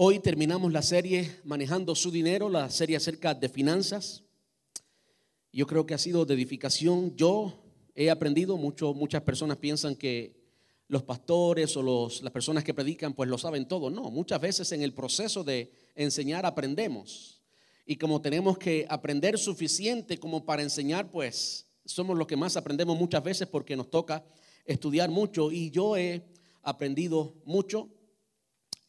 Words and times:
Hoy 0.00 0.20
terminamos 0.20 0.72
la 0.72 0.82
serie 0.82 1.40
Manejando 1.42 1.92
su 1.96 2.12
dinero, 2.12 2.48
la 2.48 2.70
serie 2.70 2.96
acerca 2.96 3.34
de 3.34 3.48
finanzas. 3.48 4.22
Yo 5.52 5.66
creo 5.66 5.86
que 5.86 5.94
ha 5.94 5.98
sido 5.98 6.24
de 6.24 6.34
edificación. 6.34 7.16
Yo 7.16 7.64
he 7.96 8.08
aprendido, 8.08 8.56
mucho, 8.56 8.94
muchas 8.94 9.22
personas 9.22 9.56
piensan 9.56 9.96
que 9.96 10.36
los 10.86 11.02
pastores 11.02 11.76
o 11.76 12.08
las 12.22 12.32
personas 12.32 12.62
que 12.62 12.74
predican 12.74 13.12
pues 13.12 13.28
lo 13.28 13.38
saben 13.38 13.66
todo. 13.66 13.90
No, 13.90 14.08
muchas 14.08 14.40
veces 14.40 14.70
en 14.70 14.82
el 14.82 14.94
proceso 14.94 15.42
de 15.42 15.72
enseñar 15.96 16.46
aprendemos. 16.46 17.42
Y 17.84 17.96
como 17.96 18.20
tenemos 18.20 18.56
que 18.56 18.86
aprender 18.88 19.36
suficiente 19.36 20.16
como 20.16 20.46
para 20.46 20.62
enseñar, 20.62 21.10
pues 21.10 21.66
somos 21.84 22.16
los 22.16 22.28
que 22.28 22.36
más 22.36 22.56
aprendemos 22.56 22.96
muchas 22.96 23.24
veces 23.24 23.48
porque 23.48 23.74
nos 23.74 23.90
toca 23.90 24.24
estudiar 24.64 25.10
mucho. 25.10 25.50
Y 25.50 25.72
yo 25.72 25.96
he 25.96 26.22
aprendido 26.62 27.34
mucho 27.44 27.88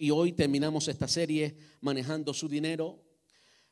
y 0.01 0.11
hoy 0.11 0.31
terminamos 0.31 0.87
esta 0.87 1.09
serie 1.09 1.55
manejando 1.81 2.33
su 2.33 2.47
dinero. 2.47 3.03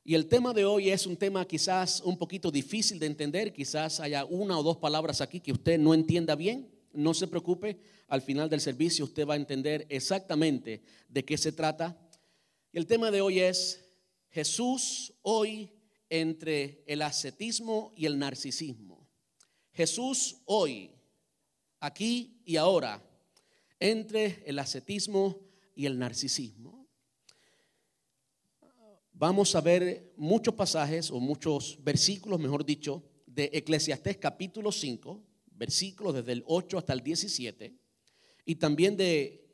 Y 0.04 0.13
el 0.13 0.27
tema 0.27 0.53
de 0.53 0.66
hoy 0.66 0.90
es 0.90 1.08
un 1.08 1.16
tema 1.16 1.48
quizás 1.48 2.02
un 2.02 2.17
poquito 2.17 2.52
difícil 2.52 3.00
de 3.00 3.05
entender, 3.05 3.53
quizás 3.53 4.02
haya 4.02 4.26
una 4.26 4.59
o 4.59 4.63
dos 4.63 4.77
palabras 4.77 5.22
aquí 5.22 5.40
que 5.40 5.53
usted 5.53 5.80
no 5.80 5.94
entienda 5.94 6.36
bien. 6.36 6.70
No 6.91 7.13
se 7.13 7.27
preocupe, 7.27 7.80
al 8.09 8.22
final 8.22 8.50
del 8.50 8.59
servicio 8.59 9.05
usted 9.05 9.26
va 9.26 9.36
a 9.36 9.38
entender 9.38 9.86
exactamente 9.90 10.81
de 11.08 11.23
qué 11.23 11.38
se 11.38 11.53
trata. 11.53 11.98
El 12.73 12.88
tema 12.88 13.09
de 13.09 13.22
hoy 13.22 13.39
es 13.39 13.86
Jesús 14.30 15.14
hoy 15.22 15.72
entre 16.09 16.84
el 16.88 17.03
ascetismo 17.03 17.94
y 17.95 18.05
el 18.05 18.20
narcisismo. 18.20 19.08
Jesús 19.72 20.41
hoy, 20.45 20.91
aquí 21.80 22.41
y 22.44 22.58
ahora, 22.58 23.02
entre 23.80 24.44
el 24.45 24.59
ascetismo 24.59 25.47
y 25.77 25.86
el 25.86 25.99
narcisismo. 25.99 26.88
Vamos 29.13 29.55
a 29.55 29.62
ver 29.62 30.12
muchos 30.17 30.55
pasajes 30.55 31.11
o 31.11 31.20
muchos 31.20 31.78
versículos, 31.83 32.39
mejor 32.39 32.66
dicho, 32.66 33.03
de 33.28 33.52
Eclesiastés 33.53 34.17
capítulo 34.17 34.72
5, 34.72 35.23
versículos 35.52 36.16
desde 36.16 36.31
el 36.31 36.44
8 36.48 36.80
hasta 36.80 36.94
el 36.94 37.02
17, 37.02 37.78
y 38.45 38.55
también 38.55 38.98
de 38.98 39.45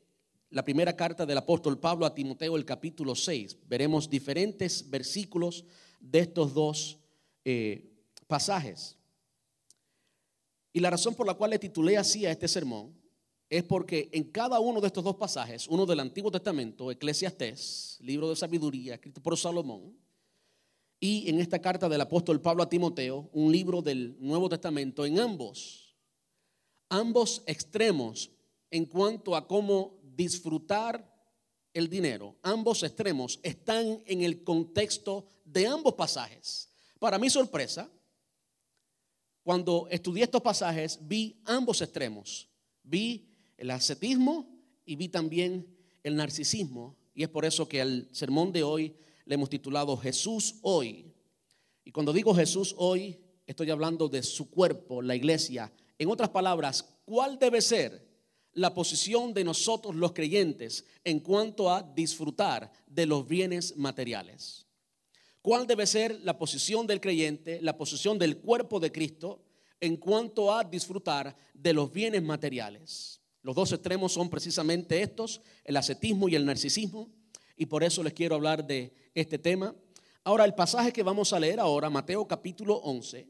la 0.49 0.63
primera 0.63 0.95
carta 0.95 1.25
del 1.25 1.37
apóstol 1.37 1.77
Pablo 1.77 2.05
a 2.05 2.15
Timoteo, 2.15 2.55
el 2.55 2.63
capítulo 2.63 3.15
6. 3.15 3.57
Veremos 3.67 4.09
diferentes 4.09 4.89
versículos 4.89 5.65
de 5.99 6.19
estos 6.19 6.53
dos 6.53 6.99
eh, 7.43 7.91
pasajes. 8.27 8.97
Y 10.71 10.79
la 10.79 10.89
razón 10.89 11.15
por 11.15 11.27
la 11.27 11.33
cual 11.33 11.51
le 11.51 11.59
titulé 11.59 11.97
así 11.97 12.25
a 12.25 12.31
este 12.31 12.47
sermón 12.47 13.02
es 13.57 13.63
porque 13.63 14.09
en 14.11 14.23
cada 14.31 14.59
uno 14.59 14.81
de 14.81 14.87
estos 14.87 15.03
dos 15.03 15.15
pasajes, 15.15 15.67
uno 15.67 15.85
del 15.85 15.99
Antiguo 15.99 16.31
Testamento, 16.31 16.89
Eclesiastés, 16.89 17.99
libro 18.01 18.27
de 18.27 18.35
sabiduría, 18.35 18.95
escrito 18.95 19.21
por 19.21 19.37
Salomón, 19.37 19.95
y 20.99 21.29
en 21.29 21.39
esta 21.39 21.59
carta 21.61 21.87
del 21.87 22.01
apóstol 22.01 22.41
Pablo 22.41 22.63
a 22.63 22.69
Timoteo, 22.69 23.29
un 23.31 23.51
libro 23.51 23.83
del 23.83 24.17
Nuevo 24.19 24.49
Testamento, 24.49 25.05
en 25.05 25.19
ambos, 25.19 25.95
ambos 26.89 27.43
extremos 27.45 28.31
en 28.71 28.85
cuanto 28.85 29.35
a 29.35 29.47
cómo 29.47 29.99
disfrutar 30.01 31.07
el 31.75 31.87
dinero, 31.87 32.35
ambos 32.41 32.81
extremos 32.81 33.39
están 33.43 34.01
en 34.07 34.23
el 34.23 34.43
contexto 34.43 35.27
de 35.45 35.67
ambos 35.67 35.93
pasajes. 35.93 36.73
Para 36.97 37.19
mi 37.19 37.29
sorpresa, 37.29 37.87
cuando 39.43 39.87
estudié 39.91 40.23
estos 40.23 40.41
pasajes, 40.41 40.97
vi 40.99 41.39
ambos 41.45 41.83
extremos. 41.83 42.49
Vi 42.81 43.32
el 43.63 43.71
ascetismo 43.71 44.45
y 44.85 44.97
vi 44.97 45.07
también 45.07 45.65
el 46.03 46.17
narcisismo. 46.17 46.97
Y 47.15 47.23
es 47.23 47.29
por 47.29 47.45
eso 47.45 47.65
que 47.65 47.79
el 47.79 48.09
sermón 48.11 48.51
de 48.51 48.61
hoy 48.61 48.93
le 49.23 49.35
hemos 49.35 49.49
titulado 49.49 49.95
Jesús 49.95 50.55
hoy. 50.63 51.13
Y 51.85 51.91
cuando 51.93 52.11
digo 52.11 52.35
Jesús 52.35 52.75
hoy, 52.77 53.21
estoy 53.47 53.69
hablando 53.69 54.09
de 54.09 54.21
su 54.21 54.49
cuerpo, 54.49 55.01
la 55.01 55.15
iglesia. 55.15 55.71
En 55.97 56.09
otras 56.09 56.29
palabras, 56.29 56.97
¿cuál 57.05 57.39
debe 57.39 57.61
ser 57.61 58.05
la 58.51 58.73
posición 58.73 59.33
de 59.33 59.45
nosotros 59.45 59.95
los 59.95 60.11
creyentes 60.11 60.85
en 61.05 61.21
cuanto 61.21 61.71
a 61.71 61.83
disfrutar 61.83 62.69
de 62.85 63.05
los 63.05 63.25
bienes 63.25 63.77
materiales? 63.77 64.67
¿Cuál 65.41 65.67
debe 65.67 65.87
ser 65.87 66.19
la 66.19 66.37
posición 66.37 66.85
del 66.85 66.99
creyente, 66.99 67.61
la 67.61 67.77
posición 67.77 68.19
del 68.19 68.39
cuerpo 68.39 68.81
de 68.81 68.91
Cristo 68.91 69.41
en 69.79 69.95
cuanto 69.95 70.53
a 70.53 70.65
disfrutar 70.65 71.33
de 71.53 71.71
los 71.71 71.93
bienes 71.93 72.23
materiales? 72.23 73.22
Los 73.43 73.55
dos 73.55 73.73
extremos 73.73 74.13
son 74.13 74.29
precisamente 74.29 75.01
estos, 75.01 75.41
el 75.65 75.75
ascetismo 75.75 76.29
y 76.29 76.35
el 76.35 76.45
narcisismo, 76.45 77.11
y 77.57 77.65
por 77.65 77.83
eso 77.83 78.01
les 78.01 78.13
quiero 78.13 78.35
hablar 78.35 78.65
de 78.65 78.93
este 79.13 79.37
tema. 79.37 79.75
Ahora, 80.23 80.45
el 80.45 80.55
pasaje 80.55 80.93
que 80.93 81.03
vamos 81.03 81.33
a 81.33 81.39
leer 81.41 81.59
ahora, 81.59 81.89
Mateo 81.89 82.25
capítulo 82.25 82.75
11, 82.77 83.27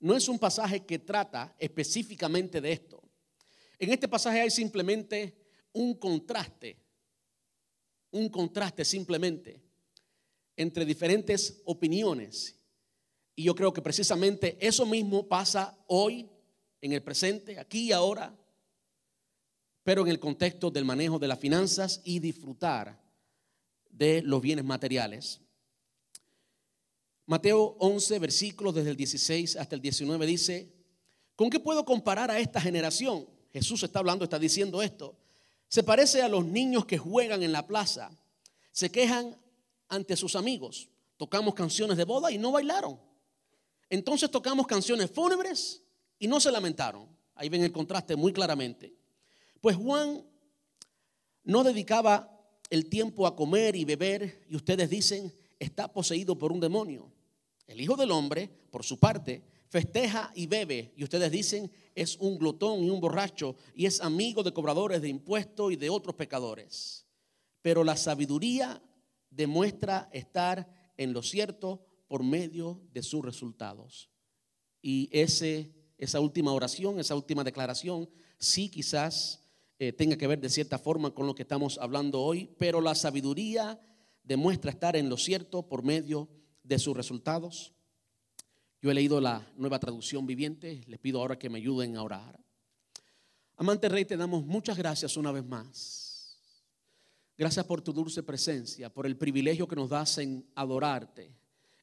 no 0.00 0.14
es 0.14 0.28
un 0.28 0.38
pasaje 0.38 0.84
que 0.84 0.98
trata 0.98 1.56
específicamente 1.58 2.60
de 2.60 2.72
esto. 2.72 3.02
En 3.78 3.90
este 3.90 4.06
pasaje 4.06 4.42
hay 4.42 4.50
simplemente 4.50 5.34
un 5.72 5.94
contraste, 5.94 6.78
un 8.10 8.28
contraste 8.28 8.84
simplemente 8.84 9.62
entre 10.56 10.84
diferentes 10.84 11.62
opiniones. 11.64 12.60
Y 13.34 13.44
yo 13.44 13.54
creo 13.54 13.72
que 13.72 13.80
precisamente 13.80 14.58
eso 14.60 14.84
mismo 14.84 15.26
pasa 15.26 15.82
hoy, 15.86 16.28
en 16.82 16.92
el 16.92 17.02
presente, 17.02 17.58
aquí 17.58 17.86
y 17.86 17.92
ahora, 17.92 18.38
pero 19.84 20.02
en 20.02 20.08
el 20.08 20.18
contexto 20.18 20.70
del 20.70 20.84
manejo 20.84 21.18
de 21.18 21.28
las 21.28 21.38
finanzas 21.38 22.00
y 22.04 22.18
disfrutar 22.18 23.00
de 23.90 24.22
los 24.22 24.40
bienes 24.40 24.64
materiales. 24.64 25.40
Mateo 27.26 27.76
11, 27.78 28.18
versículos 28.18 28.74
desde 28.74 28.90
el 28.90 28.96
16 28.96 29.56
hasta 29.56 29.74
el 29.76 29.82
19 29.82 30.26
dice, 30.26 30.74
¿con 31.36 31.50
qué 31.50 31.60
puedo 31.60 31.84
comparar 31.84 32.30
a 32.30 32.38
esta 32.38 32.60
generación? 32.60 33.28
Jesús 33.52 33.82
está 33.82 33.98
hablando, 33.98 34.24
está 34.24 34.38
diciendo 34.38 34.82
esto. 34.82 35.16
Se 35.68 35.82
parece 35.82 36.22
a 36.22 36.28
los 36.28 36.44
niños 36.44 36.86
que 36.86 36.98
juegan 36.98 37.42
en 37.42 37.52
la 37.52 37.66
plaza, 37.66 38.10
se 38.72 38.90
quejan 38.90 39.36
ante 39.88 40.16
sus 40.16 40.34
amigos. 40.34 40.88
Tocamos 41.16 41.54
canciones 41.54 41.96
de 41.96 42.04
boda 42.04 42.32
y 42.32 42.38
no 42.38 42.52
bailaron. 42.52 42.98
Entonces 43.88 44.30
tocamos 44.30 44.66
canciones 44.66 45.10
fúnebres 45.10 45.82
y 46.18 46.26
no 46.26 46.40
se 46.40 46.50
lamentaron. 46.50 47.06
Ahí 47.34 47.48
ven 47.48 47.62
el 47.62 47.72
contraste 47.72 48.16
muy 48.16 48.32
claramente. 48.32 49.03
Pues 49.64 49.76
Juan 49.76 50.22
no 51.42 51.64
dedicaba 51.64 52.38
el 52.68 52.90
tiempo 52.90 53.26
a 53.26 53.34
comer 53.34 53.74
y 53.76 53.86
beber 53.86 54.44
y 54.50 54.56
ustedes 54.56 54.90
dicen, 54.90 55.32
está 55.58 55.90
poseído 55.90 56.36
por 56.36 56.52
un 56.52 56.60
demonio. 56.60 57.10
El 57.66 57.80
Hijo 57.80 57.96
del 57.96 58.10
Hombre, 58.10 58.50
por 58.70 58.84
su 58.84 58.98
parte, 58.98 59.42
festeja 59.70 60.30
y 60.34 60.48
bebe 60.48 60.92
y 60.98 61.02
ustedes 61.02 61.32
dicen, 61.32 61.72
es 61.94 62.18
un 62.18 62.36
glotón 62.36 62.84
y 62.84 62.90
un 62.90 63.00
borracho 63.00 63.56
y 63.74 63.86
es 63.86 64.02
amigo 64.02 64.42
de 64.42 64.52
cobradores 64.52 65.00
de 65.00 65.08
impuestos 65.08 65.72
y 65.72 65.76
de 65.76 65.88
otros 65.88 66.14
pecadores. 66.14 67.06
Pero 67.62 67.84
la 67.84 67.96
sabiduría 67.96 68.82
demuestra 69.30 70.10
estar 70.12 70.92
en 70.98 71.14
lo 71.14 71.22
cierto 71.22 71.86
por 72.06 72.22
medio 72.22 72.82
de 72.92 73.02
sus 73.02 73.24
resultados. 73.24 74.10
Y 74.82 75.08
ese, 75.10 75.72
esa 75.96 76.20
última 76.20 76.52
oración, 76.52 77.00
esa 77.00 77.14
última 77.14 77.42
declaración, 77.42 78.10
sí 78.38 78.68
quizás 78.68 79.40
eh, 79.88 79.92
tenga 79.92 80.16
que 80.16 80.26
ver 80.26 80.40
de 80.40 80.48
cierta 80.48 80.78
forma 80.78 81.10
con 81.12 81.26
lo 81.26 81.34
que 81.34 81.42
estamos 81.42 81.78
hablando 81.78 82.22
hoy, 82.22 82.50
pero 82.58 82.80
la 82.80 82.94
sabiduría 82.94 83.78
demuestra 84.22 84.70
estar 84.70 84.96
en 84.96 85.10
lo 85.10 85.18
cierto 85.18 85.68
por 85.68 85.82
medio 85.82 86.30
de 86.62 86.78
sus 86.78 86.96
resultados. 86.96 87.74
Yo 88.80 88.90
he 88.90 88.94
leído 88.94 89.20
la 89.20 89.46
nueva 89.56 89.78
traducción 89.78 90.26
viviente, 90.26 90.82
les 90.86 90.98
pido 90.98 91.20
ahora 91.20 91.38
que 91.38 91.50
me 91.50 91.58
ayuden 91.58 91.96
a 91.96 92.02
orar. 92.02 92.40
Amante 93.56 93.90
Rey, 93.90 94.06
te 94.06 94.16
damos 94.16 94.46
muchas 94.46 94.78
gracias 94.78 95.18
una 95.18 95.32
vez 95.32 95.44
más. 95.44 96.38
Gracias 97.36 97.66
por 97.66 97.82
tu 97.82 97.92
dulce 97.92 98.22
presencia, 98.22 98.88
por 98.88 99.06
el 99.06 99.18
privilegio 99.18 99.68
que 99.68 99.76
nos 99.76 99.90
das 99.90 100.16
en 100.18 100.46
adorarte, 100.54 101.30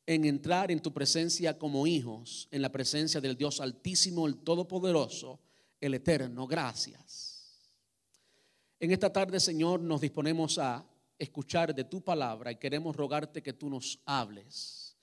en 0.08 0.26
entrar 0.26 0.72
en 0.72 0.80
tu 0.80 0.92
presencia 0.92 1.60
como 1.60 1.86
hijos, 1.86 2.48
en 2.50 2.64
la 2.64 2.72
presencia 2.72 3.22
del 3.22 3.38
Dios 3.38 3.60
Altísimo, 3.60 4.26
el 4.26 4.38
Todopoderoso, 4.38 5.40
el 5.80 5.94
Eterno. 5.94 6.48
Gracias. 6.48 7.31
En 8.82 8.90
esta 8.90 9.14
tarde, 9.14 9.40
Señor, 9.40 9.80
nos 9.80 10.02
disponemos 10.02 10.58
a 10.58 10.84
escuchar 11.20 11.76
de 11.76 11.84
tu 11.84 12.02
palabra 12.02 12.52
y 12.52 12.56
queremos 12.56 12.96
rogarte 12.96 13.44
que 13.44 13.54
tú 13.54 13.70
nos 13.70 14.02
hables. 14.06 14.98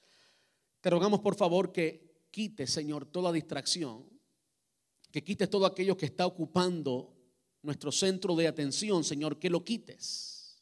Te 0.80 0.90
rogamos, 0.90 1.20
por 1.20 1.36
favor, 1.36 1.70
que 1.70 2.26
quites, 2.32 2.72
Señor, 2.72 3.06
toda 3.06 3.30
distracción, 3.30 4.04
que 5.12 5.22
quites 5.22 5.48
todo 5.48 5.64
aquello 5.64 5.96
que 5.96 6.06
está 6.06 6.26
ocupando 6.26 7.14
nuestro 7.62 7.92
centro 7.92 8.34
de 8.34 8.48
atención, 8.48 9.04
Señor, 9.04 9.38
que 9.38 9.48
lo 9.48 9.62
quites. 9.62 10.58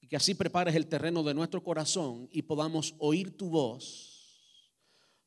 Y 0.00 0.08
que 0.08 0.16
así 0.16 0.34
prepares 0.34 0.74
el 0.74 0.88
terreno 0.88 1.22
de 1.22 1.34
nuestro 1.34 1.62
corazón 1.62 2.28
y 2.32 2.42
podamos 2.42 2.96
oír 2.98 3.36
tu 3.36 3.50
voz, 3.50 4.42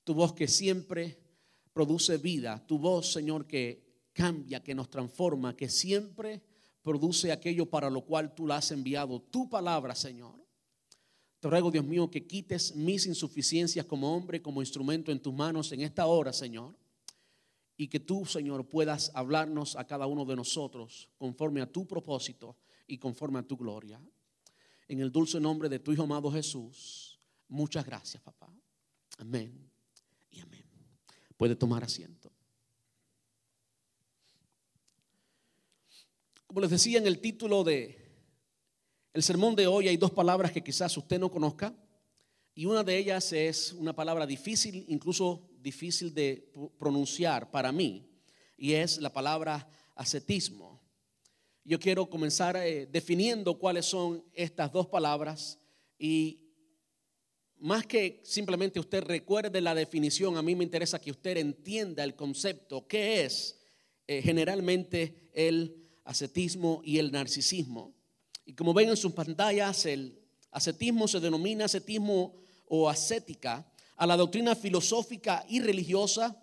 tu 0.04 0.14
voz 0.14 0.34
que 0.34 0.50
siempre 0.50 1.18
produce 1.72 2.18
vida, 2.18 2.62
tu 2.68 2.78
voz, 2.78 3.10
Señor, 3.14 3.48
que 3.48 4.10
cambia, 4.12 4.62
que 4.62 4.76
nos 4.76 4.90
transforma, 4.90 5.56
que 5.56 5.70
siempre 5.70 6.42
produce 6.84 7.32
aquello 7.32 7.66
para 7.66 7.90
lo 7.90 8.02
cual 8.02 8.36
tú 8.36 8.46
la 8.46 8.58
has 8.58 8.70
enviado, 8.72 9.22
tu 9.22 9.50
palabra, 9.50 9.96
Señor. 9.96 10.36
Te 11.40 11.50
ruego, 11.50 11.72
Dios 11.72 11.86
mío, 11.86 12.12
que 12.12 12.28
quites 12.28 12.76
mis 12.76 13.06
insuficiencias 13.06 13.86
como 13.86 14.16
hombre, 14.16 14.42
como 14.42 14.62
instrumento 14.62 15.12
en 15.12 15.22
tus 15.22 15.34
manos 15.34 15.72
en 15.72 15.82
esta 15.82 16.06
hora, 16.06 16.32
Señor. 16.32 16.78
Y 17.76 17.88
que 17.88 18.00
tú, 18.00 18.26
Señor, 18.26 18.68
puedas 18.70 19.12
hablarnos 19.14 19.76
a 19.76 19.86
cada 19.86 20.06
uno 20.06 20.26
de 20.26 20.36
nosotros 20.36 21.10
conforme 21.18 21.62
a 21.62 21.72
tu 21.72 21.88
propósito 21.88 22.58
y 22.88 22.98
conforme 22.98 23.40
a 23.40 23.44
tu 23.44 23.58
gloria. 23.58 24.00
En 24.88 25.00
el 25.00 25.12
dulce 25.12 25.40
nombre 25.40 25.70
de 25.70 25.80
tu 25.80 25.92
Hijo 25.92 26.04
amado 26.04 26.32
Jesús. 26.32 27.20
Muchas 27.48 27.86
gracias, 27.86 28.22
papá. 28.22 28.54
Amén 29.18 29.70
y 30.32 30.40
amén. 30.40 30.64
Puede 31.38 31.56
tomar 31.56 31.84
asiento. 31.84 32.33
Como 36.54 36.62
les 36.62 36.70
decía 36.70 37.00
en 37.00 37.08
el 37.08 37.18
título 37.18 37.64
de 37.64 37.98
el 39.12 39.24
sermón 39.24 39.56
de 39.56 39.66
hoy 39.66 39.88
hay 39.88 39.98
dos 39.98 40.12
palabras 40.12 40.52
que 40.52 40.64
quizás 40.64 40.96
usted 40.96 41.20
no 41.20 41.32
conozca 41.32 41.74
y 42.54 42.66
una 42.66 42.84
de 42.84 42.96
ellas 42.96 43.34
es 43.34 43.74
una 43.74 43.96
palabra 43.96 44.28
difícil, 44.28 44.86
incluso 44.88 45.50
difícil 45.58 46.14
de 46.14 46.54
pronunciar 46.78 47.50
para 47.50 47.72
mí 47.72 48.08
y 48.56 48.74
es 48.74 49.00
la 49.00 49.12
palabra 49.12 49.68
ascetismo. 49.96 50.80
Yo 51.64 51.80
quiero 51.80 52.08
comenzar 52.08 52.56
eh, 52.58 52.86
definiendo 52.86 53.58
cuáles 53.58 53.88
son 53.88 54.24
estas 54.32 54.72
dos 54.72 54.86
palabras 54.86 55.58
y 55.98 56.40
más 57.58 57.88
que 57.88 58.22
simplemente 58.24 58.80
usted 58.80 59.04
recuerde 59.06 59.60
la 59.60 59.74
definición, 59.74 60.38
a 60.38 60.44
mí 60.44 60.54
me 60.54 60.66
interesa 60.66 61.02
que 61.02 61.10
usted 61.10 61.36
entienda 61.38 62.04
el 62.04 62.16
concepto, 62.16 62.88
qué 62.88 63.26
es 63.26 63.60
eh, 64.06 64.22
generalmente 64.22 65.32
el 65.34 65.83
ascetismo 66.04 66.82
y 66.84 66.98
el 66.98 67.12
narcisismo. 67.12 67.94
Y 68.46 68.54
como 68.54 68.74
ven 68.74 68.90
en 68.90 68.98
sus 68.98 69.14
pantallas, 69.14 69.86
el 69.86 70.20
ascetismo 70.52 71.08
se 71.08 71.20
denomina 71.20 71.66
ascetismo 71.66 72.36
o 72.68 72.90
ascética 72.90 73.66
a 73.96 74.06
la 74.06 74.18
doctrina 74.18 74.56
filosófica 74.56 75.46
y 75.48 75.60
religiosa 75.62 76.38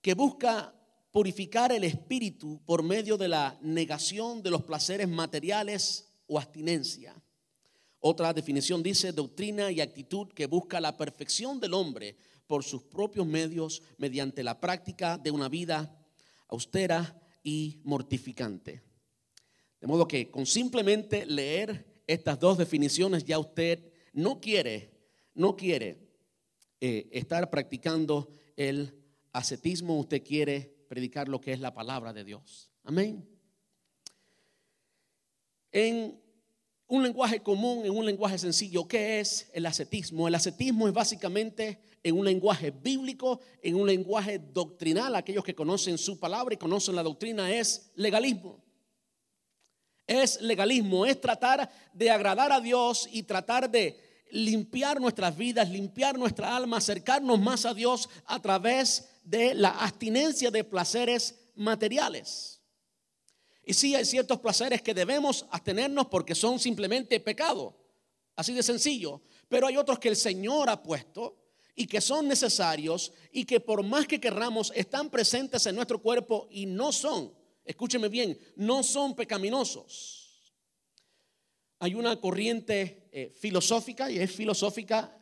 que 0.00 0.14
busca 0.14 0.74
purificar 1.10 1.72
el 1.72 1.84
espíritu 1.84 2.60
por 2.64 2.82
medio 2.82 3.16
de 3.16 3.28
la 3.28 3.58
negación 3.62 4.42
de 4.42 4.50
los 4.50 4.62
placeres 4.62 5.08
materiales 5.08 6.12
o 6.26 6.38
abstinencia. 6.38 7.14
Otra 8.00 8.32
definición 8.32 8.82
dice 8.82 9.12
doctrina 9.12 9.70
y 9.70 9.80
actitud 9.80 10.28
que 10.28 10.46
busca 10.46 10.80
la 10.80 10.96
perfección 10.96 11.58
del 11.58 11.74
hombre 11.74 12.16
por 12.46 12.62
sus 12.62 12.82
propios 12.82 13.26
medios 13.26 13.82
mediante 13.98 14.44
la 14.44 14.60
práctica 14.60 15.18
de 15.18 15.30
una 15.30 15.48
vida 15.48 15.98
austera 16.48 17.20
y 17.42 17.80
mortificante. 17.84 18.85
De 19.80 19.86
modo 19.86 20.08
que 20.08 20.30
con 20.30 20.46
simplemente 20.46 21.26
leer 21.26 22.02
estas 22.06 22.38
dos 22.38 22.58
definiciones 22.58 23.24
ya 23.24 23.38
usted 23.38 23.92
no 24.12 24.40
quiere, 24.40 24.90
no 25.34 25.56
quiere 25.56 25.98
eh, 26.80 27.08
estar 27.12 27.50
practicando 27.50 28.28
el 28.56 28.94
ascetismo, 29.32 29.98
usted 29.98 30.22
quiere 30.22 30.74
predicar 30.88 31.28
lo 31.28 31.40
que 31.40 31.52
es 31.52 31.60
la 31.60 31.74
palabra 31.74 32.12
de 32.12 32.24
Dios. 32.24 32.70
Amén. 32.84 33.28
En 35.72 36.18
un 36.86 37.02
lenguaje 37.02 37.40
común, 37.40 37.84
en 37.84 37.90
un 37.90 38.06
lenguaje 38.06 38.38
sencillo, 38.38 38.86
¿qué 38.86 39.20
es 39.20 39.50
el 39.52 39.66
ascetismo? 39.66 40.28
El 40.28 40.34
ascetismo 40.36 40.86
es 40.86 40.94
básicamente 40.94 41.80
en 42.02 42.16
un 42.16 42.24
lenguaje 42.24 42.70
bíblico, 42.70 43.40
en 43.60 43.74
un 43.74 43.86
lenguaje 43.86 44.38
doctrinal, 44.38 45.16
aquellos 45.16 45.44
que 45.44 45.54
conocen 45.54 45.98
su 45.98 46.18
palabra 46.18 46.54
y 46.54 46.58
conocen 46.58 46.94
la 46.94 47.02
doctrina, 47.02 47.52
es 47.52 47.90
legalismo 47.96 48.65
es 50.06 50.40
legalismo, 50.40 51.04
es 51.06 51.20
tratar 51.20 51.70
de 51.92 52.10
agradar 52.10 52.52
a 52.52 52.60
Dios 52.60 53.08
y 53.10 53.24
tratar 53.24 53.70
de 53.70 54.00
limpiar 54.30 55.00
nuestras 55.00 55.36
vidas, 55.36 55.68
limpiar 55.68 56.18
nuestra 56.18 56.56
alma, 56.56 56.78
acercarnos 56.78 57.40
más 57.40 57.64
a 57.64 57.74
Dios 57.74 58.08
a 58.26 58.40
través 58.40 59.08
de 59.24 59.54
la 59.54 59.70
abstinencia 59.70 60.50
de 60.50 60.64
placeres 60.64 61.34
materiales. 61.54 62.60
Y 63.64 63.74
sí 63.74 63.94
hay 63.94 64.04
ciertos 64.04 64.38
placeres 64.38 64.82
que 64.82 64.94
debemos 64.94 65.46
abstenernos 65.50 66.06
porque 66.06 66.34
son 66.34 66.58
simplemente 66.58 67.18
pecado, 67.18 67.76
así 68.36 68.52
de 68.52 68.62
sencillo, 68.62 69.22
pero 69.48 69.66
hay 69.66 69.76
otros 69.76 69.98
que 69.98 70.08
el 70.08 70.16
Señor 70.16 70.68
ha 70.68 70.82
puesto 70.82 71.36
y 71.74 71.86
que 71.86 72.00
son 72.00 72.28
necesarios 72.28 73.12
y 73.32 73.44
que 73.44 73.60
por 73.60 73.82
más 73.82 74.06
que 74.06 74.20
querramos 74.20 74.72
están 74.74 75.10
presentes 75.10 75.66
en 75.66 75.74
nuestro 75.74 76.00
cuerpo 76.00 76.46
y 76.50 76.66
no 76.66 76.92
son 76.92 77.32
escúcheme 77.66 78.08
bien, 78.08 78.38
no 78.56 78.82
son 78.82 79.14
pecaminosos. 79.14 80.54
Hay 81.78 81.94
una 81.94 82.18
corriente 82.20 83.08
eh, 83.12 83.34
filosófica 83.38 84.10
y 84.10 84.18
es 84.18 84.30
filosófica 84.30 85.14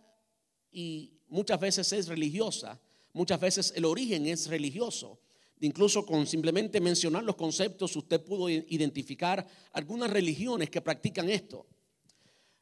y 0.71 1.19
muchas 1.29 1.59
veces 1.59 1.93
es 1.93 2.07
religiosa, 2.07 2.81
muchas 3.13 3.41
veces 3.41 3.73
el 3.75 3.85
origen 3.85 4.27
es 4.27 4.47
religioso. 4.47 5.21
Incluso 5.61 6.05
con 6.05 6.27
simplemente 6.27 6.81
mencionar 6.81 7.25
los 7.25 7.37
conceptos 7.37 7.97
usted 7.97 8.23
pudo 8.23 8.51
identificar 8.51 9.47
algunas 9.73 10.11
religiones 10.11 10.69
que 10.69 10.81
practican 10.81 11.29
esto. 11.31 11.67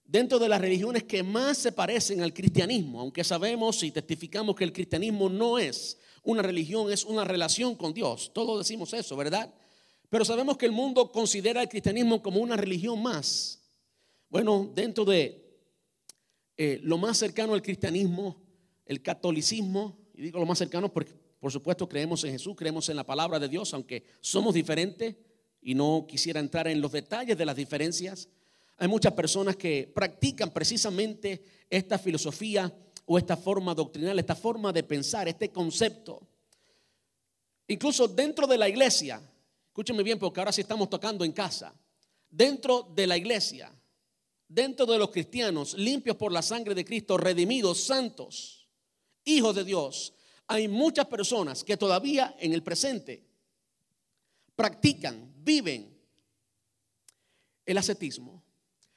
Dentro 0.04 0.38
de 0.38 0.48
las 0.48 0.60
religiones 0.60 1.04
que 1.04 1.22
más 1.22 1.58
se 1.58 1.72
parecen 1.72 2.22
al 2.22 2.34
cristianismo, 2.34 3.00
aunque 3.00 3.24
sabemos 3.24 3.82
y 3.82 3.90
testificamos 3.90 4.54
que 4.54 4.64
el 4.64 4.72
cristianismo 4.72 5.28
no 5.28 5.58
es 5.58 5.98
una 6.22 6.42
religión, 6.42 6.92
es 6.92 7.04
una 7.04 7.24
relación 7.24 7.74
con 7.74 7.94
Dios. 7.94 8.30
Todos 8.32 8.58
decimos 8.58 8.92
eso, 8.92 9.16
¿verdad? 9.16 9.52
Pero 10.12 10.26
sabemos 10.26 10.58
que 10.58 10.66
el 10.66 10.72
mundo 10.72 11.10
considera 11.10 11.62
el 11.62 11.70
cristianismo 11.70 12.22
como 12.22 12.38
una 12.40 12.54
religión 12.54 13.02
más. 13.02 13.62
Bueno, 14.28 14.70
dentro 14.74 15.06
de 15.06 15.42
eh, 16.54 16.78
lo 16.82 16.98
más 16.98 17.16
cercano 17.16 17.54
al 17.54 17.62
cristianismo, 17.62 18.36
el 18.84 19.00
catolicismo, 19.00 19.96
y 20.12 20.20
digo 20.20 20.38
lo 20.38 20.44
más 20.44 20.58
cercano 20.58 20.92
porque 20.92 21.14
por 21.40 21.50
supuesto 21.50 21.88
creemos 21.88 22.22
en 22.24 22.32
Jesús, 22.32 22.54
creemos 22.54 22.90
en 22.90 22.96
la 22.96 23.06
palabra 23.06 23.38
de 23.38 23.48
Dios, 23.48 23.72
aunque 23.72 24.04
somos 24.20 24.52
diferentes 24.52 25.16
y 25.62 25.74
no 25.74 26.04
quisiera 26.06 26.40
entrar 26.40 26.68
en 26.68 26.82
los 26.82 26.92
detalles 26.92 27.38
de 27.38 27.46
las 27.46 27.56
diferencias. 27.56 28.28
Hay 28.76 28.88
muchas 28.88 29.14
personas 29.14 29.56
que 29.56 29.90
practican 29.94 30.50
precisamente 30.50 31.42
esta 31.70 31.98
filosofía 31.98 32.70
o 33.06 33.16
esta 33.16 33.38
forma 33.38 33.74
doctrinal, 33.74 34.18
esta 34.18 34.36
forma 34.36 34.74
de 34.74 34.82
pensar, 34.82 35.26
este 35.26 35.48
concepto. 35.48 36.20
Incluso 37.66 38.08
dentro 38.08 38.46
de 38.46 38.58
la 38.58 38.68
iglesia, 38.68 39.22
Escúcheme 39.72 40.02
bien, 40.02 40.18
porque 40.18 40.38
ahora 40.38 40.52
sí 40.52 40.60
estamos 40.60 40.90
tocando 40.90 41.24
en 41.24 41.32
casa. 41.32 41.74
Dentro 42.28 42.92
de 42.94 43.06
la 43.06 43.16
iglesia, 43.16 43.74
dentro 44.46 44.84
de 44.84 44.98
los 44.98 45.08
cristianos, 45.08 45.72
limpios 45.72 46.14
por 46.18 46.30
la 46.30 46.42
sangre 46.42 46.74
de 46.74 46.84
Cristo, 46.84 47.16
redimidos, 47.16 47.82
santos, 47.82 48.68
hijos 49.24 49.54
de 49.54 49.64
Dios, 49.64 50.12
hay 50.46 50.68
muchas 50.68 51.06
personas 51.06 51.64
que 51.64 51.78
todavía 51.78 52.36
en 52.38 52.52
el 52.52 52.62
presente 52.62 53.24
practican, 54.54 55.32
viven 55.38 55.98
el 57.64 57.78
ascetismo. 57.78 58.44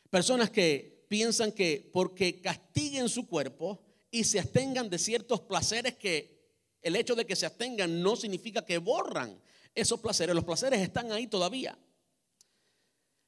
Personas 0.10 0.50
que 0.50 1.06
piensan 1.08 1.54
que 1.54 1.90
porque 1.94 2.42
castiguen 2.42 3.08
su 3.08 3.28
cuerpo 3.28 3.82
y 4.12 4.26
se 4.26 4.42
abstengan 4.42 4.90
de 4.90 5.00
ciertos 5.00 5.40
placeres 5.40 5.96
que 5.96 6.36
el 6.82 6.98
hecho 6.98 7.16
de 7.16 7.26
que 7.26 7.38
se 7.38 7.46
abstengan 7.46 8.02
no 8.02 8.18
significa 8.18 8.66
que 8.66 8.78
borran 8.78 9.42
esos 9.76 10.00
placeres. 10.00 10.34
Los 10.34 10.46
placeres 10.46 10.80
están 10.80 11.12
ahí 11.12 11.28
todavía. 11.28 11.78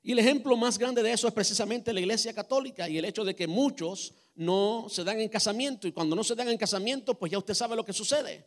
Y 0.02 0.14
el 0.14 0.20
ejemplo 0.20 0.56
más 0.56 0.78
grande 0.78 1.04
de 1.04 1.12
eso 1.12 1.28
es 1.28 1.34
precisamente 1.34 1.92
la 1.92 2.00
iglesia 2.00 2.34
católica 2.34 2.88
y 2.88 2.98
el 2.98 3.06
hecho 3.06 3.26
de 3.26 3.36
que 3.36 3.46
muchos 3.46 4.14
no 4.36 4.88
se 4.90 5.04
dan 5.04 5.20
en 5.20 5.28
casamiento 5.28 5.88
y 5.88 5.92
cuando 5.92 6.16
no 6.16 6.24
se 6.24 6.34
dan 6.34 6.48
en 6.48 6.58
casamiento, 6.58 7.20
pues 7.20 7.32
ya 7.32 7.38
usted 7.38 7.54
sabe 7.54 7.76
lo 7.76 7.84
que 7.84 7.92
sucede. 7.92 8.46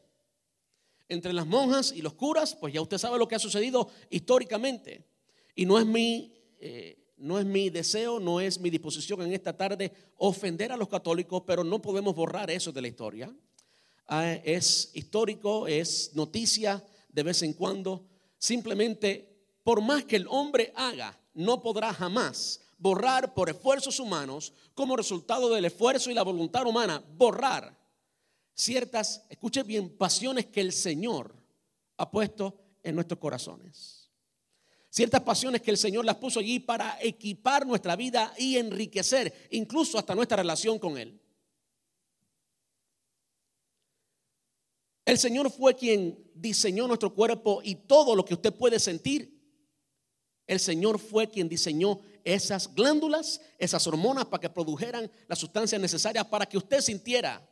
Entre 1.06 1.32
las 1.32 1.46
monjas 1.46 1.92
y 1.92 2.00
los 2.00 2.14
curas, 2.14 2.54
pues 2.54 2.72
ya 2.72 2.80
usted 2.80 2.96
sabe 2.96 3.18
lo 3.18 3.28
que 3.28 3.34
ha 3.34 3.38
sucedido 3.38 3.90
históricamente. 4.08 5.04
Y 5.54 5.66
no 5.66 5.78
es 5.78 5.84
mi, 5.84 6.32
eh, 6.60 6.96
no 7.18 7.38
es 7.38 7.44
mi 7.44 7.68
deseo, 7.68 8.20
no 8.20 8.40
es 8.40 8.58
mi 8.58 8.70
disposición 8.70 9.20
en 9.20 9.34
esta 9.34 9.54
tarde 9.54 9.92
ofender 10.16 10.72
a 10.72 10.76
los 10.78 10.88
católicos, 10.88 11.42
pero 11.46 11.62
no 11.62 11.82
podemos 11.82 12.14
borrar 12.14 12.50
eso 12.50 12.72
de 12.72 12.80
la 12.80 12.88
historia. 12.88 13.30
Ah, 14.06 14.32
es 14.32 14.90
histórico, 14.94 15.66
es 15.66 16.12
noticia 16.14 16.82
de 17.12 17.22
vez 17.22 17.42
en 17.42 17.52
cuando, 17.52 18.06
simplemente 18.38 19.30
por 19.62 19.80
más 19.82 20.04
que 20.04 20.16
el 20.16 20.26
hombre 20.28 20.72
haga, 20.74 21.18
no 21.34 21.62
podrá 21.62 21.92
jamás 21.92 22.60
borrar 22.80 23.34
por 23.34 23.50
esfuerzos 23.50 24.00
humanos, 24.00 24.54
como 24.74 24.96
resultado 24.96 25.50
del 25.50 25.66
esfuerzo 25.66 26.10
y 26.10 26.14
la 26.14 26.22
voluntad 26.22 26.66
humana, 26.66 27.04
borrar 27.16 27.78
ciertas, 28.54 29.24
escuche 29.28 29.62
bien, 29.62 29.96
pasiones 29.96 30.46
que 30.46 30.62
el 30.62 30.72
Señor 30.72 31.34
ha 31.98 32.10
puesto 32.10 32.58
en 32.82 32.94
nuestros 32.94 33.20
corazones. 33.20 34.10
Ciertas 34.88 35.20
pasiones 35.20 35.62
que 35.62 35.70
el 35.70 35.76
Señor 35.76 36.04
las 36.04 36.16
puso 36.16 36.40
allí 36.40 36.58
para 36.58 36.98
equipar 37.00 37.66
nuestra 37.66 37.94
vida 37.96 38.32
y 38.38 38.56
enriquecer 38.56 39.48
incluso 39.50 39.98
hasta 39.98 40.14
nuestra 40.14 40.38
relación 40.38 40.78
con 40.78 40.96
Él. 40.98 41.20
El 45.10 45.18
Señor 45.18 45.50
fue 45.50 45.74
quien 45.74 46.24
diseñó 46.34 46.86
nuestro 46.86 47.12
cuerpo 47.12 47.60
y 47.64 47.74
todo 47.74 48.14
lo 48.14 48.24
que 48.24 48.34
usted 48.34 48.54
puede 48.54 48.78
sentir 48.78 49.36
El 50.46 50.60
Señor 50.60 51.00
fue 51.00 51.28
quien 51.28 51.48
diseñó 51.48 51.98
esas 52.22 52.72
glándulas, 52.72 53.40
esas 53.58 53.84
hormonas 53.88 54.26
para 54.26 54.40
que 54.40 54.50
produjeran 54.50 55.10
las 55.26 55.40
sustancias 55.40 55.80
necesarias 55.80 56.24
para 56.26 56.46
que 56.46 56.56
usted 56.56 56.80
sintiera 56.80 57.44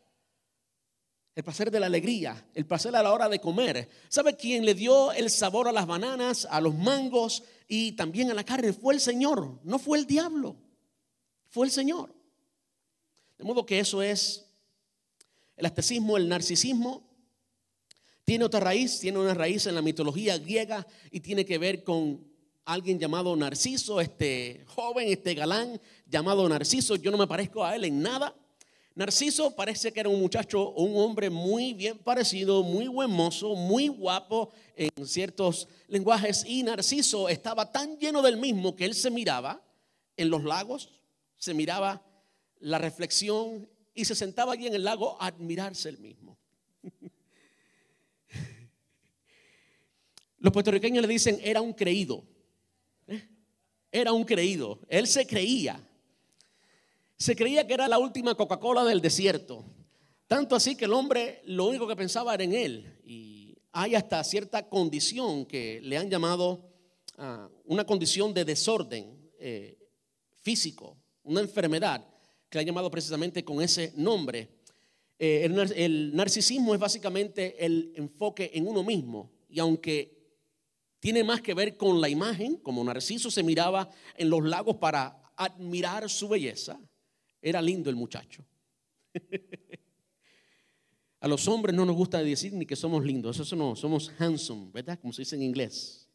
el 1.34 1.42
placer 1.42 1.72
de 1.72 1.80
la 1.80 1.86
alegría, 1.86 2.46
el 2.54 2.64
placer 2.64 2.94
a 2.94 3.02
la 3.02 3.12
hora 3.12 3.28
de 3.28 3.40
comer. 3.40 3.88
¿Sabe 4.08 4.36
quién 4.36 4.64
le 4.64 4.74
dio 4.74 5.10
el 5.10 5.28
sabor 5.28 5.66
a 5.66 5.72
las 5.72 5.88
bananas, 5.88 6.46
a 6.48 6.60
los 6.60 6.76
mangos 6.76 7.42
y 7.66 7.90
también 7.92 8.30
a 8.30 8.34
la 8.34 8.44
carne? 8.44 8.72
Fue 8.72 8.94
el 8.94 9.00
Señor, 9.00 9.58
no 9.64 9.80
fue 9.80 9.98
el 9.98 10.06
diablo, 10.06 10.54
fue 11.48 11.66
el 11.66 11.72
Señor. 11.72 12.14
De 13.36 13.42
modo 13.42 13.66
que 13.66 13.80
eso 13.80 14.00
es 14.00 14.46
el 15.56 15.66
astecismo, 15.66 16.16
el 16.16 16.28
narcisismo. 16.28 17.07
Tiene 18.28 18.44
otra 18.44 18.60
raíz, 18.60 19.00
tiene 19.00 19.18
una 19.18 19.32
raíz 19.32 19.64
en 19.68 19.74
la 19.74 19.80
mitología 19.80 20.36
griega 20.36 20.86
y 21.10 21.20
tiene 21.20 21.46
que 21.46 21.56
ver 21.56 21.82
con 21.82 22.22
alguien 22.66 22.98
llamado 22.98 23.34
Narciso, 23.34 24.02
este 24.02 24.66
joven, 24.66 25.08
este 25.08 25.32
galán 25.32 25.80
llamado 26.04 26.46
Narciso. 26.46 26.96
Yo 26.96 27.10
no 27.10 27.16
me 27.16 27.26
parezco 27.26 27.64
a 27.64 27.74
él 27.74 27.86
en 27.86 28.02
nada. 28.02 28.36
Narciso 28.94 29.56
parece 29.56 29.94
que 29.94 30.00
era 30.00 30.10
un 30.10 30.20
muchacho, 30.20 30.72
un 30.72 31.02
hombre 31.02 31.30
muy 31.30 31.72
bien 31.72 31.96
parecido, 31.96 32.62
muy 32.62 32.86
buen 32.86 33.10
mozo, 33.10 33.54
muy 33.54 33.88
guapo 33.88 34.52
en 34.76 34.90
ciertos 35.06 35.66
lenguajes. 35.86 36.44
Y 36.46 36.62
Narciso 36.62 37.30
estaba 37.30 37.72
tan 37.72 37.96
lleno 37.96 38.20
del 38.20 38.36
mismo 38.36 38.76
que 38.76 38.84
él 38.84 38.92
se 38.92 39.10
miraba 39.10 39.64
en 40.18 40.28
los 40.28 40.44
lagos, 40.44 40.90
se 41.38 41.54
miraba 41.54 42.04
la 42.60 42.76
reflexión 42.76 43.66
y 43.94 44.04
se 44.04 44.14
sentaba 44.14 44.52
allí 44.52 44.66
en 44.66 44.74
el 44.74 44.84
lago 44.84 45.16
a 45.18 45.28
admirarse 45.28 45.88
el 45.88 45.96
mismo. 45.96 46.38
Los 50.38 50.52
puertorriqueños 50.52 51.02
le 51.02 51.08
dicen 51.08 51.38
era 51.42 51.60
un 51.60 51.72
creído 51.72 52.24
era 53.90 54.12
un 54.12 54.24
creído. 54.24 54.80
Él 54.88 55.06
se 55.06 55.26
creía. 55.26 55.84
Se 57.16 57.34
creía 57.34 57.66
que 57.66 57.74
era 57.74 57.88
la 57.88 57.98
última 57.98 58.34
Coca-Cola 58.34 58.84
del 58.84 59.00
desierto. 59.00 59.64
Tanto 60.26 60.54
así 60.54 60.76
que 60.76 60.84
el 60.84 60.92
hombre 60.92 61.42
lo 61.46 61.66
único 61.66 61.86
que 61.88 61.96
pensaba 61.96 62.34
era 62.34 62.44
en 62.44 62.52
él. 62.52 63.00
Y 63.04 63.56
hay 63.72 63.94
hasta 63.94 64.22
cierta 64.24 64.68
condición 64.68 65.46
que 65.46 65.80
le 65.82 65.96
han 65.96 66.10
llamado 66.10 66.70
ah, 67.16 67.48
una 67.64 67.84
condición 67.84 68.34
de 68.34 68.44
desorden 68.44 69.30
eh, 69.40 69.78
físico, 70.42 70.96
una 71.22 71.40
enfermedad 71.40 72.04
que 72.48 72.58
le 72.58 72.60
han 72.60 72.66
llamado 72.66 72.90
precisamente 72.90 73.44
con 73.44 73.62
ese 73.62 73.92
nombre. 73.96 74.48
Eh, 75.18 75.48
el 75.76 76.14
narcisismo 76.14 76.74
es 76.74 76.80
básicamente 76.80 77.64
el 77.64 77.92
enfoque 77.96 78.50
en 78.54 78.68
uno 78.68 78.84
mismo. 78.84 79.32
Y 79.48 79.58
aunque 79.58 80.17
tiene 81.00 81.22
más 81.24 81.40
que 81.40 81.54
ver 81.54 81.76
con 81.76 82.00
la 82.00 82.08
imagen, 82.08 82.56
como 82.56 82.82
Narciso 82.82 83.30
se 83.30 83.42
miraba 83.42 83.88
en 84.16 84.30
los 84.30 84.44
lagos 84.44 84.76
para 84.76 85.32
admirar 85.36 86.08
su 86.10 86.28
belleza. 86.28 86.80
Era 87.40 87.62
lindo 87.62 87.88
el 87.88 87.96
muchacho. 87.96 88.44
A 91.20 91.26
los 91.26 91.48
hombres 91.48 91.74
no 91.74 91.84
nos 91.84 91.96
gusta 91.96 92.22
decir 92.22 92.52
ni 92.52 92.64
que 92.64 92.76
somos 92.76 93.04
lindos, 93.04 93.40
eso 93.40 93.56
no, 93.56 93.74
somos 93.74 94.12
handsome, 94.18 94.70
¿verdad? 94.72 95.00
Como 95.00 95.12
se 95.12 95.22
dice 95.22 95.34
en 95.34 95.42
inglés. 95.42 96.08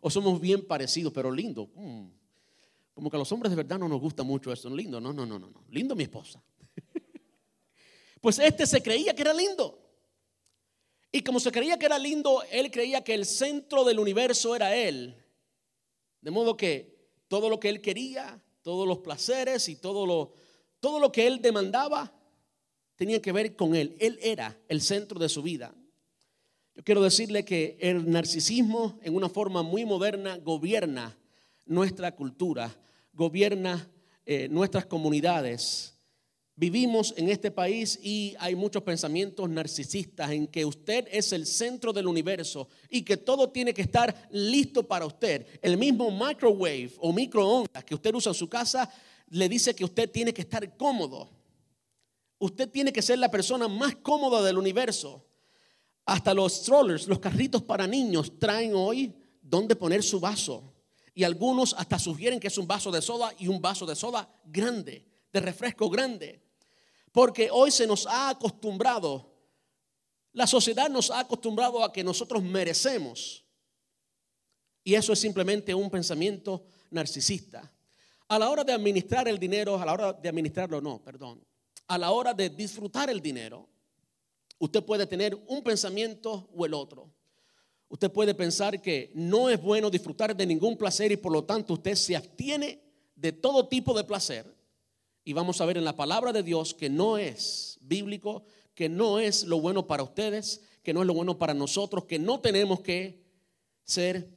O 0.00 0.10
somos 0.10 0.38
bien 0.40 0.66
parecidos, 0.66 1.10
pero 1.12 1.30
lindo. 1.30 1.70
Mm. 1.74 2.08
Como 2.92 3.10
que 3.10 3.16
a 3.16 3.18
los 3.18 3.32
hombres 3.32 3.50
de 3.50 3.56
verdad 3.56 3.78
no 3.78 3.88
nos 3.88 4.00
gusta 4.00 4.22
mucho 4.22 4.52
eso. 4.52 4.68
Lindo, 4.68 5.00
no, 5.00 5.12
no, 5.12 5.24
no, 5.24 5.38
no. 5.38 5.52
Lindo 5.70 5.94
mi 5.94 6.04
esposa. 6.04 6.42
Pues 8.18 8.40
este 8.40 8.66
se 8.66 8.82
creía 8.82 9.14
que 9.14 9.22
era 9.22 9.32
lindo. 9.32 9.85
Y 11.16 11.22
como 11.22 11.40
se 11.40 11.50
creía 11.50 11.78
que 11.78 11.86
era 11.86 11.98
lindo, 11.98 12.42
él 12.50 12.70
creía 12.70 13.02
que 13.02 13.14
el 13.14 13.24
centro 13.24 13.84
del 13.84 13.98
universo 13.98 14.54
era 14.54 14.76
él. 14.76 15.16
De 16.20 16.30
modo 16.30 16.58
que 16.58 16.94
todo 17.26 17.48
lo 17.48 17.58
que 17.58 17.70
él 17.70 17.80
quería, 17.80 18.38
todos 18.60 18.86
los 18.86 18.98
placeres 18.98 19.70
y 19.70 19.76
todo 19.76 20.04
lo, 20.04 20.34
todo 20.78 21.00
lo 21.00 21.10
que 21.10 21.26
él 21.26 21.40
demandaba 21.40 22.12
tenía 22.96 23.22
que 23.22 23.32
ver 23.32 23.56
con 23.56 23.74
él. 23.74 23.96
Él 23.98 24.18
era 24.20 24.60
el 24.68 24.82
centro 24.82 25.18
de 25.18 25.30
su 25.30 25.40
vida. 25.40 25.74
Yo 26.74 26.84
quiero 26.84 27.02
decirle 27.02 27.46
que 27.46 27.78
el 27.80 28.10
narcisismo 28.10 28.98
en 29.00 29.14
una 29.14 29.30
forma 29.30 29.62
muy 29.62 29.86
moderna 29.86 30.36
gobierna 30.36 31.16
nuestra 31.64 32.14
cultura, 32.14 32.78
gobierna 33.14 33.90
eh, 34.26 34.48
nuestras 34.50 34.84
comunidades 34.84 35.95
Vivimos 36.58 37.12
en 37.18 37.28
este 37.28 37.50
país 37.50 37.98
y 38.02 38.34
hay 38.38 38.54
muchos 38.54 38.82
pensamientos 38.82 39.46
narcisistas 39.50 40.30
en 40.30 40.46
que 40.46 40.64
usted 40.64 41.06
es 41.12 41.34
el 41.34 41.44
centro 41.46 41.92
del 41.92 42.06
universo 42.06 42.68
y 42.88 43.02
que 43.02 43.18
todo 43.18 43.50
tiene 43.50 43.74
que 43.74 43.82
estar 43.82 44.28
listo 44.30 44.82
para 44.88 45.04
usted. 45.04 45.46
El 45.60 45.76
mismo 45.76 46.10
microwave 46.10 46.92
o 47.00 47.12
microondas 47.12 47.84
que 47.84 47.94
usted 47.94 48.14
usa 48.14 48.30
en 48.30 48.34
su 48.34 48.48
casa 48.48 48.90
le 49.28 49.50
dice 49.50 49.76
que 49.76 49.84
usted 49.84 50.10
tiene 50.10 50.32
que 50.32 50.40
estar 50.40 50.78
cómodo. 50.78 51.28
Usted 52.38 52.70
tiene 52.70 52.90
que 52.90 53.02
ser 53.02 53.18
la 53.18 53.30
persona 53.30 53.68
más 53.68 53.96
cómoda 53.96 54.42
del 54.42 54.56
universo. 54.56 55.26
Hasta 56.06 56.32
los 56.32 56.54
strollers, 56.54 57.06
los 57.06 57.18
carritos 57.18 57.62
para 57.64 57.86
niños, 57.86 58.38
traen 58.38 58.74
hoy 58.74 59.14
dónde 59.42 59.76
poner 59.76 60.02
su 60.02 60.20
vaso. 60.20 60.72
Y 61.12 61.22
algunos 61.22 61.74
hasta 61.76 61.98
sugieren 61.98 62.40
que 62.40 62.48
es 62.48 62.56
un 62.56 62.66
vaso 62.66 62.90
de 62.90 63.02
soda 63.02 63.34
y 63.38 63.48
un 63.48 63.60
vaso 63.60 63.84
de 63.84 63.94
soda 63.94 64.26
grande, 64.46 65.04
de 65.30 65.40
refresco 65.40 65.90
grande. 65.90 66.45
Porque 67.16 67.48
hoy 67.50 67.70
se 67.70 67.86
nos 67.86 68.06
ha 68.06 68.28
acostumbrado, 68.28 69.32
la 70.34 70.46
sociedad 70.46 70.90
nos 70.90 71.10
ha 71.10 71.20
acostumbrado 71.20 71.82
a 71.82 71.90
que 71.90 72.04
nosotros 72.04 72.42
merecemos. 72.42 73.42
Y 74.84 74.94
eso 74.94 75.14
es 75.14 75.18
simplemente 75.18 75.74
un 75.74 75.88
pensamiento 75.88 76.66
narcisista. 76.90 77.72
A 78.28 78.38
la 78.38 78.50
hora 78.50 78.64
de 78.64 78.74
administrar 78.74 79.26
el 79.28 79.38
dinero, 79.38 79.80
a 79.80 79.86
la 79.86 79.94
hora 79.94 80.12
de 80.12 80.28
administrarlo, 80.28 80.78
no, 80.82 81.02
perdón. 81.02 81.42
A 81.86 81.96
la 81.96 82.10
hora 82.10 82.34
de 82.34 82.50
disfrutar 82.50 83.08
el 83.08 83.22
dinero, 83.22 83.66
usted 84.58 84.84
puede 84.84 85.06
tener 85.06 85.34
un 85.46 85.62
pensamiento 85.62 86.50
o 86.54 86.66
el 86.66 86.74
otro. 86.74 87.10
Usted 87.88 88.12
puede 88.12 88.34
pensar 88.34 88.82
que 88.82 89.10
no 89.14 89.48
es 89.48 89.58
bueno 89.58 89.88
disfrutar 89.88 90.36
de 90.36 90.44
ningún 90.44 90.76
placer 90.76 91.10
y 91.12 91.16
por 91.16 91.32
lo 91.32 91.44
tanto 91.44 91.72
usted 91.72 91.94
se 91.94 92.14
abstiene 92.14 92.78
de 93.14 93.32
todo 93.32 93.68
tipo 93.68 93.94
de 93.94 94.04
placer. 94.04 94.55
Y 95.26 95.32
vamos 95.32 95.60
a 95.60 95.66
ver 95.66 95.76
en 95.76 95.84
la 95.84 95.96
palabra 95.96 96.32
de 96.32 96.44
Dios 96.44 96.72
que 96.72 96.88
no 96.88 97.18
es 97.18 97.78
bíblico, 97.80 98.44
que 98.76 98.88
no 98.88 99.18
es 99.18 99.42
lo 99.42 99.60
bueno 99.60 99.84
para 99.84 100.04
ustedes, 100.04 100.62
que 100.84 100.94
no 100.94 101.00
es 101.00 101.06
lo 101.08 101.14
bueno 101.14 101.36
para 101.36 101.52
nosotros, 101.52 102.04
que 102.04 102.20
no 102.20 102.38
tenemos 102.38 102.78
que 102.78 103.24
ser 103.82 104.30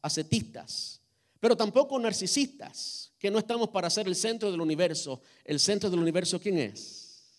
ascetistas, 0.00 1.02
pero 1.38 1.54
tampoco 1.54 1.98
narcisistas, 1.98 3.12
que 3.18 3.30
no 3.30 3.38
estamos 3.38 3.68
para 3.68 3.90
ser 3.90 4.08
el 4.08 4.16
centro 4.16 4.50
del 4.50 4.62
universo. 4.62 5.20
El 5.44 5.60
centro 5.60 5.90
del 5.90 6.00
universo, 6.00 6.40
¿quién 6.40 6.56
es? 6.56 7.36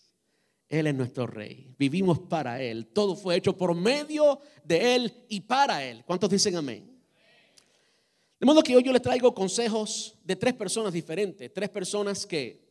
Él 0.68 0.86
es 0.86 0.94
nuestro 0.94 1.26
rey. 1.26 1.74
Vivimos 1.76 2.20
para 2.20 2.62
Él. 2.62 2.86
Todo 2.86 3.16
fue 3.16 3.34
hecho 3.34 3.56
por 3.56 3.74
medio 3.74 4.38
de 4.62 4.94
Él 4.94 5.26
y 5.28 5.40
para 5.40 5.84
Él. 5.84 6.04
¿Cuántos 6.06 6.30
dicen 6.30 6.54
amén? 6.54 6.89
De 8.40 8.46
modo 8.46 8.62
que 8.62 8.74
hoy 8.74 8.82
yo 8.82 8.90
les 8.90 9.02
traigo 9.02 9.34
consejos 9.34 10.14
de 10.24 10.34
tres 10.34 10.54
personas 10.54 10.94
diferentes, 10.94 11.52
tres 11.52 11.68
personas 11.68 12.24
que 12.24 12.66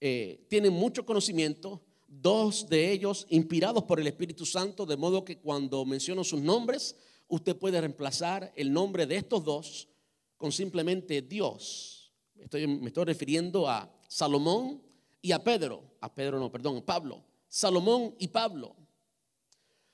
eh, 0.00 0.44
tienen 0.48 0.72
mucho 0.72 1.06
conocimiento, 1.06 1.80
dos 2.08 2.68
de 2.68 2.90
ellos 2.90 3.28
inspirados 3.30 3.84
por 3.84 4.00
el 4.00 4.08
Espíritu 4.08 4.44
Santo, 4.44 4.84
de 4.84 4.96
modo 4.96 5.24
que 5.24 5.38
cuando 5.38 5.84
menciono 5.84 6.24
sus 6.24 6.40
nombres, 6.40 6.96
usted 7.28 7.54
puede 7.54 7.80
reemplazar 7.80 8.52
el 8.56 8.72
nombre 8.72 9.06
de 9.06 9.18
estos 9.18 9.44
dos 9.44 9.88
con 10.36 10.50
simplemente 10.50 11.22
Dios. 11.22 12.12
Estoy, 12.34 12.66
me 12.66 12.88
estoy 12.88 13.04
refiriendo 13.04 13.68
a 13.68 13.88
Salomón 14.08 14.82
y 15.22 15.30
a 15.30 15.44
Pedro, 15.44 15.96
a 16.00 16.12
Pedro 16.12 16.40
no, 16.40 16.50
perdón, 16.50 16.82
Pablo, 16.82 17.22
Salomón 17.46 18.16
y 18.18 18.26
Pablo. 18.26 18.74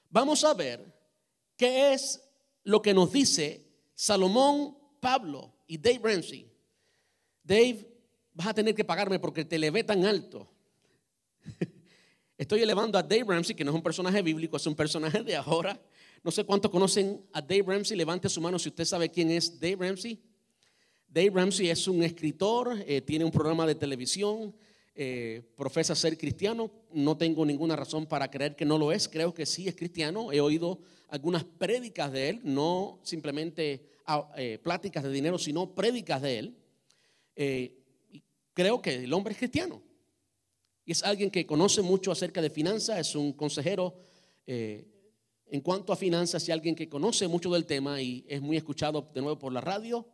Vamos 0.09 0.43
a 0.45 0.55
ver 0.55 0.99
qué 1.59 1.93
es 1.93 2.23
lo 2.64 2.81
que 2.81 2.95
nos 2.95 3.12
dice 3.12 3.72
Salomón, 4.02 4.76
Pablo 4.99 5.54
y 5.68 5.78
Dave 5.78 6.00
Ramsey. 6.02 6.50
Dave, 7.44 7.87
vas 8.35 8.49
a 8.49 8.54
tener 8.54 8.75
que 8.75 8.85
pagarme 8.85 9.21
porque 9.21 9.44
te 9.44 9.54
elevé 9.54 9.85
tan 9.85 10.04
alto. 10.04 10.50
Estoy 12.37 12.62
elevando 12.62 12.99
a 12.99 13.02
Dave 13.04 13.26
Ramsey, 13.28 13.54
que 13.54 13.62
no 13.62 13.71
es 13.71 13.76
un 13.76 13.82
personaje 13.85 14.21
bíblico, 14.21 14.56
es 14.56 14.66
un 14.66 14.75
personaje 14.75 15.23
de 15.23 15.37
ahora. 15.37 15.80
No 16.25 16.32
sé 16.32 16.42
cuántos 16.42 16.68
conocen 16.68 17.25
a 17.32 17.40
Dave 17.40 17.62
Ramsey. 17.64 17.97
Levante 17.97 18.28
su 18.28 18.40
mano 18.40 18.59
si 18.59 18.71
usted 18.71 18.85
sabe 18.85 19.09
quién 19.09 19.30
es 19.30 19.61
Dave 19.61 19.76
Ramsey. 19.87 20.21
Dave 21.06 21.30
Ramsey 21.32 21.71
es 21.71 21.87
un 21.87 22.02
escritor, 22.02 22.76
eh, 22.85 23.02
tiene 23.02 23.25
un 23.25 23.30
programa 23.30 23.68
de 23.68 23.76
televisión, 23.76 24.52
eh, 24.97 25.42
profesa 25.56 25.94
ser 25.94 26.18
cristiano. 26.18 26.73
No 26.92 27.16
tengo 27.16 27.47
ninguna 27.47 27.76
razón 27.76 28.06
para 28.06 28.28
creer 28.28 28.56
que 28.56 28.64
no 28.64 28.78
lo 28.78 28.90
es. 28.90 29.09
Creo 29.09 29.32
que 29.32 29.47
sí 29.47 29.68
es 29.68 29.76
cristiano. 29.76 30.32
He 30.32 30.40
oído 30.40 30.80
algunas 31.06 31.44
prédicas 31.44 32.11
de 32.11 32.30
él, 32.30 32.40
no 32.42 32.99
simplemente 33.04 33.91
eh, 34.37 34.59
pláticas 34.62 35.02
de 35.04 35.11
dinero, 35.11 35.38
sino 35.38 35.75
prédicas 35.75 36.23
de 36.23 36.38
él, 36.38 36.56
eh, 37.37 37.82
creo 38.52 38.82
que 38.82 39.04
el 39.04 39.12
hombre 39.12 39.32
es 39.32 39.38
cristiano. 39.38 39.82
Y 40.85 40.92
es 40.92 41.02
alguien 41.02 41.30
que 41.30 41.47
conoce 41.47 41.82
mucho 41.82 42.11
acerca 42.11 42.42
de 42.42 42.50
finanzas, 42.50 42.99
es 42.99 43.14
un 43.14 43.32
consejero 43.32 43.94
eh, 44.47 44.88
en 45.47 45.61
cuanto 45.61 45.92
a 45.92 45.97
finanzas, 45.97 46.49
y 46.49 46.52
alguien 46.52 46.75
que 46.75 46.88
conoce 46.88 47.28
mucho 47.28 47.50
del 47.50 47.66
tema 47.66 48.00
y 48.00 48.25
es 48.28 48.40
muy 48.40 48.56
escuchado 48.56 49.11
de 49.14 49.21
nuevo 49.21 49.38
por 49.38 49.52
la 49.52 49.61
radio 49.61 50.06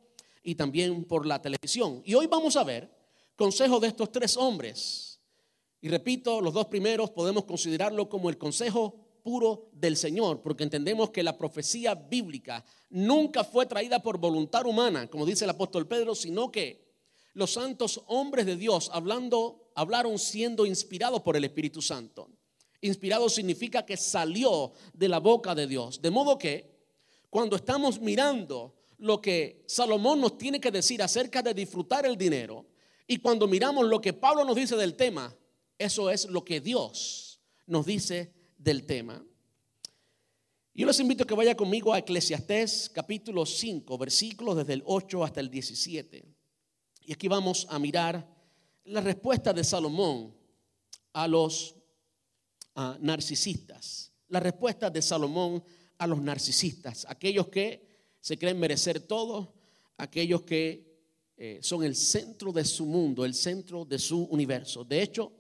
y 0.42 0.54
también 0.54 1.04
por 1.04 1.26
la 1.26 1.40
televisión. 1.40 2.02
Y 2.04 2.14
hoy 2.14 2.26
vamos 2.26 2.57
a 2.57 2.64
ver 2.64 2.90
consejos 3.37 3.80
de 3.80 3.88
estos 3.88 4.12
tres 4.12 4.37
hombres. 4.37 5.21
Y 5.80 5.88
repito, 5.88 6.40
los 6.40 6.52
dos 6.52 6.66
primeros 6.66 7.11
podemos 7.11 7.45
considerarlo 7.45 8.09
como 8.09 8.28
el 8.28 8.37
consejo 8.37 9.08
puro 9.23 9.69
del 9.73 9.97
Señor, 9.97 10.43
porque 10.43 10.65
entendemos 10.65 11.11
que 11.11 11.23
la 11.23 11.37
profecía 11.37 11.95
bíblica 11.95 12.65
nunca 12.91 13.45
fue 13.45 13.67
traída 13.67 14.03
por 14.03 14.19
voluntad 14.19 14.67
humana, 14.67 15.09
como 15.09 15.27
dice 15.27 15.45
el 15.45 15.51
apóstol 15.51 15.87
Pedro, 15.87 16.15
sino 16.15 16.51
que 16.51 16.89
los 17.35 17.53
santos 17.53 18.03
hombres 18.07 18.47
de 18.47 18.57
Dios 18.57 18.91
hablando, 18.93 19.71
hablaron 19.75 20.19
siendo 20.19 20.67
inspirados 20.67 21.23
por 21.23 21.37
el 21.37 21.45
Espíritu 21.45 21.81
Santo. 21.81 22.31
Inspirado 22.81 23.29
significa 23.29 23.85
que 23.85 23.97
salió 23.97 24.73
de 24.93 25.09
la 25.09 25.19
boca 25.19 25.55
de 25.55 25.67
Dios. 25.67 26.01
De 26.01 26.11
modo 26.11 26.39
que 26.39 26.79
cuando 27.31 27.57
estamos 27.57 28.01
mirando 28.01 28.75
lo 28.99 29.21
que 29.21 29.65
Salomón 29.67 30.21
nos 30.21 30.39
tiene 30.39 30.61
que 30.61 30.71
decir 30.71 31.03
acerca 31.03 31.43
de 31.43 31.55
disfrutar 31.55 32.07
el 32.07 32.17
dinero 32.17 32.67
y 33.07 33.19
cuando 33.19 33.47
miramos 33.47 33.87
lo 33.87 34.01
que 34.01 34.13
Pablo 34.13 34.45
nos 34.45 34.57
dice 34.57 34.77
del 34.77 34.95
tema, 34.95 35.35
eso 35.79 36.11
es 36.11 36.27
lo 36.27 36.45
que 36.45 36.61
Dios 36.61 37.41
nos 37.67 37.87
dice 37.87 38.33
del 38.59 38.85
tema. 38.85 39.25
Yo 40.75 40.87
les 40.87 41.00
invito 41.00 41.25
a 41.25 41.27
que 41.27 41.35
vaya 41.35 41.57
conmigo 41.57 41.93
a 41.93 41.99
Eclesiastés 41.99 42.91
capítulo 42.93 43.47
5, 43.47 43.99
versículos 43.99 44.57
desde 44.57 44.75
el 44.75 44.83
8 44.85 45.25
hasta 45.25 45.41
el 45.41 45.50
17. 45.50 46.25
Y 47.07 47.12
aquí 47.12 47.27
vamos 47.27 47.67
a 47.71 47.79
mirar 47.79 48.29
la 48.85 49.00
respuesta 49.00 49.53
de 49.53 49.65
Salomón 49.65 50.37
a 51.12 51.27
los 51.27 51.75
narcisistas. 53.00 54.12
La 54.29 54.41
respuesta 54.41 54.91
de 54.91 55.03
Salomón 55.03 55.65
a 55.97 56.07
los 56.07 56.21
narcisistas, 56.21 57.07
aquellos 57.09 57.49
que 57.49 57.88
se 58.21 58.38
creen 58.38 58.61
merecer 58.61 59.00
todo, 59.00 59.55
aquellos 59.97 60.43
que 60.43 60.87
eh, 61.37 61.59
son 61.62 61.83
el 61.83 61.97
centro 61.97 62.53
de 62.53 62.65
su 62.65 62.87
mundo, 62.87 63.25
el 63.25 63.35
centro 63.35 63.85
de 63.85 63.99
su 63.99 64.25
universo. 64.25 64.85
De 64.85 65.03
hecho, 65.03 65.33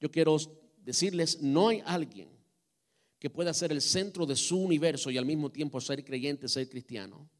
yo 0.00 0.10
quiero 0.10 0.36
decirles, 0.84 1.40
no 1.40 1.68
hay 1.68 1.82
alguien 1.86 2.31
que 3.22 3.30
pueda 3.30 3.54
ser 3.54 3.70
el 3.70 3.80
centro 3.80 4.26
de 4.26 4.34
su 4.34 4.58
universo 4.58 5.08
y 5.08 5.16
al 5.16 5.24
mismo 5.24 5.48
tiempo 5.48 5.80
ser 5.80 6.04
creyente, 6.04 6.48
ser 6.48 6.68
cristiano. 6.68 7.30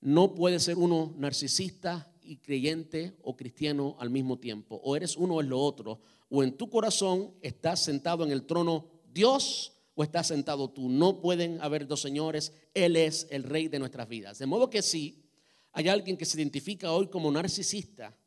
No 0.00 0.34
puede 0.34 0.58
ser 0.58 0.76
uno 0.76 1.14
narcisista 1.16 2.12
y 2.22 2.38
creyente 2.38 3.16
o 3.22 3.36
cristiano 3.36 3.94
al 4.00 4.10
mismo 4.10 4.36
tiempo. 4.40 4.80
O 4.82 4.96
eres 4.96 5.16
uno 5.16 5.34
o 5.34 5.40
es 5.40 5.46
lo 5.46 5.60
otro. 5.60 6.00
O 6.28 6.42
en 6.42 6.56
tu 6.56 6.68
corazón 6.68 7.34
estás 7.40 7.84
sentado 7.84 8.24
en 8.24 8.32
el 8.32 8.46
trono 8.46 8.88
Dios 9.12 9.74
o 9.94 10.02
estás 10.02 10.26
sentado 10.26 10.68
tú. 10.68 10.88
No 10.88 11.20
pueden 11.20 11.60
haber 11.60 11.86
dos 11.86 12.00
señores. 12.00 12.52
Él 12.74 12.96
es 12.96 13.28
el 13.30 13.44
rey 13.44 13.68
de 13.68 13.78
nuestras 13.78 14.08
vidas. 14.08 14.40
De 14.40 14.46
modo 14.46 14.70
que 14.70 14.82
si 14.82 15.22
hay 15.70 15.86
alguien 15.86 16.16
que 16.16 16.24
se 16.24 16.36
identifica 16.36 16.90
hoy 16.90 17.06
como 17.06 17.30
narcisista, 17.30 18.18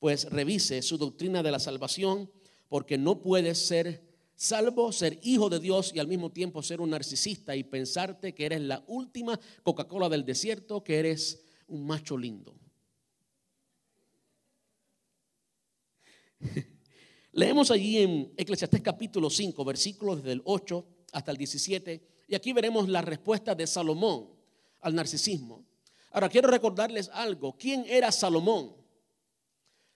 pues 0.00 0.24
revise 0.24 0.82
su 0.82 0.98
doctrina 0.98 1.44
de 1.44 1.52
la 1.52 1.60
salvación 1.60 2.28
porque 2.68 2.98
no 2.98 3.22
puedes 3.22 3.56
ser 3.56 4.11
salvo, 4.42 4.90
ser 4.90 5.20
hijo 5.22 5.48
de 5.48 5.60
Dios 5.60 5.92
y 5.94 6.00
al 6.00 6.08
mismo 6.08 6.32
tiempo 6.32 6.64
ser 6.64 6.80
un 6.80 6.90
narcisista 6.90 7.54
y 7.54 7.62
pensarte 7.62 8.34
que 8.34 8.44
eres 8.46 8.60
la 8.60 8.82
última 8.88 9.38
Coca-Cola 9.62 10.08
del 10.08 10.24
desierto, 10.24 10.82
que 10.82 10.98
eres 10.98 11.44
un 11.68 11.86
macho 11.86 12.18
lindo. 12.18 12.56
Leemos 17.32 17.70
allí 17.70 17.98
en 17.98 18.34
Eclesiastés 18.36 18.80
capítulo 18.80 19.30
5, 19.30 19.64
versículos 19.64 20.16
desde 20.16 20.32
el 20.32 20.42
8 20.44 20.86
hasta 21.12 21.30
el 21.30 21.36
17, 21.36 22.24
y 22.26 22.34
aquí 22.34 22.52
veremos 22.52 22.88
la 22.88 23.00
respuesta 23.00 23.54
de 23.54 23.68
Salomón 23.68 24.28
al 24.80 24.96
narcisismo. 24.96 25.64
Ahora 26.10 26.28
quiero 26.28 26.48
recordarles 26.48 27.08
algo. 27.12 27.56
¿Quién 27.56 27.84
era 27.86 28.10
Salomón? 28.10 28.74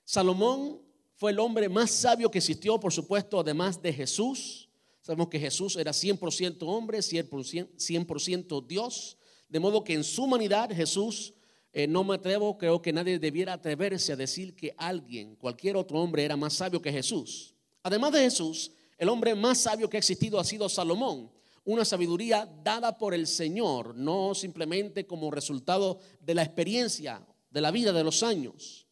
Salomón 0.04 0.85
fue 1.16 1.30
el 1.30 1.38
hombre 1.38 1.70
más 1.70 1.90
sabio 1.90 2.30
que 2.30 2.38
existió, 2.38 2.78
por 2.78 2.92
supuesto, 2.92 3.40
además 3.40 3.80
de 3.80 3.90
Jesús. 3.90 4.68
Sabemos 5.00 5.28
que 5.28 5.40
Jesús 5.40 5.76
era 5.76 5.92
100% 5.92 6.58
hombre, 6.60 6.98
100%, 6.98 8.66
Dios. 8.66 9.16
De 9.48 9.58
modo 9.58 9.82
que 9.82 9.94
en 9.94 10.04
su 10.04 10.24
humanidad 10.24 10.70
Jesús, 10.70 11.32
eh, 11.72 11.86
no 11.86 12.04
me 12.04 12.16
atrevo, 12.16 12.58
creo 12.58 12.82
que 12.82 12.92
nadie 12.92 13.18
debiera 13.18 13.54
atreverse 13.54 14.12
a 14.12 14.16
decir 14.16 14.54
que 14.54 14.74
alguien, 14.76 15.36
cualquier 15.36 15.76
otro 15.76 15.98
hombre, 16.00 16.22
era 16.22 16.36
más 16.36 16.52
sabio 16.52 16.82
que 16.82 16.92
Jesús. 16.92 17.54
Además 17.82 18.12
de 18.12 18.20
Jesús, 18.20 18.72
el 18.98 19.08
hombre 19.08 19.34
más 19.34 19.56
sabio 19.56 19.88
que 19.88 19.96
ha 19.96 19.98
existido 19.98 20.38
ha 20.38 20.44
sido 20.44 20.68
Salomón. 20.68 21.32
Una 21.64 21.86
sabiduría 21.86 22.46
dada 22.62 22.98
por 22.98 23.14
el 23.14 23.26
Señor, 23.26 23.94
no 23.94 24.34
simplemente 24.34 25.06
como 25.06 25.30
resultado 25.30 25.98
de 26.20 26.34
la 26.34 26.42
experiencia, 26.42 27.26
de 27.48 27.60
la 27.62 27.70
vida, 27.70 27.94
de 27.94 28.04
los 28.04 28.22
años 28.22 28.85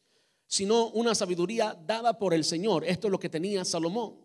sino 0.47 0.89
una 0.89 1.15
sabiduría 1.15 1.79
dada 1.87 2.19
por 2.19 2.35
el 2.35 2.45
Señor. 2.45 2.85
Esto 2.85 3.09
es 3.09 3.13
lo 3.13 3.19
que 3.19 3.29
tenía 3.29 3.65
Salomón. 3.65 4.25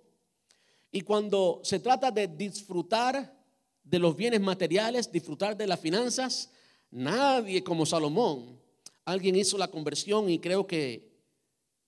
Y 0.91 1.01
cuando 1.01 1.61
se 1.63 1.79
trata 1.79 2.11
de 2.11 2.27
disfrutar 2.27 3.35
de 3.83 3.99
los 3.99 4.15
bienes 4.15 4.41
materiales, 4.41 5.11
disfrutar 5.11 5.55
de 5.55 5.67
las 5.67 5.79
finanzas, 5.79 6.51
nadie 6.91 7.63
como 7.63 7.85
Salomón. 7.85 8.59
Alguien 9.05 9.35
hizo 9.35 9.57
la 9.57 9.69
conversión 9.69 10.29
y 10.29 10.39
creo 10.39 10.67
que 10.67 11.09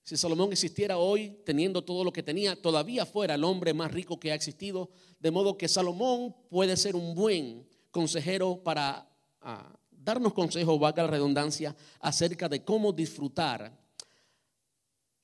si 0.03 0.17
Salomón 0.17 0.51
existiera 0.51 0.97
hoy 0.97 1.37
teniendo 1.45 1.83
todo 1.83 2.03
lo 2.03 2.11
que 2.11 2.23
tenía, 2.23 2.59
todavía 2.59 3.05
fuera 3.05 3.35
el 3.35 3.43
hombre 3.43 3.73
más 3.73 3.91
rico 3.91 4.19
que 4.19 4.31
ha 4.31 4.35
existido. 4.35 4.89
De 5.19 5.29
modo 5.29 5.57
que 5.57 5.67
Salomón 5.67 6.35
puede 6.49 6.75
ser 6.75 6.95
un 6.95 7.13
buen 7.13 7.67
consejero 7.91 8.63
para 8.63 9.07
ah, 9.41 9.77
darnos 9.91 10.33
consejos, 10.33 10.79
valga 10.79 11.03
la 11.03 11.09
redundancia, 11.09 11.75
acerca 11.99 12.49
de 12.49 12.63
cómo 12.63 12.91
disfrutar 12.91 13.79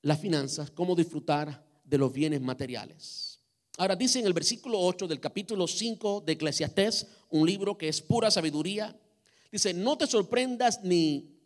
las 0.08 0.22
finanzas, 0.22 0.72
cómo 0.72 0.96
disfrutar 0.96 1.66
de 1.84 1.98
los 1.98 2.14
bienes 2.14 2.40
materiales. 2.40 3.42
Ahora 3.78 3.94
dice 3.94 4.20
en 4.20 4.26
el 4.26 4.32
versículo 4.32 4.80
8 4.80 5.06
del 5.06 5.20
capítulo 5.20 5.68
5 5.68 6.24
de 6.26 6.32
Eclesiastés, 6.32 7.08
un 7.30 7.46
libro 7.46 7.78
que 7.78 7.90
es 7.90 8.02
pura 8.02 8.32
sabiduría, 8.32 8.98
dice, 9.52 9.74
no 9.74 9.98
te 9.98 10.08
sorprendas 10.08 10.82
ni 10.82 11.38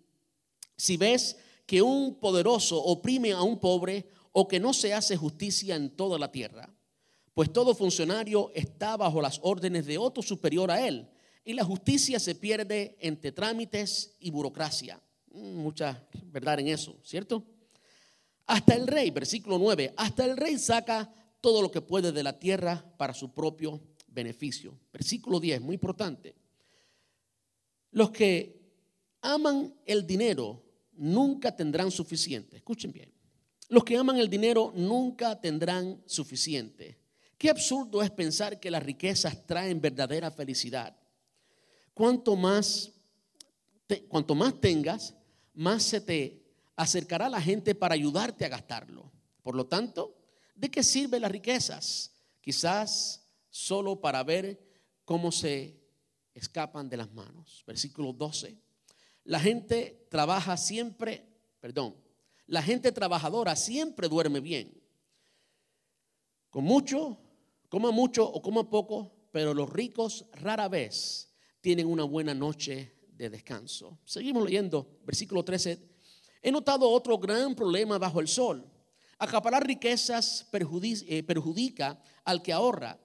si 0.78 0.96
ves 0.96 1.38
que 1.66 1.82
un 1.82 2.20
poderoso 2.20 2.80
oprime 2.80 3.32
a 3.32 3.42
un 3.42 3.60
pobre 3.60 4.08
o 4.32 4.48
que 4.48 4.60
no 4.60 4.74
se 4.74 4.94
hace 4.94 5.18
justicia 5.18 5.76
en 5.76 5.90
toda 5.90 6.20
la 6.20 6.32
tierra, 6.32 6.72
pues 7.34 7.52
todo 7.52 7.74
funcionario 7.74 8.52
está 8.54 8.96
bajo 8.96 9.24
las 9.24 9.40
órdenes 9.42 9.88
de 9.88 9.98
otro 9.98 10.22
superior 10.22 10.70
a 10.70 10.88
él 10.88 11.10
y 11.44 11.54
la 11.54 11.64
justicia 11.64 12.20
se 12.20 12.36
pierde 12.36 12.96
entre 13.00 13.32
trámites 13.32 14.18
y 14.20 14.30
burocracia. 14.30 15.02
Mm, 15.32 15.56
mucha 15.56 16.08
verdad 16.26 16.60
en 16.60 16.68
eso, 16.68 16.96
¿cierto? 17.02 17.44
Hasta 18.46 18.76
el 18.76 18.88
rey, 18.88 19.12
versículo 19.12 19.58
9, 19.58 19.94
hasta 19.98 20.26
el 20.26 20.38
rey 20.38 20.58
saca 20.58 21.12
todo 21.40 21.62
lo 21.62 21.72
que 21.72 21.82
puede 21.82 22.12
de 22.12 22.24
la 22.24 22.38
tierra 22.38 22.84
para 22.98 23.14
su 23.14 23.34
propio 23.34 23.82
beneficio. 24.08 24.78
Versículo 24.92 25.40
10, 25.40 25.62
muy 25.62 25.76
importante. 25.76 26.36
Los 27.92 28.12
que 28.12 28.62
aman 29.22 29.74
el 29.86 30.06
dinero 30.06 30.64
nunca 30.94 31.56
tendrán 31.56 31.92
suficiente. 31.92 32.58
Escuchen 32.58 32.92
bien. 32.92 33.12
Los 33.70 33.84
que 33.84 33.98
aman 33.98 34.18
el 34.18 34.30
dinero 34.30 34.74
nunca 34.76 35.40
tendrán 35.40 36.02
suficiente. 36.06 37.00
Qué 37.38 37.50
absurdo 37.50 38.04
es 38.04 38.12
pensar 38.12 38.60
que 38.60 38.70
las 38.70 38.84
riquezas 38.84 39.46
traen 39.46 39.82
verdadera 39.82 40.30
felicidad. 40.30 40.96
Cuanto 41.94 42.36
más, 42.36 42.92
cuanto 44.08 44.36
más 44.36 44.60
tengas, 44.60 45.16
más 45.54 45.84
se 45.84 46.02
te 46.02 46.41
acercará 46.82 47.28
a 47.28 47.30
la 47.30 47.42
gente 47.42 47.76
para 47.76 47.94
ayudarte 47.94 48.44
a 48.44 48.50
gastarlo. 48.50 49.12
Por 49.44 49.56
lo 49.56 49.68
tanto, 49.68 50.18
¿de 50.56 50.72
qué 50.72 50.84
sirven 50.84 51.22
las 51.22 51.32
riquezas? 51.32 52.12
Quizás 52.42 53.28
solo 53.52 54.02
para 54.02 54.24
ver 54.24 54.60
cómo 55.06 55.32
se 55.32 55.80
escapan 56.34 56.90
de 56.90 56.98
las 56.98 57.12
manos. 57.12 57.64
Versículo 57.68 58.14
12. 58.14 58.58
La 59.26 59.40
gente 59.40 60.08
trabaja 60.10 60.58
siempre, 60.58 61.28
perdón, 61.60 61.96
la 62.48 62.64
gente 62.64 62.92
trabajadora 62.92 63.56
siempre 63.56 64.10
duerme 64.10 64.40
bien. 64.40 64.82
Con 66.50 66.64
mucho, 66.64 67.20
coma 67.70 67.92
mucho 67.92 68.28
o 68.28 68.42
coma 68.42 68.68
poco, 68.68 69.30
pero 69.32 69.54
los 69.54 69.70
ricos 69.70 70.26
rara 70.34 70.68
vez 70.68 71.32
tienen 71.62 71.86
una 71.86 72.06
buena 72.06 72.34
noche 72.34 72.98
de 73.12 73.30
descanso. 73.30 74.00
Seguimos 74.04 74.44
leyendo, 74.46 75.00
versículo 75.06 75.46
13 75.46 75.91
He 76.42 76.52
notado 76.52 76.90
otro 76.90 77.18
gran 77.18 77.56
problema 77.56 77.98
bajo 77.98 78.20
el 78.20 78.28
sol. 78.28 78.66
Acaparar 79.20 79.66
riquezas 79.66 80.48
eh, 80.52 81.24
perjudica 81.24 82.02
al 82.24 82.42
que 82.42 82.54
ahorra. 82.54 83.00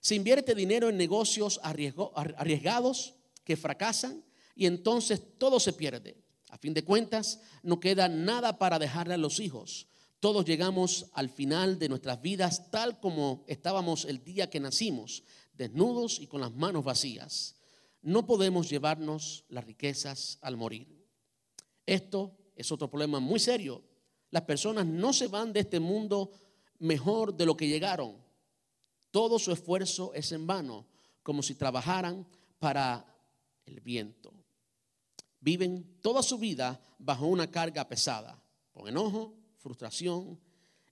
Se 0.00 0.14
invierte 0.14 0.54
dinero 0.54 0.88
en 0.90 0.96
negocios 0.96 1.58
arriesgados 1.62 3.14
que 3.42 3.56
fracasan 3.56 4.22
y 4.54 4.66
entonces 4.66 5.22
todo 5.38 5.58
se 5.58 5.72
pierde. 5.72 6.16
A 6.50 6.58
fin 6.58 6.74
de 6.74 6.84
cuentas, 6.84 7.40
no 7.62 7.80
queda 7.80 8.08
nada 8.08 8.58
para 8.58 8.78
dejarle 8.78 9.14
a 9.14 9.18
los 9.18 9.40
hijos. 9.40 9.88
Todos 10.20 10.44
llegamos 10.44 11.06
al 11.12 11.30
final 11.30 11.78
de 11.78 11.88
nuestras 11.88 12.20
vidas 12.20 12.70
tal 12.70 13.00
como 13.00 13.44
estábamos 13.46 14.04
el 14.04 14.22
día 14.22 14.50
que 14.50 14.60
nacimos. 14.60 15.24
desnudos 15.54 16.20
y 16.20 16.26
con 16.26 16.42
las 16.42 16.52
manos 16.52 16.84
vacías. 16.84 17.56
No 18.02 18.26
podemos 18.26 18.68
llevarnos 18.68 19.44
las 19.48 19.64
riquezas 19.64 20.38
al 20.42 20.58
morir. 20.58 20.86
Esto 21.86 22.36
es 22.56 22.72
otro 22.72 22.88
problema 22.88 23.20
muy 23.20 23.38
serio. 23.38 23.82
Las 24.30 24.42
personas 24.42 24.86
no 24.86 25.12
se 25.12 25.28
van 25.28 25.52
de 25.52 25.60
este 25.60 25.78
mundo 25.78 26.32
mejor 26.78 27.34
de 27.36 27.46
lo 27.46 27.56
que 27.56 27.68
llegaron. 27.68 28.16
Todo 29.10 29.38
su 29.38 29.52
esfuerzo 29.52 30.12
es 30.14 30.32
en 30.32 30.46
vano, 30.46 30.86
como 31.22 31.42
si 31.42 31.54
trabajaran 31.54 32.26
para 32.58 33.06
el 33.66 33.80
viento. 33.80 34.32
Viven 35.40 36.00
toda 36.00 36.22
su 36.22 36.38
vida 36.38 36.80
bajo 36.98 37.26
una 37.26 37.50
carga 37.50 37.86
pesada, 37.86 38.42
con 38.72 38.88
enojo, 38.88 39.34
frustración 39.58 40.40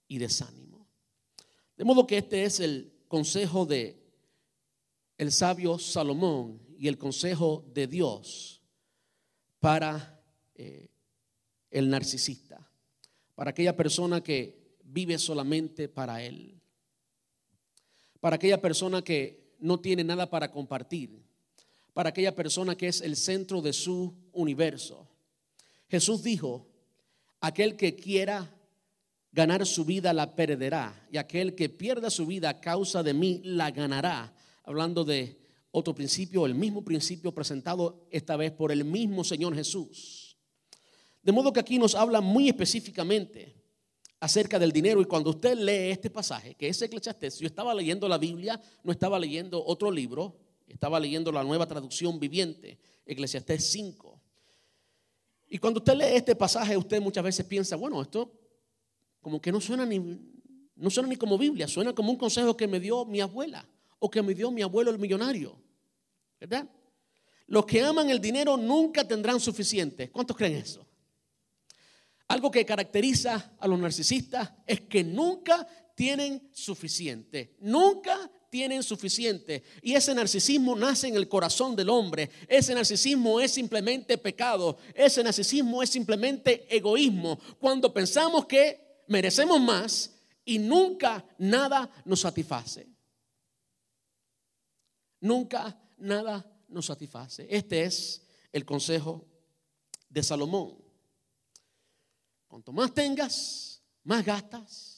y 0.07 0.17
desánimo. 0.17 0.87
De 1.75 1.83
modo 1.83 2.07
que 2.07 2.19
este 2.19 2.43
es 2.45 2.59
el 2.59 2.93
consejo 3.07 3.65
de 3.65 4.01
el 5.17 5.31
sabio 5.31 5.77
Salomón 5.79 6.61
y 6.77 6.87
el 6.87 6.97
consejo 6.97 7.65
de 7.73 7.87
Dios 7.87 8.61
para 9.59 10.21
eh, 10.55 10.89
el 11.75 11.89
narcisista, 11.89 12.71
para 13.35 13.49
aquella 13.49 13.75
persona 13.75 14.23
que 14.23 14.77
vive 14.85 15.19
solamente 15.19 15.89
para 15.89 16.23
él, 16.23 16.61
para 18.21 18.37
aquella 18.37 18.61
persona 18.61 19.01
que 19.01 19.55
no 19.59 19.81
tiene 19.81 20.05
nada 20.05 20.29
para 20.29 20.49
compartir, 20.49 21.21
para 21.93 22.09
aquella 22.09 22.33
persona 22.33 22.77
que 22.77 22.87
es 22.87 23.01
el 23.01 23.17
centro 23.17 23.61
de 23.61 23.73
su 23.73 24.15
universo. 24.31 25.05
Jesús 25.89 26.23
dijo, 26.23 26.65
aquel 27.41 27.75
que 27.75 27.97
quiera 27.97 28.57
ganar 29.33 29.65
su 29.65 29.83
vida 29.83 30.13
la 30.13 30.33
perderá, 30.33 31.09
y 31.11 31.17
aquel 31.17 31.55
que 31.55 31.67
pierda 31.67 32.09
su 32.09 32.25
vida 32.25 32.47
a 32.47 32.61
causa 32.61 33.03
de 33.03 33.13
mí 33.13 33.41
la 33.43 33.71
ganará. 33.71 34.33
Hablando 34.63 35.03
de 35.03 35.41
otro 35.71 35.93
principio, 35.93 36.45
el 36.45 36.55
mismo 36.55 36.85
principio 36.85 37.33
presentado 37.33 38.07
esta 38.11 38.37
vez 38.37 38.53
por 38.53 38.71
el 38.71 38.85
mismo 38.85 39.25
Señor 39.25 39.53
Jesús. 39.55 40.24
De 41.25 41.31
modo 41.31 41.51
que 41.51 41.59
aquí 41.59 41.79
nos 41.79 41.95
habla 41.95 42.21
muy 42.21 42.49
específicamente 42.49 43.55
acerca 44.19 44.59
del 44.59 44.71
dinero 44.71 45.01
y 45.01 45.05
cuando 45.05 45.31
usted 45.31 45.57
lee 45.57 45.89
este 45.89 46.11
pasaje, 46.11 46.53
que 46.53 46.67
es 46.67 46.79
Eclesiastés, 46.79 47.39
yo 47.39 47.47
estaba 47.47 47.73
leyendo 47.73 48.07
la 48.07 48.19
Biblia, 48.19 48.61
no 48.83 48.91
estaba 48.91 49.17
leyendo 49.17 49.65
otro 49.65 49.89
libro, 49.89 50.37
estaba 50.67 50.99
leyendo 50.99 51.31
la 51.31 51.43
nueva 51.43 51.65
traducción 51.65 52.19
viviente, 52.19 52.77
Eclesiastés 53.07 53.71
5. 53.71 54.21
Y 55.47 55.57
cuando 55.57 55.79
usted 55.79 55.95
lee 55.95 56.15
este 56.15 56.35
pasaje, 56.35 56.77
usted 56.77 57.01
muchas 57.01 57.23
veces 57.23 57.43
piensa, 57.43 57.75
bueno, 57.75 58.03
esto 58.03 58.31
como 59.19 59.41
que 59.41 59.51
no 59.51 59.59
suena 59.59 59.83
ni, 59.83 59.97
no 60.75 60.91
suena 60.91 61.09
ni 61.09 61.15
como 61.15 61.39
Biblia, 61.39 61.67
suena 61.67 61.91
como 61.95 62.11
un 62.11 62.17
consejo 62.19 62.55
que 62.55 62.67
me 62.67 62.79
dio 62.79 63.03
mi 63.03 63.19
abuela 63.19 63.67
o 63.97 64.11
que 64.11 64.21
me 64.21 64.35
dio 64.35 64.51
mi 64.51 64.61
abuelo 64.61 64.91
el 64.91 64.99
millonario. 64.99 65.59
¿Verdad? 66.39 66.69
Los 67.47 67.65
que 67.65 67.81
aman 67.81 68.11
el 68.11 68.21
dinero 68.21 68.57
nunca 68.57 69.07
tendrán 69.07 69.39
suficiente. 69.39 70.11
¿Cuántos 70.11 70.37
creen 70.37 70.57
eso? 70.57 70.85
Algo 72.27 72.49
que 72.49 72.65
caracteriza 72.65 73.55
a 73.59 73.67
los 73.67 73.79
narcisistas 73.79 74.51
es 74.65 74.81
que 74.81 75.03
nunca 75.03 75.67
tienen 75.95 76.49
suficiente. 76.51 77.55
Nunca 77.59 78.29
tienen 78.49 78.83
suficiente. 78.83 79.63
Y 79.81 79.93
ese 79.93 80.13
narcisismo 80.15 80.75
nace 80.75 81.07
en 81.07 81.15
el 81.15 81.27
corazón 81.27 81.75
del 81.75 81.89
hombre. 81.89 82.29
Ese 82.47 82.73
narcisismo 82.73 83.39
es 83.39 83.51
simplemente 83.51 84.17
pecado. 84.17 84.77
Ese 84.93 85.23
narcisismo 85.23 85.83
es 85.83 85.89
simplemente 85.89 86.65
egoísmo. 86.75 87.39
Cuando 87.59 87.93
pensamos 87.93 88.45
que 88.45 89.03
merecemos 89.07 89.59
más 89.59 90.11
y 90.43 90.57
nunca 90.57 91.25
nada 91.37 91.89
nos 92.05 92.21
satisface. 92.21 92.87
Nunca 95.21 95.79
nada 95.97 96.45
nos 96.67 96.85
satisface. 96.85 97.47
Este 97.49 97.83
es 97.83 98.25
el 98.51 98.65
consejo 98.65 99.25
de 100.09 100.23
Salomón. 100.23 100.84
Cuanto 102.47 102.71
más 102.71 102.93
tengas, 102.93 103.81
más 104.03 104.23
gastas 104.23 104.95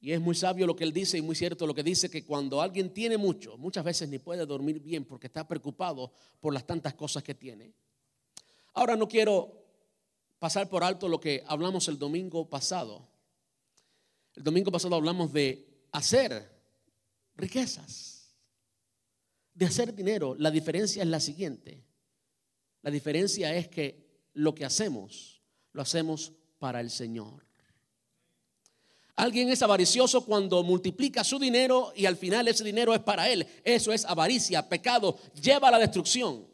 y 0.00 0.12
es 0.12 0.20
muy 0.20 0.34
sabio 0.34 0.66
lo 0.66 0.74
que 0.74 0.84
él 0.84 0.92
dice 0.92 1.18
y 1.18 1.22
muy 1.22 1.36
cierto 1.36 1.66
lo 1.66 1.74
que 1.74 1.82
dice, 1.82 2.08
que 2.08 2.24
cuando 2.24 2.62
alguien 2.62 2.92
tiene 2.92 3.18
mucho, 3.18 3.58
muchas 3.58 3.84
veces 3.84 4.08
ni 4.08 4.18
puede 4.18 4.46
dormir 4.46 4.80
bien 4.80 5.04
porque 5.04 5.26
está 5.26 5.46
preocupado 5.46 6.12
por 6.40 6.54
las 6.54 6.66
tantas 6.66 6.94
cosas 6.94 7.22
que 7.22 7.34
tiene. 7.34 7.74
Ahora 8.72 8.96
no 8.96 9.06
quiero 9.06 9.62
pasar 10.38 10.70
por 10.70 10.82
alto 10.82 11.06
lo 11.06 11.20
que 11.20 11.44
hablamos 11.46 11.86
el 11.88 11.98
domingo 11.98 12.48
pasado. 12.48 13.06
El 14.34 14.42
domingo 14.42 14.72
pasado 14.72 14.96
hablamos 14.96 15.34
de 15.34 15.68
hacer 15.92 16.50
riquezas, 17.36 18.34
de 19.52 19.66
hacer 19.66 19.94
dinero. 19.94 20.34
La 20.38 20.50
diferencia 20.50 21.02
es 21.02 21.08
la 21.10 21.20
siguiente. 21.20 21.84
La 22.80 22.90
diferencia 22.90 23.54
es 23.54 23.68
que 23.68 24.30
lo 24.32 24.54
que 24.54 24.64
hacemos, 24.64 25.39
lo 25.72 25.82
hacemos 25.82 26.32
para 26.58 26.80
el 26.80 26.90
Señor. 26.90 27.44
Alguien 29.16 29.50
es 29.50 29.60
avaricioso 29.60 30.24
cuando 30.24 30.62
multiplica 30.62 31.22
su 31.22 31.38
dinero 31.38 31.92
y 31.94 32.06
al 32.06 32.16
final 32.16 32.48
ese 32.48 32.64
dinero 32.64 32.94
es 32.94 33.00
para 33.00 33.28
él. 33.28 33.46
Eso 33.62 33.92
es 33.92 34.04
avaricia, 34.06 34.66
pecado, 34.66 35.18
lleva 35.34 35.68
a 35.68 35.72
la 35.72 35.78
destrucción. 35.78 36.46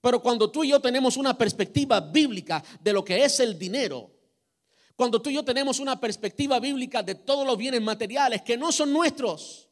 Pero 0.00 0.20
cuando 0.20 0.50
tú 0.50 0.64
y 0.64 0.70
yo 0.70 0.80
tenemos 0.80 1.16
una 1.16 1.38
perspectiva 1.38 2.00
bíblica 2.00 2.64
de 2.80 2.92
lo 2.92 3.04
que 3.04 3.24
es 3.24 3.38
el 3.40 3.56
dinero, 3.58 4.10
cuando 4.96 5.22
tú 5.22 5.30
y 5.30 5.34
yo 5.34 5.44
tenemos 5.44 5.78
una 5.78 6.00
perspectiva 6.00 6.58
bíblica 6.58 7.04
de 7.04 7.14
todos 7.14 7.46
los 7.46 7.56
bienes 7.56 7.80
materiales 7.80 8.42
que 8.42 8.56
no 8.56 8.72
son 8.72 8.92
nuestros, 8.92 9.67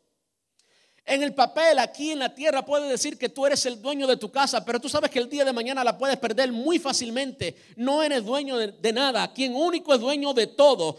en 1.06 1.22
el 1.22 1.34
papel, 1.34 1.78
aquí 1.78 2.10
en 2.10 2.18
la 2.18 2.34
tierra, 2.34 2.64
puedes 2.64 2.90
decir 2.90 3.16
que 3.16 3.28
tú 3.28 3.46
eres 3.46 3.64
el 3.64 3.80
dueño 3.80 4.06
de 4.06 4.16
tu 4.16 4.30
casa, 4.30 4.64
pero 4.64 4.80
tú 4.80 4.88
sabes 4.88 5.10
que 5.10 5.20
el 5.20 5.30
día 5.30 5.44
de 5.44 5.52
mañana 5.52 5.84
la 5.84 5.96
puedes 5.96 6.16
perder 6.18 6.52
muy 6.52 6.78
fácilmente. 6.78 7.56
No 7.76 8.02
eres 8.02 8.24
dueño 8.24 8.56
de, 8.56 8.72
de 8.72 8.92
nada. 8.92 9.32
Quien 9.32 9.54
único 9.54 9.94
es 9.94 10.00
dueño 10.00 10.34
de 10.34 10.48
todo 10.48 10.98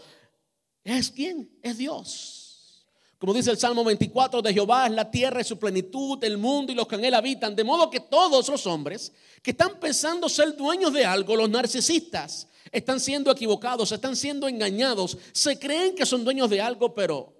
¿Es 0.96 1.10
quién? 1.10 1.50
Es 1.62 1.76
Dios. 1.76 2.86
Como 3.18 3.34
dice 3.34 3.50
el 3.50 3.58
Salmo 3.58 3.84
24, 3.84 4.40
de 4.40 4.54
Jehová 4.54 4.86
es 4.86 4.92
la 4.92 5.10
tierra 5.10 5.40
y 5.40 5.44
su 5.44 5.58
plenitud, 5.58 6.22
el 6.24 6.38
mundo 6.38 6.72
y 6.72 6.74
los 6.74 6.88
que 6.88 6.94
en 6.94 7.04
él 7.04 7.14
habitan. 7.14 7.54
De 7.54 7.62
modo 7.62 7.90
que 7.90 8.00
todos 8.00 8.48
los 8.48 8.66
hombres 8.66 9.12
que 9.42 9.50
están 9.50 9.78
pensando 9.78 10.28
ser 10.30 10.56
dueños 10.56 10.94
de 10.94 11.04
algo, 11.04 11.36
los 11.36 11.50
narcisistas, 11.50 12.48
están 12.72 13.00
siendo 13.00 13.30
equivocados, 13.30 13.92
están 13.92 14.16
siendo 14.16 14.48
engañados, 14.48 15.18
se 15.32 15.58
creen 15.58 15.94
que 15.94 16.06
son 16.06 16.24
dueños 16.24 16.48
de 16.48 16.60
algo, 16.60 16.94
pero 16.94 17.34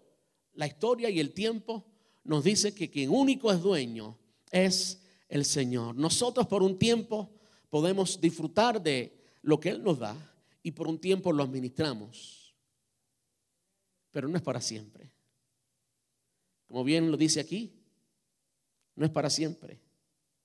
la 0.52 0.66
historia 0.66 1.08
y 1.08 1.18
el 1.18 1.32
tiempo 1.32 1.86
nos 2.28 2.44
dice 2.44 2.74
que 2.74 2.88
quien 2.88 3.10
único 3.10 3.50
es 3.50 3.60
dueño 3.60 4.16
es 4.50 5.00
el 5.28 5.44
Señor. 5.44 5.96
Nosotros 5.96 6.46
por 6.46 6.62
un 6.62 6.78
tiempo 6.78 7.30
podemos 7.68 8.20
disfrutar 8.20 8.80
de 8.80 9.20
lo 9.42 9.58
que 9.58 9.70
Él 9.70 9.82
nos 9.82 9.98
da 9.98 10.14
y 10.62 10.70
por 10.70 10.86
un 10.86 11.00
tiempo 11.00 11.32
lo 11.32 11.42
administramos 11.42 12.38
pero 14.10 14.28
no 14.28 14.36
es 14.36 14.42
para 14.42 14.60
siempre. 14.60 15.12
Como 16.66 16.84
bien 16.84 17.10
lo 17.10 17.16
dice 17.16 17.40
aquí, 17.40 17.72
no 18.94 19.04
es 19.04 19.10
para 19.10 19.30
siempre. 19.30 19.80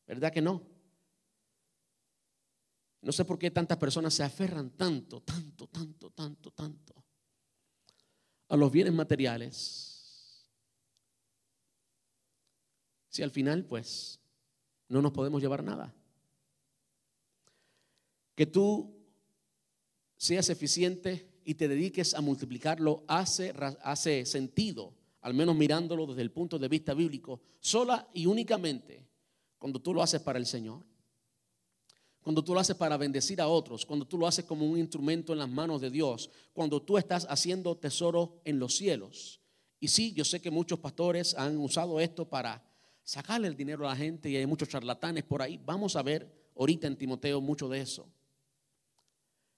¿Verdad 0.05 0.31
que 0.31 0.41
no? 0.41 0.61
No 3.01 3.11
sé 3.11 3.25
por 3.25 3.37
qué 3.37 3.51
tantas 3.51 3.77
personas 3.77 4.13
se 4.13 4.23
aferran 4.23 4.69
tanto, 4.71 5.21
tanto, 5.21 5.67
tanto, 5.67 6.09
tanto, 6.11 6.51
tanto 6.51 7.03
a 8.49 8.55
los 8.55 8.71
bienes 8.71 8.93
materiales. 8.93 9.92
Si 13.13 13.21
al 13.21 13.29
final, 13.29 13.63
pues, 13.63 14.19
no 14.89 14.99
nos 14.99 15.11
podemos 15.11 15.39
llevar 15.39 15.63
nada. 15.63 15.93
Que 18.33 18.47
tú 18.47 18.91
seas 20.17 20.49
eficiente 20.49 21.29
y 21.45 21.53
te 21.53 21.67
dediques 21.67 22.15
a 22.15 22.21
multiplicarlo 22.21 23.03
hace, 23.07 23.53
hace 23.83 24.25
sentido, 24.25 24.95
al 25.21 25.35
menos 25.35 25.55
mirándolo 25.55 26.07
desde 26.07 26.23
el 26.23 26.31
punto 26.31 26.57
de 26.57 26.67
vista 26.67 26.95
bíblico, 26.95 27.39
sola 27.59 28.09
y 28.15 28.25
únicamente 28.25 29.07
cuando 29.59 29.79
tú 29.79 29.93
lo 29.93 30.01
haces 30.01 30.19
para 30.19 30.39
el 30.39 30.47
Señor. 30.47 30.83
Cuando 32.23 32.43
tú 32.43 32.55
lo 32.55 32.61
haces 32.61 32.75
para 32.75 32.97
bendecir 32.97 33.39
a 33.41 33.47
otros, 33.47 33.85
cuando 33.85 34.07
tú 34.07 34.17
lo 34.17 34.25
haces 34.25 34.45
como 34.45 34.65
un 34.65 34.79
instrumento 34.79 35.33
en 35.33 35.39
las 35.39 35.49
manos 35.49 35.81
de 35.81 35.91
Dios, 35.91 36.31
cuando 36.51 36.81
tú 36.81 36.97
estás 36.97 37.27
haciendo 37.29 37.77
tesoro 37.77 38.41
en 38.43 38.57
los 38.57 38.75
cielos. 38.75 39.39
Y 39.79 39.89
sí, 39.89 40.13
yo 40.13 40.25
sé 40.25 40.41
que 40.41 40.49
muchos 40.49 40.79
pastores 40.79 41.35
han 41.35 41.57
usado 41.57 41.99
esto 41.99 42.27
para 42.27 42.72
sacarle 43.03 43.47
el 43.47 43.55
dinero 43.55 43.85
a 43.85 43.91
la 43.91 43.95
gente 43.95 44.29
y 44.29 44.37
hay 44.37 44.45
muchos 44.45 44.69
charlatanes 44.69 45.23
por 45.23 45.41
ahí. 45.41 45.59
Vamos 45.63 45.95
a 45.95 46.03
ver 46.03 46.31
ahorita 46.55 46.87
en 46.87 46.97
Timoteo 46.97 47.41
mucho 47.41 47.67
de 47.69 47.81
eso. 47.81 48.07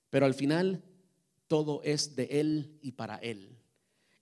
Pero 0.09 0.25
al 0.25 0.33
final 0.33 0.83
todo 1.47 1.81
es 1.83 2.15
de 2.15 2.25
Él 2.31 2.79
y 2.81 2.93
para 2.93 3.17
Él. 3.17 3.57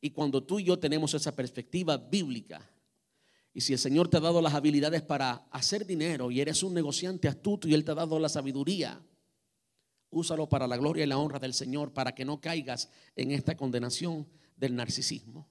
Y 0.02 0.12
cuando 0.12 0.44
tú 0.44 0.60
y 0.60 0.66
yo 0.66 0.78
tenemos 0.78 1.14
esa 1.14 1.36
perspectiva 1.36 1.98
bíblica, 1.98 2.70
y 3.54 3.62
si 3.62 3.74
el 3.74 3.80
Señor 3.80 4.08
te 4.08 4.18
ha 4.18 4.20
dado 4.20 4.42
las 4.42 4.56
habilidades 4.56 5.04
para 5.04 5.48
hacer 5.52 5.86
dinero 5.86 6.32
y 6.32 6.42
eres 6.42 6.64
un 6.64 6.74
negociante 6.74 7.28
astuto 7.28 7.68
y 7.68 7.74
Él 7.74 7.86
te 7.86 7.92
ha 7.92 7.96
dado 7.96 8.20
la 8.20 8.28
sabiduría, 8.28 9.00
úsalo 10.10 10.50
para 10.50 10.68
la 10.68 10.78
gloria 10.78 11.04
y 11.04 11.08
la 11.08 11.18
honra 11.18 11.40
del 11.40 11.54
Señor 11.54 11.94
para 11.94 12.16
que 12.16 12.26
no 12.26 12.42
caigas 12.42 12.90
en 13.16 13.32
esta 13.32 13.56
condenación 13.56 14.28
del 14.58 14.76
narcisismo. 14.76 15.48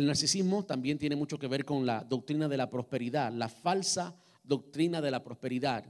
El 0.00 0.06
narcisismo 0.06 0.64
también 0.64 0.96
tiene 0.96 1.14
mucho 1.14 1.38
que 1.38 1.46
ver 1.46 1.66
con 1.66 1.84
la 1.84 2.02
doctrina 2.02 2.48
de 2.48 2.56
la 2.56 2.70
prosperidad, 2.70 3.30
la 3.34 3.50
falsa 3.50 4.16
doctrina 4.42 5.02
de 5.02 5.10
la 5.10 5.22
prosperidad, 5.22 5.84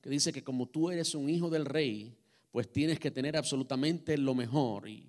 que 0.00 0.10
dice 0.10 0.32
que 0.32 0.42
como 0.42 0.66
tú 0.66 0.90
eres 0.90 1.14
un 1.14 1.30
hijo 1.30 1.48
del 1.48 1.64
rey, 1.64 2.16
pues 2.50 2.72
tienes 2.72 2.98
que 2.98 3.12
tener 3.12 3.36
absolutamente 3.36 4.18
lo 4.18 4.34
mejor 4.34 4.88
y 4.88 5.08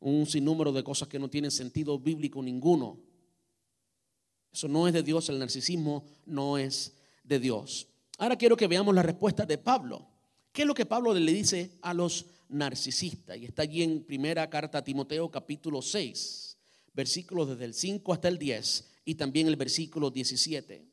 un 0.00 0.26
sinnúmero 0.26 0.72
de 0.72 0.82
cosas 0.82 1.06
que 1.06 1.20
no 1.20 1.30
tienen 1.30 1.52
sentido 1.52 1.96
bíblico 1.96 2.42
ninguno. 2.42 2.98
Eso 4.52 4.66
no 4.66 4.88
es 4.88 4.92
de 4.92 5.04
Dios, 5.04 5.28
el 5.28 5.38
narcisismo 5.38 6.04
no 6.26 6.58
es 6.58 6.96
de 7.22 7.38
Dios. 7.38 7.86
Ahora 8.18 8.34
quiero 8.34 8.56
que 8.56 8.66
veamos 8.66 8.92
la 8.92 9.04
respuesta 9.04 9.46
de 9.46 9.56
Pablo. 9.56 10.04
¿Qué 10.50 10.62
es 10.62 10.66
lo 10.66 10.74
que 10.74 10.84
Pablo 10.84 11.14
le 11.14 11.32
dice 11.32 11.78
a 11.80 11.94
los 11.94 12.26
narcisistas? 12.48 13.36
Y 13.36 13.44
está 13.44 13.62
allí 13.62 13.84
en 13.84 14.02
primera 14.02 14.50
carta 14.50 14.78
a 14.78 14.84
Timoteo 14.84 15.30
capítulo 15.30 15.80
6, 15.80 16.53
versículos 16.94 17.48
desde 17.48 17.64
el 17.66 17.74
5 17.74 18.12
hasta 18.12 18.28
el 18.28 18.38
10 18.38 18.92
y 19.04 19.14
también 19.16 19.48
el 19.48 19.56
versículo 19.56 20.10
17. 20.10 20.88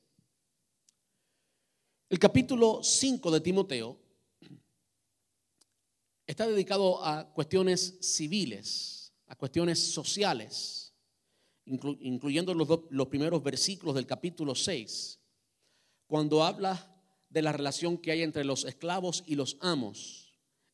El 2.10 2.20
capítulo 2.20 2.84
5 2.84 3.32
de 3.32 3.40
Timoteo 3.40 3.98
está 6.28 6.46
dedicado 6.48 7.04
a 7.06 7.32
cuestiones 7.32 7.98
civiles, 8.02 9.14
a 9.28 9.36
cuestiones 9.36 9.80
sociales, 9.80 10.94
incluyendo 11.66 12.54
los, 12.54 12.68
los 12.90 13.08
primeros 13.08 13.42
versículos 13.42 13.96
del 13.96 14.06
capítulo 14.06 14.56
6, 14.56 15.20
cuando 16.08 16.44
habla 16.44 16.92
de 17.30 17.42
la 17.42 17.54
relación 17.54 17.98
que 17.98 18.12
hay 18.12 18.24
entre 18.24 18.44
los 18.44 18.66
esclavos 18.66 19.24
y 19.26 19.36
los 19.36 19.58
amos. 19.62 20.21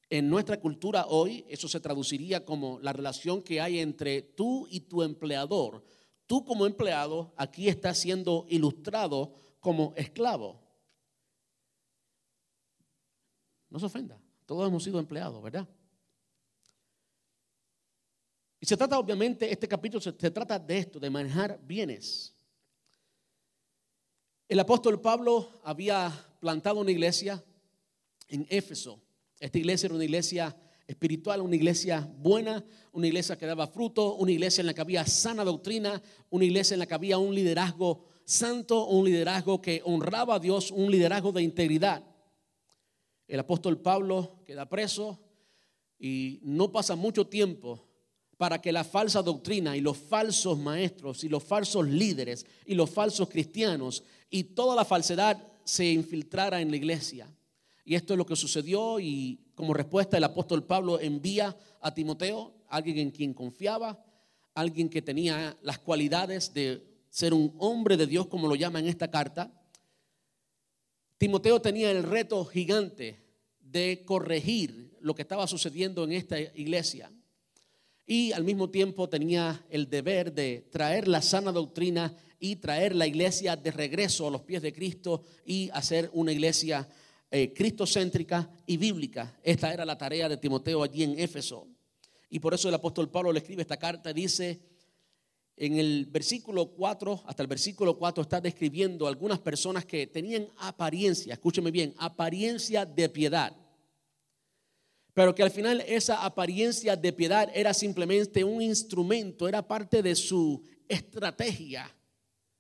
En 0.10 0.30
nuestra 0.30 0.60
cultura 0.60 1.06
hoy 1.08 1.46
eso 1.50 1.68
se 1.68 1.82
traduciría 1.82 2.46
como 2.46 2.80
la 2.80 2.94
relación 2.94 3.42
que 3.42 3.60
hay 3.60 3.80
entre 3.80 4.22
tú 4.22 4.66
y 4.70 4.82
tu 4.82 5.04
empleador. 5.04 5.84
Tú 6.26 6.46
como 6.46 6.66
empleado 6.66 7.34
aquí 7.36 7.68
estás 7.68 8.00
siendo 8.00 8.46
ilustrado 8.50 9.34
como 9.60 9.94
esclavo. 9.98 10.62
No 13.70 13.80
se 13.80 13.86
ofenda, 13.86 14.22
todos 14.46 14.66
hemos 14.68 14.84
sido 14.84 14.98
empleados, 14.98 15.44
¿verdad? 15.44 15.68
Y 18.62 18.66
se 18.66 18.78
trata 18.78 18.98
obviamente, 18.98 19.52
este 19.52 19.68
capítulo 19.68 20.02
se, 20.02 20.14
se 20.18 20.32
trata 20.32 20.58
de 20.58 20.78
esto, 20.78 21.00
de 21.00 21.10
manejar 21.10 21.60
bienes. 21.62 22.34
El 24.48 24.60
apóstol 24.60 25.02
Pablo 25.02 25.60
había 25.64 26.10
plantado 26.40 26.80
una 26.80 26.92
iglesia 26.92 27.44
en 28.30 28.48
Éfeso. 28.50 29.02
Esta 29.40 29.58
iglesia 29.58 29.88
era 29.88 29.96
una 29.96 30.06
iglesia 30.06 30.56
espiritual, 30.88 31.42
una 31.42 31.56
iglesia 31.56 32.10
buena, 32.18 32.64
una 32.94 33.08
iglesia 33.08 33.38
que 33.38 33.46
daba 33.46 33.68
fruto, 33.68 34.16
una 34.16 34.32
iglesia 34.32 34.62
en 34.62 34.68
la 34.68 34.74
que 34.74 34.82
había 34.82 35.06
sana 35.06 35.44
doctrina, 35.44 36.02
una 36.30 36.46
iglesia 36.46 36.76
en 36.76 36.80
la 36.80 36.86
que 36.86 36.94
había 36.94 37.18
un 37.18 37.36
liderazgo 37.36 38.06
santo, 38.26 38.88
un 38.88 39.06
liderazgo 39.06 39.62
que 39.62 39.82
honraba 39.86 40.36
a 40.36 40.40
Dios, 40.40 40.72
un 40.72 40.90
liderazgo 40.90 41.32
de 41.32 41.44
integridad. 41.44 42.04
El 43.28 43.40
apóstol 43.40 43.80
Pablo 43.80 44.40
queda 44.46 44.68
preso 44.68 45.20
y 46.00 46.40
no 46.44 46.72
pasa 46.72 46.96
mucho 46.96 47.28
tiempo 47.28 47.84
para 48.38 48.62
que 48.62 48.72
la 48.72 48.84
falsa 48.84 49.22
doctrina 49.22 49.76
y 49.76 49.82
los 49.82 49.98
falsos 49.98 50.58
maestros 50.58 51.24
y 51.24 51.30
los 51.30 51.44
falsos 51.44 51.88
líderes 51.88 52.46
y 52.66 52.76
los 52.76 52.90
falsos 52.90 53.30
cristianos 53.30 54.04
y 54.30 54.44
toda 54.44 54.76
la 54.76 54.86
falsedad 54.86 55.42
se 55.64 55.92
infiltrara 55.92 56.62
en 56.62 56.72
la 56.72 56.78
iglesia. 56.78 57.28
Y 57.88 57.96
esto 57.96 58.14
es 58.14 58.18
lo 58.18 58.26
que 58.26 58.36
sucedió 58.36 59.00
y 59.00 59.40
como 59.56 59.74
respuesta 59.74 60.18
el 60.18 60.24
apóstol 60.26 60.66
Pablo 60.66 61.00
envía 61.00 61.56
a 61.80 61.94
Timoteo, 61.94 62.54
alguien 62.68 62.98
en 62.98 63.12
quien 63.12 63.34
confiaba, 63.34 64.04
alguien 64.54 64.90
que 64.90 65.02
tenía 65.02 65.58
las 65.62 65.80
cualidades 65.80 66.54
de 66.54 66.84
ser 67.10 67.34
un 67.34 67.56
hombre 67.60 67.96
de 67.96 68.06
Dios, 68.06 68.28
como 68.28 68.50
lo 68.50 68.56
llama 68.56 68.80
en 68.80 68.90
esta 68.90 69.10
carta. 69.10 69.54
Timoteo 71.18 71.62
tenía 71.62 71.90
el 71.90 72.04
reto 72.04 72.44
gigante 72.44 73.24
de 73.62 74.04
corregir 74.04 74.98
lo 75.00 75.16
que 75.16 75.22
estaba 75.22 75.48
sucediendo 75.48 76.04
en 76.04 76.12
esta 76.12 76.38
iglesia 76.42 77.10
y 78.06 78.34
al 78.34 78.44
mismo 78.44 78.70
tiempo 78.70 79.08
tenía 79.08 79.66
el 79.70 79.90
deber 79.90 80.34
de 80.34 80.68
traer 80.72 81.08
la 81.08 81.22
sana 81.22 81.54
doctrina 81.54 82.14
y 82.38 82.58
traer 82.58 82.94
la 82.96 83.08
iglesia 83.08 83.56
de 83.56 83.72
regreso 83.72 84.28
a 84.28 84.32
los 84.32 84.42
pies 84.42 84.62
de 84.62 84.74
Cristo 84.74 85.24
y 85.46 85.70
hacer 85.72 86.10
una 86.12 86.34
iglesia 86.34 86.86
eh, 87.32 87.54
y 88.66 88.78
bíblica. 88.78 89.40
Esta 89.44 89.74
era 89.74 89.86
la 89.86 89.98
tarea 89.98 90.30
de 90.30 90.38
Timoteo 90.38 90.84
allí 90.84 91.04
en 91.04 91.20
Éfeso. 91.20 91.68
Y 92.30 92.40
por 92.40 92.54
eso 92.54 92.70
el 92.70 92.76
apóstol 92.76 93.10
Pablo 93.10 93.32
le 93.32 93.40
escribe 93.40 93.62
esta 93.62 93.78
carta, 93.78 94.12
dice 94.14 94.60
en 95.56 95.80
el 95.80 96.06
versículo 96.06 96.68
4, 96.68 97.24
hasta 97.26 97.42
el 97.42 97.48
versículo 97.48 97.98
4 97.98 98.22
está 98.22 98.40
describiendo 98.40 99.08
algunas 99.08 99.40
personas 99.40 99.86
que 99.86 100.06
tenían 100.06 100.48
apariencia, 100.58 101.34
escúcheme 101.34 101.72
bien, 101.72 101.96
apariencia 101.98 102.86
de 102.86 103.10
piedad 103.10 103.56
pero 105.18 105.34
que 105.34 105.42
al 105.42 105.50
final 105.50 105.84
esa 105.88 106.24
apariencia 106.24 106.96
de 106.96 107.12
piedad 107.12 107.50
era 107.52 107.74
simplemente 107.74 108.44
un 108.44 108.62
instrumento, 108.62 109.48
era 109.48 109.68
parte 109.68 110.04
de 110.04 110.14
su 110.14 110.64
estrategia, 110.88 111.92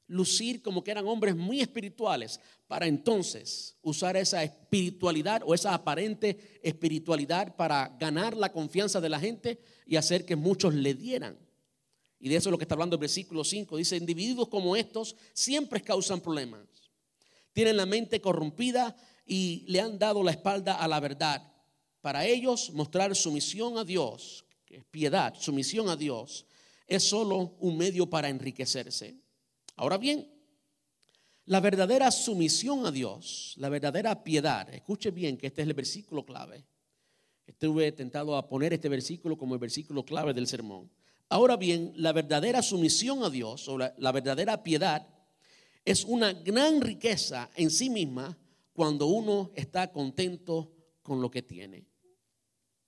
lucir 0.07 0.61
como 0.61 0.83
que 0.83 0.91
eran 0.91 1.07
hombres 1.07 1.35
muy 1.35 1.61
espirituales, 1.61 2.39
para 2.67 2.87
entonces 2.87 3.77
usar 3.81 4.17
esa 4.17 4.43
espiritualidad 4.43 5.41
o 5.45 5.53
esa 5.53 5.73
aparente 5.73 6.59
espiritualidad 6.63 7.55
para 7.55 7.95
ganar 7.99 8.35
la 8.35 8.51
confianza 8.51 8.99
de 8.99 9.09
la 9.09 9.19
gente 9.19 9.59
y 9.85 9.95
hacer 9.95 10.25
que 10.25 10.35
muchos 10.35 10.73
le 10.73 10.93
dieran. 10.93 11.37
Y 12.19 12.29
de 12.29 12.35
eso 12.35 12.49
es 12.49 12.51
lo 12.51 12.57
que 12.57 12.63
está 12.63 12.75
hablando 12.75 12.95
el 12.95 13.01
versículo 13.01 13.43
5. 13.43 13.77
Dice, 13.77 13.95
individuos 13.95 14.47
como 14.47 14.75
estos 14.75 15.15
siempre 15.33 15.81
causan 15.81 16.19
problemas. 16.19 16.61
Tienen 17.53 17.77
la 17.77 17.85
mente 17.85 18.19
corrompida 18.19 18.95
y 19.25 19.65
le 19.67 19.81
han 19.81 19.99
dado 19.99 20.23
la 20.23 20.31
espalda 20.31 20.75
a 20.75 20.87
la 20.87 20.99
verdad 20.99 21.53
para 22.07 22.25
ellos 22.25 22.71
mostrar 22.71 23.13
sumisión 23.17 23.77
a 23.77 23.83
Dios, 23.83 24.45
piedad, 24.91 25.33
sumisión 25.37 25.89
a 25.89 25.97
Dios, 25.97 26.45
es 26.87 27.03
solo 27.03 27.57
un 27.59 27.77
medio 27.77 28.09
para 28.09 28.29
enriquecerse. 28.29 29.17
Ahora 29.77 29.99
bien, 29.99 30.27
la 31.45 31.59
verdadera 31.59 32.09
sumisión 32.09 32.85
a 32.87 32.91
Dios, 32.91 33.53
la 33.57 33.69
verdadera 33.69 34.23
piedad, 34.23 34.67
escuche 34.73 35.11
bien 35.11 35.37
que 35.37 35.47
este 35.47 35.61
es 35.61 35.67
el 35.67 35.75
versículo 35.75 36.25
clave. 36.25 36.65
Estuve 37.45 37.91
tentado 37.91 38.35
a 38.35 38.49
poner 38.49 38.73
este 38.73 38.89
versículo 38.89 39.37
como 39.37 39.53
el 39.53 39.59
versículo 39.59 40.03
clave 40.03 40.33
del 40.33 40.47
sermón. 40.47 40.91
Ahora 41.29 41.57
bien, 41.57 41.93
la 41.95 42.11
verdadera 42.11 42.63
sumisión 42.63 43.23
a 43.23 43.29
Dios 43.29 43.67
o 43.69 43.77
la, 43.77 43.93
la 43.99 44.11
verdadera 44.11 44.63
piedad 44.63 45.07
es 45.85 46.03
una 46.05 46.33
gran 46.33 46.81
riqueza 46.81 47.49
en 47.55 47.69
sí 47.69 47.89
misma 47.91 48.35
cuando 48.73 49.05
uno 49.05 49.51
está 49.55 49.91
contento 49.91 50.73
con 51.03 51.21
lo 51.21 51.29
que 51.29 51.43
tiene. 51.43 51.85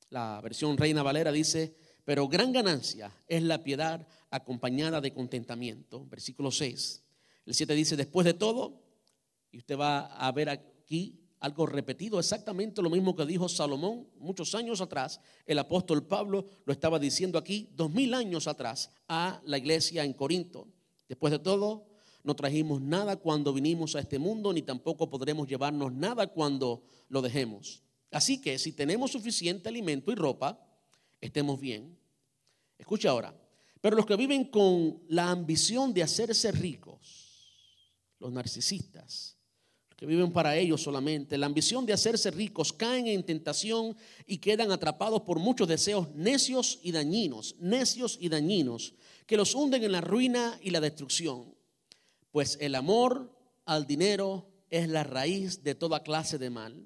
La 0.09 0.41
versión 0.41 0.75
Reina 0.75 1.03
Valera 1.03 1.31
dice, 1.31 1.75
pero 2.09 2.27
gran 2.27 2.51
ganancia 2.51 3.11
es 3.27 3.43
la 3.43 3.63
piedad 3.63 4.07
acompañada 4.31 4.99
de 4.99 5.13
contentamiento. 5.13 6.07
Versículo 6.07 6.49
6. 6.49 7.03
El 7.45 7.53
7 7.53 7.75
dice, 7.75 7.95
después 7.95 8.25
de 8.25 8.33
todo, 8.33 8.81
y 9.51 9.59
usted 9.59 9.77
va 9.77 10.07
a 10.07 10.31
ver 10.31 10.49
aquí 10.49 11.19
algo 11.39 11.67
repetido, 11.67 12.19
exactamente 12.19 12.81
lo 12.81 12.89
mismo 12.89 13.15
que 13.15 13.27
dijo 13.27 13.47
Salomón 13.47 14.07
muchos 14.17 14.55
años 14.55 14.81
atrás. 14.81 15.21
El 15.45 15.59
apóstol 15.59 16.07
Pablo 16.07 16.47
lo 16.65 16.73
estaba 16.73 16.97
diciendo 16.97 17.37
aquí 17.37 17.69
dos 17.75 17.91
mil 17.91 18.15
años 18.15 18.47
atrás 18.47 18.89
a 19.07 19.39
la 19.45 19.59
iglesia 19.59 20.03
en 20.03 20.13
Corinto. 20.13 20.67
Después 21.07 21.29
de 21.29 21.37
todo, 21.37 21.91
no 22.23 22.35
trajimos 22.35 22.81
nada 22.81 23.17
cuando 23.17 23.53
vinimos 23.53 23.95
a 23.95 23.99
este 23.99 24.17
mundo, 24.17 24.51
ni 24.51 24.63
tampoco 24.63 25.11
podremos 25.11 25.47
llevarnos 25.47 25.93
nada 25.93 26.25
cuando 26.25 26.81
lo 27.07 27.21
dejemos. 27.21 27.83
Así 28.09 28.41
que 28.41 28.57
si 28.57 28.71
tenemos 28.71 29.11
suficiente 29.11 29.69
alimento 29.69 30.11
y 30.11 30.15
ropa, 30.15 30.65
estemos 31.21 31.59
bien. 31.59 31.98
Escucha 32.79 33.09
ahora, 33.09 33.35
pero 33.81 33.95
los 33.95 34.05
que 34.05 34.15
viven 34.15 34.45
con 34.45 35.03
la 35.09 35.29
ambición 35.29 35.93
de 35.93 36.01
hacerse 36.01 36.51
ricos, 36.51 37.45
los 38.19 38.31
narcisistas, 38.31 39.37
los 39.89 39.97
que 39.97 40.05
viven 40.05 40.31
para 40.31 40.55
ellos 40.57 40.81
solamente, 40.81 41.37
la 41.37 41.45
ambición 41.45 41.85
de 41.85 41.93
hacerse 41.93 42.31
ricos, 42.31 42.71
caen 42.71 43.07
en 43.07 43.25
tentación 43.25 43.95
y 44.25 44.37
quedan 44.37 44.71
atrapados 44.71 45.21
por 45.21 45.39
muchos 45.39 45.67
deseos 45.67 46.09
necios 46.15 46.79
y 46.81 46.93
dañinos, 46.93 47.55
necios 47.59 48.17
y 48.19 48.29
dañinos, 48.29 48.93
que 49.25 49.37
los 49.37 49.53
hunden 49.53 49.83
en 49.83 49.91
la 49.91 50.01
ruina 50.01 50.57
y 50.63 50.71
la 50.71 50.79
destrucción. 50.79 51.53
Pues 52.31 52.57
el 52.61 52.75
amor 52.75 53.37
al 53.65 53.85
dinero 53.85 54.49
es 54.69 54.87
la 54.87 55.03
raíz 55.03 55.63
de 55.63 55.75
toda 55.75 56.01
clase 56.01 56.37
de 56.37 56.49
mal. 56.49 56.85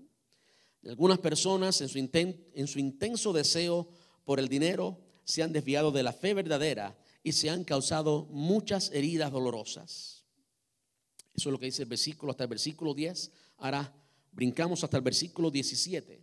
Algunas 0.86 1.20
personas 1.20 1.80
en 1.82 1.88
su, 1.88 1.98
en 2.00 2.68
su 2.68 2.80
intenso 2.80 3.32
deseo 3.32 3.88
por 4.26 4.40
el 4.40 4.50
dinero 4.50 5.03
se 5.24 5.44
han 5.44 5.54
desviado 5.54 5.92
de 5.92 6.04
la 6.04 6.14
fe 6.14 6.34
verdadera 6.34 6.98
y 7.24 7.32
se 7.32 7.50
han 7.50 7.64
causado 7.64 8.26
muchas 8.32 8.92
heridas 8.92 9.32
dolorosas. 9.32 10.24
Eso 11.34 11.50
es 11.50 11.52
lo 11.52 11.60
que 11.60 11.66
dice 11.66 11.84
el 11.84 11.90
versículo 11.90 12.32
hasta 12.32 12.44
el 12.44 12.50
versículo 12.50 12.94
10. 12.94 13.32
Ahora 13.58 13.94
brincamos 14.32 14.84
hasta 14.84 14.98
el 14.98 15.04
versículo 15.04 15.50
17. 15.50 16.22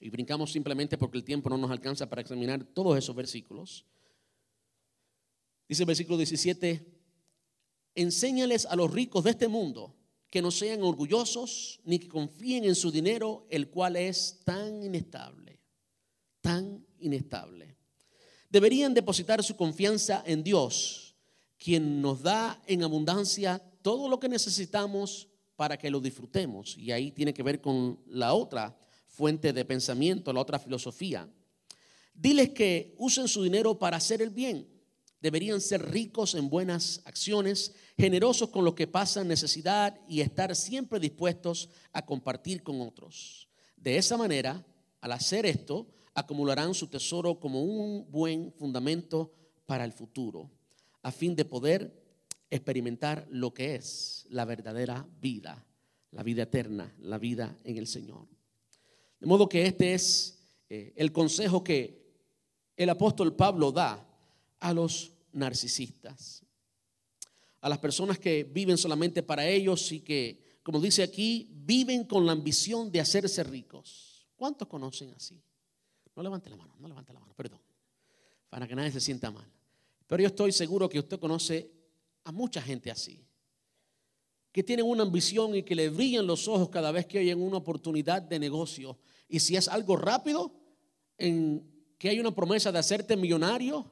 Y 0.00 0.10
brincamos 0.10 0.52
simplemente 0.52 0.98
porque 0.98 1.18
el 1.18 1.24
tiempo 1.24 1.48
no 1.48 1.56
nos 1.58 1.70
alcanza 1.70 2.08
para 2.08 2.22
examinar 2.22 2.64
todos 2.64 2.98
esos 2.98 3.14
versículos. 3.14 3.84
Dice 5.68 5.82
el 5.82 5.86
versículo 5.86 6.16
17, 6.16 6.84
enséñales 7.94 8.66
a 8.66 8.76
los 8.76 8.92
ricos 8.92 9.24
de 9.24 9.30
este 9.30 9.48
mundo 9.48 9.96
que 10.30 10.42
no 10.42 10.50
sean 10.50 10.82
orgullosos 10.82 11.80
ni 11.84 11.98
que 11.98 12.08
confíen 12.08 12.64
en 12.64 12.74
su 12.74 12.90
dinero, 12.90 13.46
el 13.50 13.70
cual 13.70 13.96
es 13.96 14.42
tan 14.44 14.82
inestable, 14.82 15.60
tan 16.40 16.85
inestable. 17.00 17.76
Deberían 18.48 18.94
depositar 18.94 19.42
su 19.42 19.56
confianza 19.56 20.22
en 20.26 20.42
Dios, 20.42 21.14
quien 21.58 22.00
nos 22.00 22.22
da 22.22 22.62
en 22.66 22.82
abundancia 22.82 23.62
todo 23.82 24.08
lo 24.08 24.20
que 24.20 24.28
necesitamos 24.28 25.28
para 25.56 25.76
que 25.76 25.90
lo 25.90 26.00
disfrutemos. 26.00 26.76
Y 26.76 26.92
ahí 26.92 27.10
tiene 27.10 27.34
que 27.34 27.42
ver 27.42 27.60
con 27.60 27.98
la 28.06 28.34
otra 28.34 28.78
fuente 29.08 29.52
de 29.52 29.64
pensamiento, 29.64 30.32
la 30.32 30.40
otra 30.40 30.58
filosofía. 30.58 31.28
Diles 32.14 32.50
que 32.50 32.94
usen 32.98 33.28
su 33.28 33.42
dinero 33.42 33.78
para 33.78 33.96
hacer 33.96 34.22
el 34.22 34.30
bien. 34.30 34.68
Deberían 35.20 35.60
ser 35.60 35.90
ricos 35.90 36.34
en 36.34 36.48
buenas 36.48 37.00
acciones, 37.04 37.74
generosos 37.96 38.50
con 38.50 38.64
los 38.64 38.74
que 38.74 38.86
pasan 38.86 39.28
necesidad 39.28 39.98
y 40.06 40.20
estar 40.20 40.54
siempre 40.54 41.00
dispuestos 41.00 41.70
a 41.92 42.04
compartir 42.04 42.62
con 42.62 42.80
otros. 42.80 43.48
De 43.76 43.96
esa 43.96 44.16
manera, 44.16 44.64
al 45.00 45.12
hacer 45.12 45.46
esto, 45.46 45.88
acumularán 46.16 46.74
su 46.74 46.88
tesoro 46.88 47.38
como 47.38 47.62
un 47.62 48.10
buen 48.10 48.50
fundamento 48.52 49.30
para 49.66 49.84
el 49.84 49.92
futuro, 49.92 50.50
a 51.02 51.12
fin 51.12 51.36
de 51.36 51.44
poder 51.44 52.02
experimentar 52.50 53.26
lo 53.30 53.52
que 53.52 53.74
es 53.74 54.26
la 54.30 54.46
verdadera 54.46 55.06
vida, 55.20 55.62
la 56.12 56.22
vida 56.22 56.44
eterna, 56.44 56.92
la 57.00 57.18
vida 57.18 57.58
en 57.64 57.76
el 57.76 57.86
Señor. 57.86 58.26
De 59.20 59.26
modo 59.26 59.46
que 59.46 59.66
este 59.66 59.92
es 59.92 60.38
eh, 60.70 60.94
el 60.96 61.12
consejo 61.12 61.62
que 61.62 62.06
el 62.78 62.88
apóstol 62.88 63.36
Pablo 63.36 63.70
da 63.70 64.08
a 64.58 64.72
los 64.72 65.12
narcisistas, 65.32 66.42
a 67.60 67.68
las 67.68 67.78
personas 67.78 68.18
que 68.18 68.42
viven 68.44 68.78
solamente 68.78 69.22
para 69.22 69.46
ellos 69.46 69.92
y 69.92 70.00
que, 70.00 70.60
como 70.62 70.80
dice 70.80 71.02
aquí, 71.02 71.50
viven 71.52 72.04
con 72.04 72.24
la 72.24 72.32
ambición 72.32 72.90
de 72.90 73.00
hacerse 73.00 73.44
ricos. 73.44 74.26
¿Cuántos 74.34 74.66
conocen 74.66 75.12
así? 75.14 75.42
No 76.16 76.22
levante 76.22 76.48
la 76.48 76.56
mano, 76.56 76.74
no 76.78 76.88
levante 76.88 77.12
la 77.12 77.20
mano, 77.20 77.34
perdón, 77.34 77.60
para 78.48 78.66
que 78.66 78.74
nadie 78.74 78.90
se 78.90 79.00
sienta 79.00 79.30
mal. 79.30 79.46
Pero 80.06 80.22
yo 80.22 80.28
estoy 80.28 80.50
seguro 80.50 80.88
que 80.88 80.98
usted 80.98 81.20
conoce 81.20 81.70
a 82.24 82.32
mucha 82.32 82.62
gente 82.62 82.90
así, 82.90 83.22
que 84.50 84.62
tienen 84.62 84.86
una 84.86 85.02
ambición 85.02 85.54
y 85.54 85.62
que 85.62 85.74
le 85.74 85.90
brillan 85.90 86.26
los 86.26 86.48
ojos 86.48 86.70
cada 86.70 86.90
vez 86.90 87.04
que 87.06 87.18
oyen 87.18 87.40
una 87.40 87.58
oportunidad 87.58 88.22
de 88.22 88.38
negocio. 88.38 88.98
Y 89.28 89.40
si 89.40 89.56
es 89.56 89.68
algo 89.68 89.96
rápido, 89.96 90.52
en 91.18 91.70
que 91.98 92.08
hay 92.08 92.18
una 92.18 92.34
promesa 92.34 92.72
de 92.72 92.78
hacerte 92.78 93.16
millonario 93.16 93.90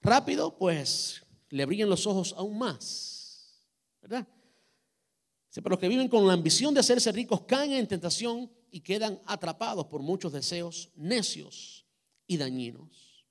rápido, 0.00 0.56
pues 0.56 1.22
le 1.50 1.66
brillan 1.66 1.88
los 1.90 2.06
ojos 2.06 2.34
aún 2.36 2.58
más. 2.58 3.64
¿Verdad? 4.00 4.26
Pero 5.54 5.70
los 5.70 5.78
que 5.78 5.88
viven 5.88 6.08
con 6.08 6.26
la 6.26 6.32
ambición 6.32 6.72
de 6.72 6.80
hacerse 6.80 7.10
ricos 7.10 7.42
caen 7.42 7.72
en 7.72 7.86
tentación 7.86 8.50
y 8.72 8.80
quedan 8.80 9.20
atrapados 9.26 9.86
por 9.86 10.02
muchos 10.02 10.32
deseos 10.32 10.90
necios 10.96 11.86
y 12.26 12.38
dañinos. 12.38 13.26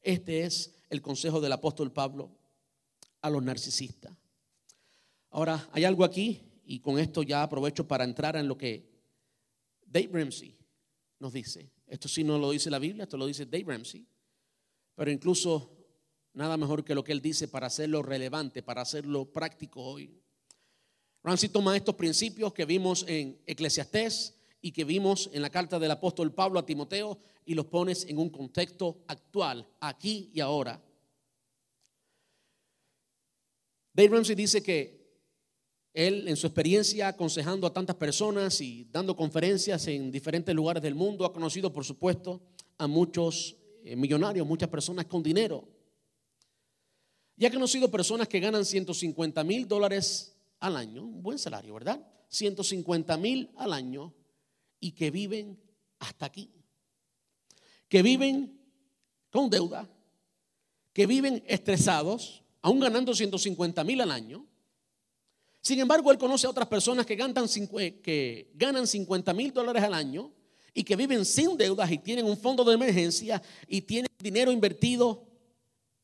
Este 0.00 0.44
es 0.44 0.80
el 0.88 1.02
consejo 1.02 1.40
del 1.40 1.52
apóstol 1.52 1.92
Pablo 1.92 2.30
a 3.20 3.28
los 3.28 3.42
narcisistas. 3.42 4.16
Ahora, 5.30 5.68
hay 5.72 5.84
algo 5.84 6.04
aquí, 6.04 6.40
y 6.64 6.78
con 6.78 6.98
esto 6.98 7.22
ya 7.22 7.42
aprovecho 7.42 7.86
para 7.86 8.04
entrar 8.04 8.36
en 8.36 8.46
lo 8.46 8.56
que 8.56 8.88
Dave 9.84 10.08
Ramsey 10.12 10.56
nos 11.18 11.32
dice. 11.32 11.72
Esto 11.88 12.08
sí 12.08 12.22
no 12.22 12.38
lo 12.38 12.52
dice 12.52 12.70
la 12.70 12.78
Biblia, 12.78 13.04
esto 13.04 13.16
lo 13.16 13.26
dice 13.26 13.44
Dave 13.44 13.64
Ramsey. 13.66 14.06
Pero 14.94 15.10
incluso 15.10 15.76
nada 16.32 16.56
mejor 16.56 16.84
que 16.84 16.94
lo 16.94 17.02
que 17.02 17.12
él 17.12 17.20
dice 17.20 17.48
para 17.48 17.66
hacerlo 17.66 18.02
relevante, 18.02 18.62
para 18.62 18.82
hacerlo 18.82 19.32
práctico 19.32 19.82
hoy. 19.82 20.22
Ramsey 21.28 21.50
toma 21.50 21.76
estos 21.76 21.94
principios 21.94 22.54
que 22.54 22.64
vimos 22.64 23.04
en 23.06 23.38
Eclesiastés 23.44 24.34
y 24.62 24.72
que 24.72 24.84
vimos 24.84 25.28
en 25.34 25.42
la 25.42 25.50
carta 25.50 25.78
del 25.78 25.90
apóstol 25.90 26.32
Pablo 26.32 26.58
a 26.58 26.64
Timoteo 26.64 27.18
y 27.44 27.52
los 27.52 27.66
pones 27.66 28.06
en 28.06 28.16
un 28.16 28.30
contexto 28.30 29.04
actual, 29.06 29.68
aquí 29.78 30.30
y 30.32 30.40
ahora. 30.40 30.82
Dave 33.92 34.08
Ramsey 34.08 34.34
dice 34.34 34.62
que 34.62 35.06
él, 35.92 36.26
en 36.28 36.36
su 36.38 36.46
experiencia 36.46 37.08
aconsejando 37.08 37.66
a 37.66 37.74
tantas 37.74 37.96
personas 37.96 38.62
y 38.62 38.88
dando 38.90 39.14
conferencias 39.14 39.86
en 39.86 40.10
diferentes 40.10 40.54
lugares 40.54 40.82
del 40.82 40.94
mundo, 40.94 41.26
ha 41.26 41.32
conocido, 41.34 41.70
por 41.70 41.84
supuesto, 41.84 42.40
a 42.78 42.86
muchos 42.86 43.54
eh, 43.84 43.94
millonarios, 43.96 44.46
muchas 44.46 44.70
personas 44.70 45.04
con 45.04 45.22
dinero. 45.22 45.68
Y 47.36 47.44
ha 47.44 47.50
conocido 47.50 47.90
personas 47.90 48.28
que 48.28 48.40
ganan 48.40 48.64
150 48.64 49.44
mil 49.44 49.68
dólares 49.68 50.37
al 50.60 50.76
año, 50.76 51.04
un 51.04 51.22
buen 51.22 51.38
salario, 51.38 51.74
¿verdad? 51.74 52.06
150 52.28 53.16
mil 53.16 53.50
al 53.56 53.72
año 53.72 54.14
y 54.80 54.92
que 54.92 55.10
viven 55.10 55.60
hasta 55.98 56.26
aquí. 56.26 56.50
Que 57.88 58.02
viven 58.02 58.60
con 59.30 59.48
deuda, 59.48 59.88
que 60.92 61.06
viven 61.06 61.42
estresados, 61.46 62.44
aún 62.60 62.80
ganando 62.80 63.14
150 63.14 63.82
mil 63.84 64.00
al 64.00 64.10
año 64.10 64.48
sin 65.60 65.80
embargo, 65.80 66.10
él 66.10 66.18
conoce 66.18 66.46
a 66.46 66.50
otras 66.50 66.68
personas 66.68 67.04
que 67.04 67.16
ganan, 67.16 67.46
que 68.02 68.50
ganan 68.54 68.86
50 68.86 69.34
mil 69.34 69.52
dólares 69.52 69.82
al 69.82 69.94
año 69.94 70.32
y 70.72 70.84
que 70.84 70.96
viven 70.96 71.24
sin 71.24 71.56
deudas 71.56 71.90
y 71.90 71.98
tienen 71.98 72.26
un 72.26 72.38
fondo 72.38 72.64
de 72.64 72.74
emergencia 72.74 73.42
y 73.66 73.80
tienen 73.82 74.10
dinero 74.18 74.52
invertido 74.52 75.26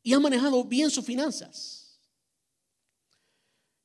y 0.03 0.13
han 0.13 0.23
manejado 0.23 0.65
bien 0.65 0.91
sus 0.91 1.05
finanzas. 1.05 1.84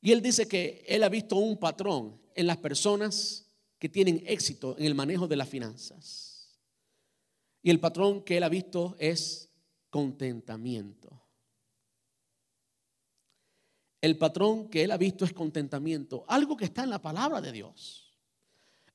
Y 0.02 0.12
él 0.12 0.22
dice 0.22 0.48
que 0.48 0.84
él 0.88 1.04
ha 1.04 1.10
visto 1.10 1.36
un 1.36 1.58
patrón 1.58 2.20
en 2.36 2.48
las 2.48 2.58
personas 2.58 3.50
que 3.78 3.90
tienen 3.90 4.24
éxito 4.26 4.76
en 4.78 4.86
el 4.86 4.96
manejo 4.96 5.28
de 5.28 5.36
las 5.36 5.50
finanzas. 5.50 6.60
Y 7.62 7.70
el 7.70 7.80
patrón 7.80 8.24
que 8.24 8.38
él 8.38 8.44
ha 8.44 8.50
visto 8.50 8.96
es 9.00 9.50
contentamiento. 9.90 11.10
El 14.02 14.18
patrón 14.18 14.70
que 14.70 14.84
él 14.84 14.92
ha 14.92 14.98
visto 14.98 15.26
es 15.26 15.34
contentamiento, 15.34 16.24
algo 16.28 16.56
que 16.56 16.66
está 16.66 16.84
en 16.84 16.90
la 16.90 17.02
palabra 17.02 17.42
de 17.42 17.52
Dios. 17.52 18.14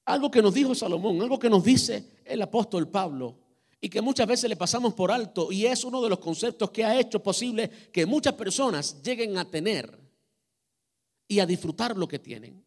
Algo 0.07 0.31
que 0.31 0.43
nos 0.43 0.55
dijo 0.55 0.75
Salomón, 0.75 1.21
algo 1.21 1.39
que 1.39 1.51
nos 1.51 1.65
dice 1.65 2.21
el 2.25 2.41
apóstol 2.41 2.89
Pablo 2.89 3.39
y 3.81 3.89
que 3.89 4.01
muchas 4.01 4.27
veces 4.27 4.49
le 4.49 4.57
pasamos 4.57 4.95
por 4.95 5.11
alto 5.11 5.53
y 5.53 5.67
es 5.67 5.85
uno 5.85 6.03
de 6.03 6.09
los 6.09 6.19
conceptos 6.19 6.71
que 6.71 6.85
ha 6.85 6.99
hecho 6.99 7.23
posible 7.23 7.69
que 7.93 8.07
muchas 8.07 8.35
personas 8.35 9.03
lleguen 9.03 9.37
a 9.37 9.51
tener 9.51 10.04
y 11.29 11.41
a 11.41 11.47
disfrutar 11.47 11.97
lo 11.97 12.09
que 12.09 12.19
tienen. 12.19 12.65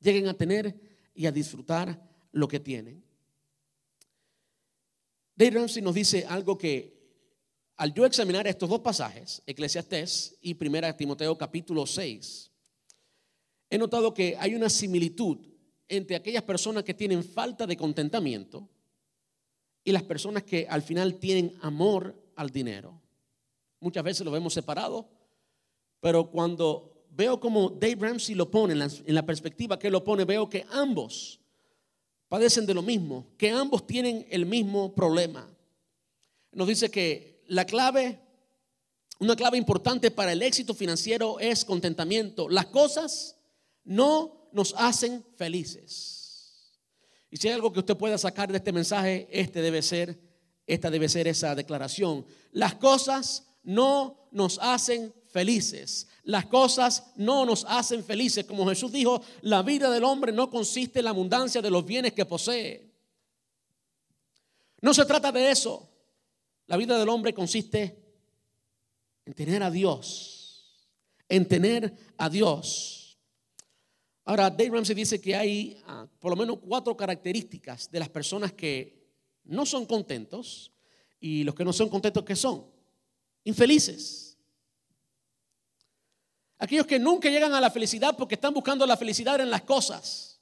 Lleguen 0.00 0.28
a 0.28 0.34
tener 0.34 0.78
y 1.14 1.26
a 1.26 1.32
disfrutar 1.32 2.00
lo 2.32 2.48
que 2.48 2.60
tienen. 2.60 3.04
Dave 5.34 5.52
Ramsey 5.52 5.82
nos 5.82 5.94
dice 5.94 6.26
algo 6.28 6.58
que 6.58 7.00
al 7.76 7.94
yo 7.94 8.04
examinar 8.04 8.46
estos 8.46 8.68
dos 8.68 8.80
pasajes, 8.80 9.42
Eclesiastés 9.46 10.36
y 10.42 10.54
1 10.54 10.96
Timoteo 10.96 11.38
capítulo 11.38 11.86
6, 11.86 12.50
he 13.70 13.78
notado 13.78 14.12
que 14.12 14.36
hay 14.38 14.54
una 14.54 14.68
similitud 14.68 15.38
entre 15.88 16.16
aquellas 16.16 16.42
personas 16.42 16.84
que 16.84 16.92
tienen 16.92 17.24
falta 17.24 17.66
de 17.66 17.76
contentamiento 17.76 18.68
y 19.82 19.92
las 19.92 20.02
personas 20.02 20.42
que 20.42 20.66
al 20.68 20.82
final 20.82 21.14
tienen 21.18 21.54
amor 21.62 22.14
al 22.36 22.50
dinero. 22.50 23.00
Muchas 23.80 24.04
veces 24.04 24.24
lo 24.26 24.30
vemos 24.30 24.52
separado, 24.52 25.08
pero 26.00 26.30
cuando 26.30 26.89
veo 27.10 27.38
como 27.40 27.70
Dave 27.70 27.96
Ramsey 27.98 28.34
lo 28.34 28.50
pone 28.50 28.72
en 28.72 29.14
la, 29.14 29.26
perspectiva 29.26 29.78
que 29.78 29.90
lo 29.90 30.02
pone, 30.02 30.24
veo 30.24 30.48
que 30.48 30.66
ambos 30.70 31.40
padecen 32.28 32.66
de 32.66 32.74
lo 32.74 32.82
mismo, 32.82 33.26
que 33.36 33.50
ambos 33.50 33.86
tienen 33.86 34.26
el 34.30 34.46
mismo 34.46 34.94
problema. 34.94 35.48
Nos 36.52 36.68
dice 36.68 36.90
que 36.90 37.42
la 37.48 37.64
clave, 37.64 38.20
una 39.18 39.36
clave 39.36 39.58
importante 39.58 40.10
para 40.10 40.32
el 40.32 40.42
éxito 40.42 40.74
financiero 40.74 41.38
es 41.40 41.64
contentamiento. 41.64 42.48
Las 42.48 42.66
cosas 42.66 43.36
no 43.84 44.48
nos 44.52 44.74
hacen 44.76 45.24
felices. 45.36 46.78
Y 47.30 47.36
si 47.36 47.48
hay 47.48 47.54
algo 47.54 47.72
que 47.72 47.80
usted 47.80 47.96
pueda 47.96 48.18
sacar 48.18 48.50
de 48.50 48.58
este 48.58 48.72
mensaje, 48.72 49.28
este 49.30 49.62
debe 49.62 49.82
ser, 49.82 50.18
esta 50.66 50.90
debe 50.90 51.08
ser 51.08 51.28
esa 51.28 51.54
declaración. 51.54 52.26
Las 52.52 52.74
cosas 52.74 53.46
no 53.62 54.28
nos 54.32 54.58
hacen 54.60 55.14
felices. 55.30 56.08
Las 56.24 56.46
cosas 56.46 57.12
no 57.16 57.44
nos 57.44 57.64
hacen 57.68 58.04
felices. 58.04 58.44
Como 58.44 58.68
Jesús 58.68 58.92
dijo, 58.92 59.22
la 59.42 59.62
vida 59.62 59.90
del 59.90 60.04
hombre 60.04 60.32
no 60.32 60.50
consiste 60.50 61.00
en 61.00 61.04
la 61.04 61.10
abundancia 61.10 61.62
de 61.62 61.70
los 61.70 61.84
bienes 61.84 62.12
que 62.12 62.26
posee. 62.26 62.90
No 64.80 64.94
se 64.94 65.04
trata 65.04 65.32
de 65.32 65.50
eso. 65.50 65.88
La 66.66 66.76
vida 66.76 66.98
del 66.98 67.08
hombre 67.08 67.34
consiste 67.34 68.00
en 69.24 69.34
tener 69.34 69.62
a 69.62 69.70
Dios, 69.70 70.86
en 71.28 71.46
tener 71.46 71.94
a 72.16 72.28
Dios. 72.28 73.18
Ahora, 74.24 74.50
Dave 74.50 74.70
Ramsey 74.70 74.94
dice 74.94 75.20
que 75.20 75.34
hay 75.34 75.82
ah, 75.86 76.06
por 76.20 76.30
lo 76.30 76.36
menos 76.36 76.58
cuatro 76.58 76.96
características 76.96 77.90
de 77.90 77.98
las 77.98 78.08
personas 78.08 78.52
que 78.52 79.00
no 79.44 79.66
son 79.66 79.86
contentos 79.86 80.72
y 81.18 81.42
los 81.44 81.54
que 81.54 81.64
no 81.64 81.72
son 81.72 81.88
contentos 81.88 82.24
que 82.24 82.36
son. 82.36 82.64
infelices. 83.44 84.29
Aquellos 86.60 86.86
que 86.86 86.98
nunca 86.98 87.30
llegan 87.30 87.54
a 87.54 87.60
la 87.60 87.70
felicidad 87.70 88.14
porque 88.16 88.34
están 88.34 88.52
buscando 88.52 88.86
la 88.86 88.96
felicidad 88.96 89.40
en 89.40 89.50
las 89.50 89.62
cosas. 89.62 90.38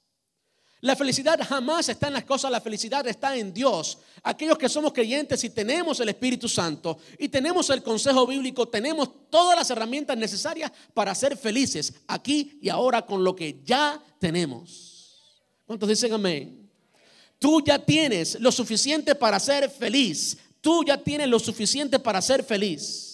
La 0.81 0.95
felicidad 0.95 1.39
jamás 1.47 1.87
está 1.89 2.07
en 2.07 2.13
las 2.13 2.25
cosas, 2.25 2.51
la 2.51 2.59
felicidad 2.59 3.07
está 3.07 3.35
en 3.35 3.53
Dios. 3.53 3.97
Aquellos 4.23 4.57
que 4.57 4.67
somos 4.67 4.91
creyentes 4.91 5.41
y 5.45 5.49
tenemos 5.49 5.99
el 6.01 6.09
Espíritu 6.09 6.47
Santo 6.49 6.97
y 7.17 7.29
tenemos 7.29 7.69
el 7.69 7.81
consejo 7.81 8.27
bíblico, 8.27 8.67
tenemos 8.67 9.29
todas 9.29 9.57
las 9.57 9.69
herramientas 9.69 10.17
necesarias 10.17 10.71
para 10.93 11.15
ser 11.15 11.37
felices 11.37 11.93
aquí 12.07 12.59
y 12.61 12.69
ahora 12.69 13.05
con 13.05 13.23
lo 13.23 13.33
que 13.33 13.61
ya 13.63 14.01
tenemos. 14.19 15.39
¿Cuántos 15.65 15.87
dicen 15.87 16.13
amén? 16.13 16.69
Tú 17.39 17.63
ya 17.65 17.79
tienes 17.79 18.37
lo 18.41 18.51
suficiente 18.51 19.15
para 19.15 19.39
ser 19.39 19.69
feliz. 19.69 20.37
Tú 20.59 20.83
ya 20.83 21.01
tienes 21.01 21.29
lo 21.29 21.39
suficiente 21.39 21.97
para 21.97 22.21
ser 22.21 22.43
feliz. 22.43 23.08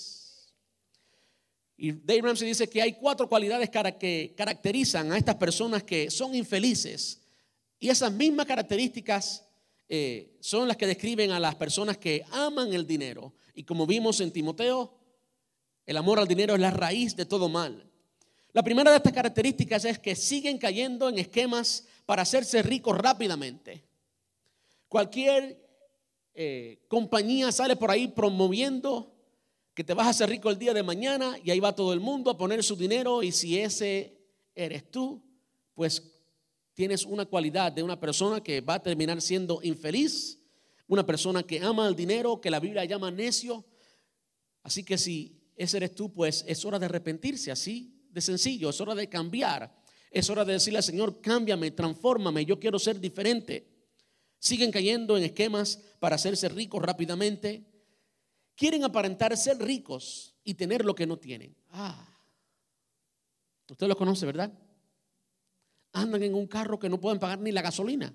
Y 1.78 1.92
Dave 1.92 2.22
Ramsey 2.22 2.48
dice 2.48 2.70
que 2.70 2.82
hay 2.82 2.94
cuatro 2.94 3.28
cualidades 3.28 3.70
que 3.70 4.34
caracterizan 4.36 5.12
a 5.12 5.18
estas 5.18 5.36
personas 5.36 5.84
que 5.84 6.10
son 6.10 6.34
infelices 6.34 7.22
y 7.80 7.90
esas 7.90 8.12
mismas 8.12 8.46
características 8.46 9.46
eh, 9.88 10.38
son 10.40 10.68
las 10.68 10.78
que 10.78 10.88
describen 10.88 11.32
a 11.32 11.40
las 11.40 11.56
personas 11.56 11.98
que 11.98 12.24
aman 12.32 12.74
el 12.74 12.88
dinero. 12.88 13.34
Y 13.54 13.64
como 13.64 13.86
vimos 13.86 14.20
en 14.22 14.32
Timoteo, 14.32 14.98
el 15.86 15.98
amor 15.98 16.20
al 16.20 16.28
dinero 16.28 16.56
es 16.56 16.60
la 16.60 16.72
raíz 16.72 17.16
de 17.16 17.26
todo 17.26 17.50
mal. 17.50 17.88
La 18.54 18.64
primera 18.64 18.90
de 18.90 18.98
estas 18.98 19.14
características 19.14 19.86
es 19.86 20.00
que 20.00 20.16
siguen 20.16 20.58
cayendo 20.58 21.10
en 21.10 21.20
esquemas 21.20 21.86
para 22.06 22.22
hacerse 22.22 22.64
ricos 22.64 22.98
rápidamente. 22.98 23.84
Cualquier 24.88 25.62
eh, 26.34 26.80
compañía 26.88 27.52
sale 27.52 27.76
por 27.76 27.92
ahí 27.92 28.08
promoviendo 28.08 29.15
que 29.76 29.84
te 29.84 29.94
vas 29.94 30.08
a 30.08 30.12
hacer 30.12 30.30
rico 30.30 30.50
el 30.50 30.58
día 30.58 30.74
de 30.74 30.82
mañana 30.82 31.38
y 31.44 31.52
ahí 31.52 31.60
va 31.60 31.76
todo 31.76 31.92
el 31.92 32.00
mundo 32.00 32.32
a 32.32 32.38
poner 32.38 32.64
su 32.64 32.78
dinero 32.78 33.22
y 33.22 33.34
si 33.34 33.60
ese 33.60 34.18
eres 34.56 34.90
tú, 34.90 35.22
pues 35.74 36.02
tienes 36.74 37.04
una 37.04 37.26
cualidad 37.26 37.74
de 37.74 37.84
una 37.84 38.00
persona 38.00 38.42
que 38.42 38.62
va 38.62 38.76
a 38.76 38.82
terminar 38.82 39.22
siendo 39.22 39.60
infeliz, 39.64 40.42
una 40.88 41.06
persona 41.06 41.44
que 41.44 41.60
ama 41.60 41.90
el 41.90 41.96
dinero, 41.96 42.40
que 42.40 42.50
la 42.50 42.62
Biblia 42.62 42.86
llama 42.86 43.12
necio. 43.12 43.66
Así 44.64 44.82
que 44.86 44.98
si 44.98 45.42
ese 45.58 45.76
eres 45.76 45.94
tú, 45.94 46.12
pues 46.12 46.46
es 46.48 46.64
hora 46.64 46.80
de 46.80 46.86
arrepentirse, 46.86 47.52
así 47.52 48.08
de 48.10 48.22
sencillo, 48.22 48.70
es 48.70 48.80
hora 48.80 48.96
de 48.96 49.10
cambiar, 49.10 49.76
es 50.10 50.30
hora 50.30 50.46
de 50.46 50.54
decirle 50.54 50.78
al 50.78 50.84
Señor, 50.84 51.20
cámbiame, 51.20 51.72
transfórmame, 51.72 52.46
yo 52.46 52.58
quiero 52.62 52.80
ser 52.80 52.98
diferente. 52.98 53.68
Siguen 54.40 54.72
cayendo 54.72 55.18
en 55.18 55.26
esquemas 55.26 55.82
para 56.00 56.16
hacerse 56.16 56.48
ricos 56.48 56.82
rápidamente. 56.82 57.75
Quieren 58.56 58.84
aparentar 58.84 59.36
ser 59.38 59.58
ricos 59.60 60.36
y 60.44 60.54
tener 60.54 60.86
lo 60.86 60.96
que 60.96 61.06
no 61.06 61.18
tienen. 61.18 61.56
Ah, 61.72 62.08
usted 63.70 63.88
lo 63.88 63.98
conoce, 63.98 64.26
¿verdad? 64.26 64.52
andan 65.96 66.22
en 66.24 66.36
un 66.36 66.46
carro 66.46 66.78
que 66.78 66.90
no 66.90 67.00
pueden 67.00 67.20
pagar 67.20 67.40
ni 67.40 67.52
la 67.52 67.62
gasolina. 67.62 68.14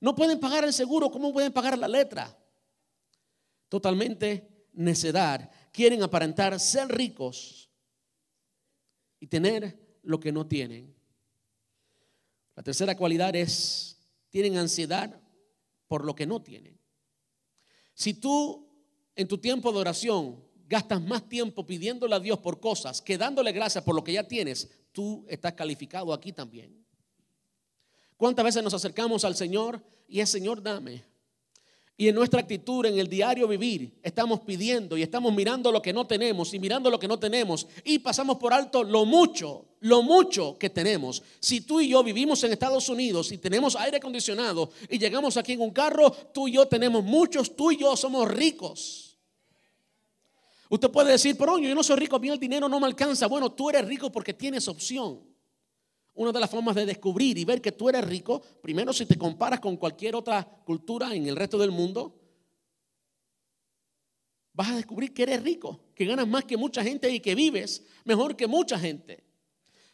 No 0.00 0.14
pueden 0.14 0.38
pagar 0.38 0.64
el 0.64 0.72
seguro, 0.72 1.10
¿cómo 1.10 1.32
pueden 1.32 1.52
pagar 1.52 1.78
la 1.78 1.88
letra? 1.88 2.36
Totalmente 3.68 4.66
necedad. 4.72 5.50
Quieren 5.72 6.02
aparentar 6.02 6.58
ser 6.60 6.88
ricos 6.88 7.70
y 9.20 9.26
tener 9.26 9.98
lo 10.02 10.20
que 10.20 10.32
no 10.32 10.46
tienen. 10.46 10.94
La 12.54 12.62
tercera 12.62 12.96
cualidad 12.96 13.34
es, 13.36 13.96
tienen 14.30 14.56
ansiedad 14.56 15.20
por 15.86 16.04
lo 16.04 16.14
que 16.14 16.26
no 16.26 16.42
tienen. 16.42 16.77
Si 17.98 18.14
tú 18.14 18.64
en 19.16 19.26
tu 19.26 19.38
tiempo 19.38 19.72
de 19.72 19.78
oración 19.80 20.40
gastas 20.68 21.02
más 21.02 21.28
tiempo 21.28 21.66
pidiéndole 21.66 22.14
a 22.14 22.20
Dios 22.20 22.38
por 22.38 22.60
cosas 22.60 23.02
que 23.02 23.18
dándole 23.18 23.50
gracias 23.50 23.82
por 23.82 23.96
lo 23.96 24.04
que 24.04 24.12
ya 24.12 24.22
tienes, 24.22 24.70
tú 24.92 25.26
estás 25.28 25.54
calificado 25.54 26.12
aquí 26.12 26.32
también. 26.32 26.86
¿Cuántas 28.16 28.44
veces 28.44 28.62
nos 28.62 28.72
acercamos 28.72 29.24
al 29.24 29.34
Señor 29.34 29.82
y 30.06 30.20
es 30.20 30.30
Señor, 30.30 30.62
dame? 30.62 31.07
Y 32.00 32.06
en 32.06 32.14
nuestra 32.14 32.38
actitud, 32.38 32.86
en 32.86 32.96
el 32.96 33.08
diario 33.08 33.48
vivir, 33.48 33.98
estamos 34.04 34.38
pidiendo 34.42 34.96
y 34.96 35.02
estamos 35.02 35.34
mirando 35.34 35.72
lo 35.72 35.82
que 35.82 35.92
no 35.92 36.06
tenemos 36.06 36.54
y 36.54 36.60
mirando 36.60 36.90
lo 36.90 36.98
que 37.00 37.08
no 37.08 37.18
tenemos 37.18 37.66
y 37.82 37.98
pasamos 37.98 38.36
por 38.36 38.54
alto 38.54 38.84
lo 38.84 39.04
mucho, 39.04 39.64
lo 39.80 40.04
mucho 40.04 40.56
que 40.60 40.70
tenemos. 40.70 41.24
Si 41.40 41.62
tú 41.62 41.80
y 41.80 41.88
yo 41.88 42.04
vivimos 42.04 42.44
en 42.44 42.52
Estados 42.52 42.88
Unidos 42.88 43.32
y 43.32 43.38
tenemos 43.38 43.74
aire 43.74 43.96
acondicionado 43.96 44.70
y 44.88 44.96
llegamos 44.96 45.36
aquí 45.36 45.54
en 45.54 45.60
un 45.60 45.72
carro, 45.72 46.12
tú 46.32 46.46
y 46.46 46.52
yo 46.52 46.68
tenemos 46.68 47.02
muchos, 47.02 47.56
tú 47.56 47.72
y 47.72 47.78
yo 47.78 47.96
somos 47.96 48.30
ricos. 48.30 49.18
Usted 50.68 50.90
puede 50.92 51.10
decir, 51.10 51.36
pero 51.36 51.58
yo 51.58 51.74
no 51.74 51.82
soy 51.82 51.96
rico, 51.96 52.14
a 52.14 52.20
mí 52.20 52.28
el 52.28 52.38
dinero 52.38 52.68
no 52.68 52.78
me 52.78 52.86
alcanza. 52.86 53.26
Bueno, 53.26 53.50
tú 53.50 53.70
eres 53.70 53.84
rico 53.84 54.12
porque 54.12 54.32
tienes 54.32 54.68
opción. 54.68 55.18
Una 56.18 56.32
de 56.32 56.40
las 56.40 56.50
formas 56.50 56.74
de 56.74 56.84
descubrir 56.84 57.38
y 57.38 57.44
ver 57.44 57.62
que 57.62 57.70
tú 57.70 57.88
eres 57.88 58.04
rico, 58.04 58.42
primero 58.60 58.92
si 58.92 59.06
te 59.06 59.16
comparas 59.16 59.60
con 59.60 59.76
cualquier 59.76 60.16
otra 60.16 60.42
cultura 60.42 61.14
en 61.14 61.28
el 61.28 61.36
resto 61.36 61.56
del 61.56 61.70
mundo, 61.70 62.20
vas 64.52 64.70
a 64.70 64.74
descubrir 64.74 65.14
que 65.14 65.22
eres 65.22 65.40
rico, 65.44 65.78
que 65.94 66.04
ganas 66.04 66.26
más 66.26 66.44
que 66.44 66.56
mucha 66.56 66.82
gente 66.82 67.08
y 67.08 67.20
que 67.20 67.36
vives 67.36 67.84
mejor 68.04 68.34
que 68.34 68.48
mucha 68.48 68.76
gente. 68.76 69.22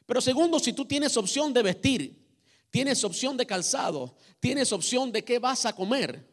Pero 0.07 0.23
segundo, 0.23 0.59
si 0.59 0.73
tú 0.73 0.87
tienes 0.87 1.15
opción 1.19 1.53
de 1.53 1.63
vestir, 1.63 2.27
tienes 2.71 3.05
opción 3.05 3.37
de 3.37 3.45
calzado, 3.45 4.17
tienes 4.41 4.73
opción 4.73 5.13
de 5.13 5.23
qué 5.25 5.39
vas 5.39 5.67
a 5.67 5.75
comer, 5.75 6.27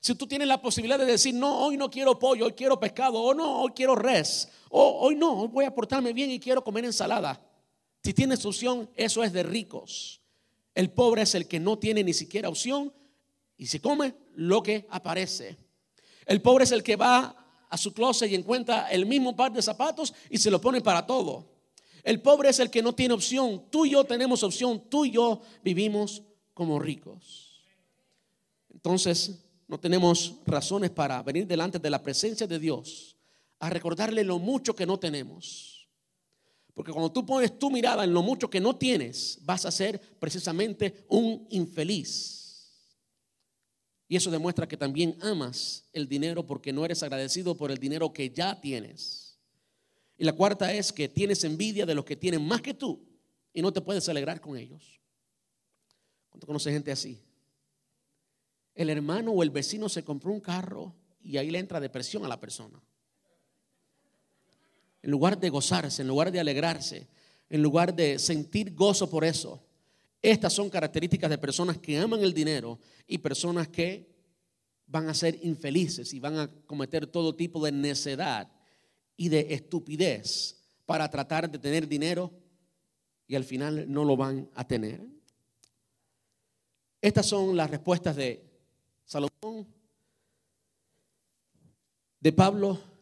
si 0.00 0.16
tú 0.16 0.26
tienes 0.26 0.48
la 0.48 0.60
posibilidad 0.60 0.98
de 0.98 1.06
decir, 1.06 1.36
no, 1.36 1.66
hoy 1.66 1.76
no 1.76 1.88
quiero 1.88 2.18
pollo, 2.18 2.46
hoy 2.46 2.52
quiero 2.52 2.80
pescado, 2.80 3.22
o 3.22 3.32
no, 3.32 3.60
hoy 3.60 3.70
quiero 3.76 3.94
res, 3.94 4.48
o 4.70 5.02
hoy 5.02 5.14
no, 5.14 5.42
hoy 5.42 5.48
voy 5.48 5.64
a 5.64 5.72
portarme 5.72 6.12
bien 6.12 6.32
y 6.32 6.40
quiero 6.40 6.64
comer 6.64 6.84
ensalada. 6.84 7.40
Si 8.06 8.14
tienes 8.14 8.46
opción, 8.46 8.88
eso 8.94 9.24
es 9.24 9.32
de 9.32 9.42
ricos. 9.42 10.20
El 10.76 10.90
pobre 10.90 11.22
es 11.22 11.34
el 11.34 11.48
que 11.48 11.58
no 11.58 11.76
tiene 11.76 12.04
ni 12.04 12.14
siquiera 12.14 12.48
opción 12.48 12.92
y 13.56 13.66
se 13.66 13.80
come 13.80 14.14
lo 14.36 14.62
que 14.62 14.86
aparece. 14.90 15.56
El 16.24 16.40
pobre 16.40 16.62
es 16.62 16.70
el 16.70 16.84
que 16.84 16.94
va 16.94 17.66
a 17.68 17.76
su 17.76 17.92
closet 17.92 18.30
y 18.30 18.36
encuentra 18.36 18.92
el 18.92 19.06
mismo 19.06 19.34
par 19.34 19.52
de 19.52 19.60
zapatos 19.60 20.14
y 20.30 20.38
se 20.38 20.52
lo 20.52 20.60
pone 20.60 20.80
para 20.82 21.04
todo. 21.04 21.50
El 22.04 22.22
pobre 22.22 22.50
es 22.50 22.60
el 22.60 22.70
que 22.70 22.80
no 22.80 22.94
tiene 22.94 23.12
opción. 23.12 23.64
Tú 23.70 23.84
y 23.84 23.90
yo 23.90 24.04
tenemos 24.04 24.44
opción. 24.44 24.88
Tú 24.88 25.04
y 25.04 25.10
yo 25.10 25.42
vivimos 25.64 26.22
como 26.54 26.78
ricos. 26.78 27.64
Entonces, 28.72 29.44
no 29.66 29.80
tenemos 29.80 30.36
razones 30.46 30.90
para 30.90 31.20
venir 31.24 31.48
delante 31.48 31.80
de 31.80 31.90
la 31.90 32.00
presencia 32.00 32.46
de 32.46 32.60
Dios 32.60 33.16
a 33.58 33.68
recordarle 33.68 34.22
lo 34.22 34.38
mucho 34.38 34.76
que 34.76 34.86
no 34.86 34.96
tenemos. 34.96 35.75
Porque 36.76 36.92
cuando 36.92 37.10
tú 37.10 37.24
pones 37.24 37.58
tu 37.58 37.72
mirada 37.72 38.04
en 38.04 38.12
lo 38.12 38.22
mucho 38.22 38.48
que 38.48 38.60
no 38.60 38.76
tienes, 38.76 39.40
vas 39.42 39.64
a 39.64 39.72
ser 39.72 40.00
precisamente 40.20 41.06
un 41.08 41.48
infeliz. 41.50 42.70
Y 44.06 44.14
eso 44.14 44.30
demuestra 44.30 44.68
que 44.68 44.76
también 44.76 45.16
amas 45.20 45.88
el 45.92 46.06
dinero 46.06 46.46
porque 46.46 46.72
no 46.72 46.84
eres 46.84 47.02
agradecido 47.02 47.56
por 47.56 47.72
el 47.72 47.78
dinero 47.78 48.12
que 48.12 48.30
ya 48.30 48.60
tienes. 48.60 49.40
Y 50.16 50.24
la 50.24 50.34
cuarta 50.34 50.72
es 50.72 50.92
que 50.92 51.08
tienes 51.08 51.42
envidia 51.42 51.86
de 51.86 51.94
los 51.96 52.04
que 52.04 52.14
tienen 52.14 52.46
más 52.46 52.62
que 52.62 52.74
tú 52.74 53.04
y 53.52 53.62
no 53.62 53.72
te 53.72 53.80
puedes 53.80 54.08
alegrar 54.08 54.40
con 54.40 54.56
ellos. 54.56 55.00
¿Cuánto 56.28 56.46
conoces 56.46 56.72
gente 56.72 56.92
así? 56.92 57.26
el 58.76 58.90
hermano 58.90 59.32
o 59.32 59.42
el 59.42 59.50
vecino 59.50 59.88
se 59.88 60.04
compró 60.04 60.32
un 60.32 60.40
carro 60.40 60.94
y 61.22 61.38
ahí 61.38 61.50
le 61.50 61.58
entra 61.58 61.80
depresión 61.80 62.24
a 62.24 62.28
la 62.28 62.38
persona. 62.38 62.80
En 65.06 65.12
lugar 65.12 65.38
de 65.38 65.50
gozarse, 65.50 66.02
en 66.02 66.08
lugar 66.08 66.32
de 66.32 66.40
alegrarse, 66.40 67.06
en 67.48 67.62
lugar 67.62 67.94
de 67.94 68.18
sentir 68.18 68.74
gozo 68.74 69.08
por 69.08 69.24
eso. 69.24 69.64
Estas 70.20 70.52
son 70.52 70.68
características 70.68 71.30
de 71.30 71.38
personas 71.38 71.78
que 71.78 71.96
aman 71.96 72.24
el 72.24 72.34
dinero 72.34 72.80
y 73.06 73.18
personas 73.18 73.68
que 73.68 74.12
van 74.84 75.08
a 75.08 75.14
ser 75.14 75.38
infelices 75.44 76.12
y 76.12 76.18
van 76.18 76.40
a 76.40 76.50
cometer 76.66 77.06
todo 77.06 77.36
tipo 77.36 77.64
de 77.64 77.70
necedad 77.70 78.50
y 79.16 79.28
de 79.28 79.54
estupidez 79.54 80.60
para 80.86 81.08
tratar 81.08 81.48
de 81.48 81.60
tener 81.60 81.86
dinero 81.86 82.32
y 83.28 83.36
al 83.36 83.44
final 83.44 83.84
no 83.88 84.02
lo 84.02 84.16
van 84.16 84.50
a 84.56 84.66
tener. 84.66 85.06
Estas 87.00 87.26
son 87.26 87.56
las 87.56 87.70
respuestas 87.70 88.16
de 88.16 88.44
Salomón, 89.04 89.68
de 92.18 92.32
Pablo 92.32 92.95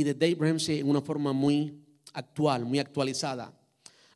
y 0.00 0.04
de 0.04 0.14
Dave 0.14 0.36
Ramsey 0.38 0.80
en 0.80 0.88
una 0.88 1.00
forma 1.00 1.32
muy 1.32 1.82
actual, 2.12 2.64
muy 2.64 2.78
actualizada. 2.78 3.52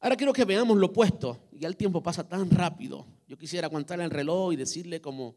Ahora 0.00 0.16
quiero 0.16 0.32
que 0.32 0.44
veamos 0.44 0.76
lo 0.76 0.86
opuesto. 0.86 1.48
Ya 1.52 1.68
el 1.68 1.76
tiempo 1.76 2.02
pasa 2.02 2.28
tan 2.28 2.50
rápido. 2.50 3.06
Yo 3.26 3.38
quisiera 3.38 3.66
aguantar 3.66 4.00
el 4.00 4.10
reloj 4.10 4.52
y 4.52 4.56
decirle 4.56 5.00
como, 5.00 5.36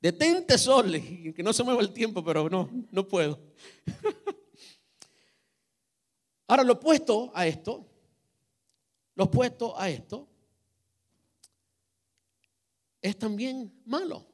detente 0.00 0.58
sol, 0.58 0.92
que 1.36 1.42
no 1.42 1.52
se 1.52 1.62
mueva 1.62 1.80
el 1.80 1.92
tiempo, 1.92 2.24
pero 2.24 2.50
no, 2.50 2.68
no 2.90 3.06
puedo. 3.06 3.38
Ahora 6.48 6.62
lo 6.62 6.74
opuesto 6.74 7.32
a 7.34 7.46
esto, 7.46 7.84
lo 9.14 9.24
opuesto 9.24 9.78
a 9.78 9.90
esto, 9.90 10.28
es 13.02 13.18
también 13.18 13.72
malo 13.84 14.26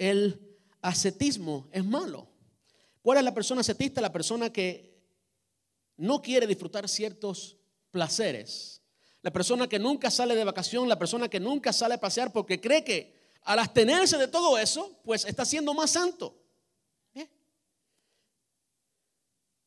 el 0.00 0.40
ascetismo 0.80 1.68
es 1.70 1.84
malo. 1.84 2.26
¿Cuál 3.02 3.18
es 3.18 3.24
la 3.24 3.34
persona 3.34 3.60
ascetista? 3.62 4.00
La 4.00 4.12
persona 4.12 4.52
que 4.52 4.98
no 5.96 6.20
quiere 6.20 6.46
disfrutar 6.46 6.88
ciertos 6.88 7.56
placeres. 7.90 8.82
La 9.22 9.30
persona 9.30 9.68
que 9.68 9.78
nunca 9.78 10.10
sale 10.10 10.34
de 10.34 10.44
vacación, 10.44 10.88
la 10.88 10.98
persona 10.98 11.28
que 11.28 11.40
nunca 11.40 11.72
sale 11.72 11.94
a 11.94 12.00
pasear 12.00 12.32
porque 12.32 12.60
cree 12.60 12.84
que 12.84 13.20
al 13.42 13.58
abstenerse 13.58 14.16
de 14.16 14.28
todo 14.28 14.58
eso, 14.58 14.98
pues 15.04 15.24
está 15.24 15.44
siendo 15.44 15.74
más 15.74 15.90
santo. 15.90 16.36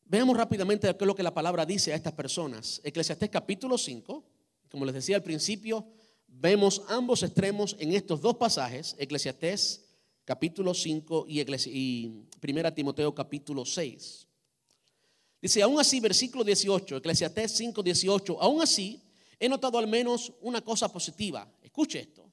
Veamos 0.05 0.37
rápidamente 0.37 0.87
qué 0.95 1.03
es 1.03 1.07
lo 1.07 1.15
que 1.15 1.23
la 1.23 1.33
palabra 1.33 1.65
dice 1.65 1.91
a 1.91 1.95
estas 1.95 2.13
personas. 2.13 2.81
Eclesiastés 2.83 3.29
capítulo 3.31 3.79
5, 3.79 4.23
como 4.69 4.85
les 4.85 4.93
decía 4.93 5.15
al 5.15 5.23
principio, 5.23 5.87
vemos 6.27 6.83
ambos 6.87 7.23
extremos 7.23 7.75
en 7.79 7.93
estos 7.93 8.21
dos 8.21 8.35
pasajes, 8.35 8.95
Eclesiastés 8.99 9.85
capítulo 10.25 10.73
5 10.73 11.25
y, 11.27 11.41
y 11.41 12.25
1 12.41 12.73
Timoteo 12.73 13.13
capítulo 13.13 13.65
6. 13.65 14.27
Dice, 15.41 15.61
aún 15.61 15.79
así, 15.79 15.99
versículo 15.99 16.43
18, 16.43 16.97
Eclesiastés 16.97 17.51
5, 17.51 17.83
18, 17.83 18.41
aún 18.41 18.61
así 18.61 19.01
he 19.39 19.49
notado 19.49 19.77
al 19.77 19.87
menos 19.87 20.31
una 20.41 20.61
cosa 20.61 20.87
positiva. 20.87 21.51
Escuche 21.61 21.99
esto. 21.99 22.31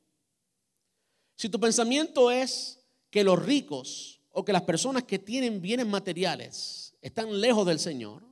Si 1.34 1.48
tu 1.48 1.58
pensamiento 1.58 2.30
es 2.30 2.78
que 3.10 3.24
los 3.24 3.44
ricos 3.44 4.20
o 4.30 4.44
que 4.44 4.52
las 4.52 4.62
personas 4.62 5.02
que 5.04 5.18
tienen 5.18 5.60
bienes 5.60 5.86
materiales 5.86 6.94
están 7.02 7.40
lejos 7.40 7.66
del 7.66 7.80
Señor. 7.80 8.22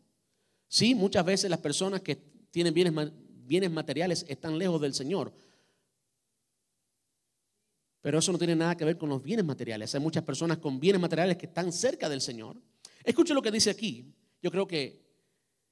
Sí, 0.69 0.95
muchas 0.95 1.25
veces 1.25 1.51
las 1.51 1.59
personas 1.59 2.03
que 2.03 2.17
tienen 2.51 2.73
bienes, 2.73 3.13
bienes 3.47 3.71
materiales 3.71 4.25
están 4.29 4.59
lejos 4.59 4.81
del 4.81 4.95
Señor. 4.95 5.33
Pero 8.09 8.21
eso 8.21 8.33
no 8.33 8.39
tiene 8.39 8.57
nada 8.57 8.75
que 8.75 8.87
ver 8.87 8.97
con 8.97 9.11
los 9.11 9.23
bienes 9.23 9.45
materiales. 9.45 9.95
Hay 9.95 10.01
muchas 10.01 10.25
personas 10.25 10.57
con 10.57 10.81
bienes 10.81 10.99
materiales 10.99 11.37
que 11.37 11.45
están 11.45 11.71
cerca 11.71 12.09
del 12.09 12.23
Señor. 12.23 12.57
Escuche 13.05 13.35
lo 13.35 13.43
que 13.43 13.51
dice 13.51 13.69
aquí. 13.69 14.15
Yo 14.41 14.51
creo 14.51 14.67
que 14.67 15.05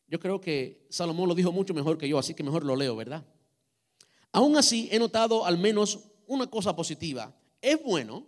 yo 0.07 0.21
creo 0.21 0.39
que 0.39 0.85
Salomón 0.91 1.31
lo 1.31 1.35
dijo 1.35 1.51
mucho 1.51 1.73
mejor 1.73 1.97
que 1.97 2.07
yo, 2.07 2.19
así 2.19 2.35
que 2.35 2.43
mejor 2.43 2.63
lo 2.63 2.77
leo, 2.77 2.95
¿verdad? 2.95 3.25
Aún 4.33 4.59
así 4.59 4.87
he 4.93 4.99
notado 4.99 5.47
al 5.47 5.57
menos 5.57 6.11
una 6.27 6.47
cosa 6.47 6.77
positiva. 6.77 7.35
Es 7.63 7.83
bueno 7.83 8.27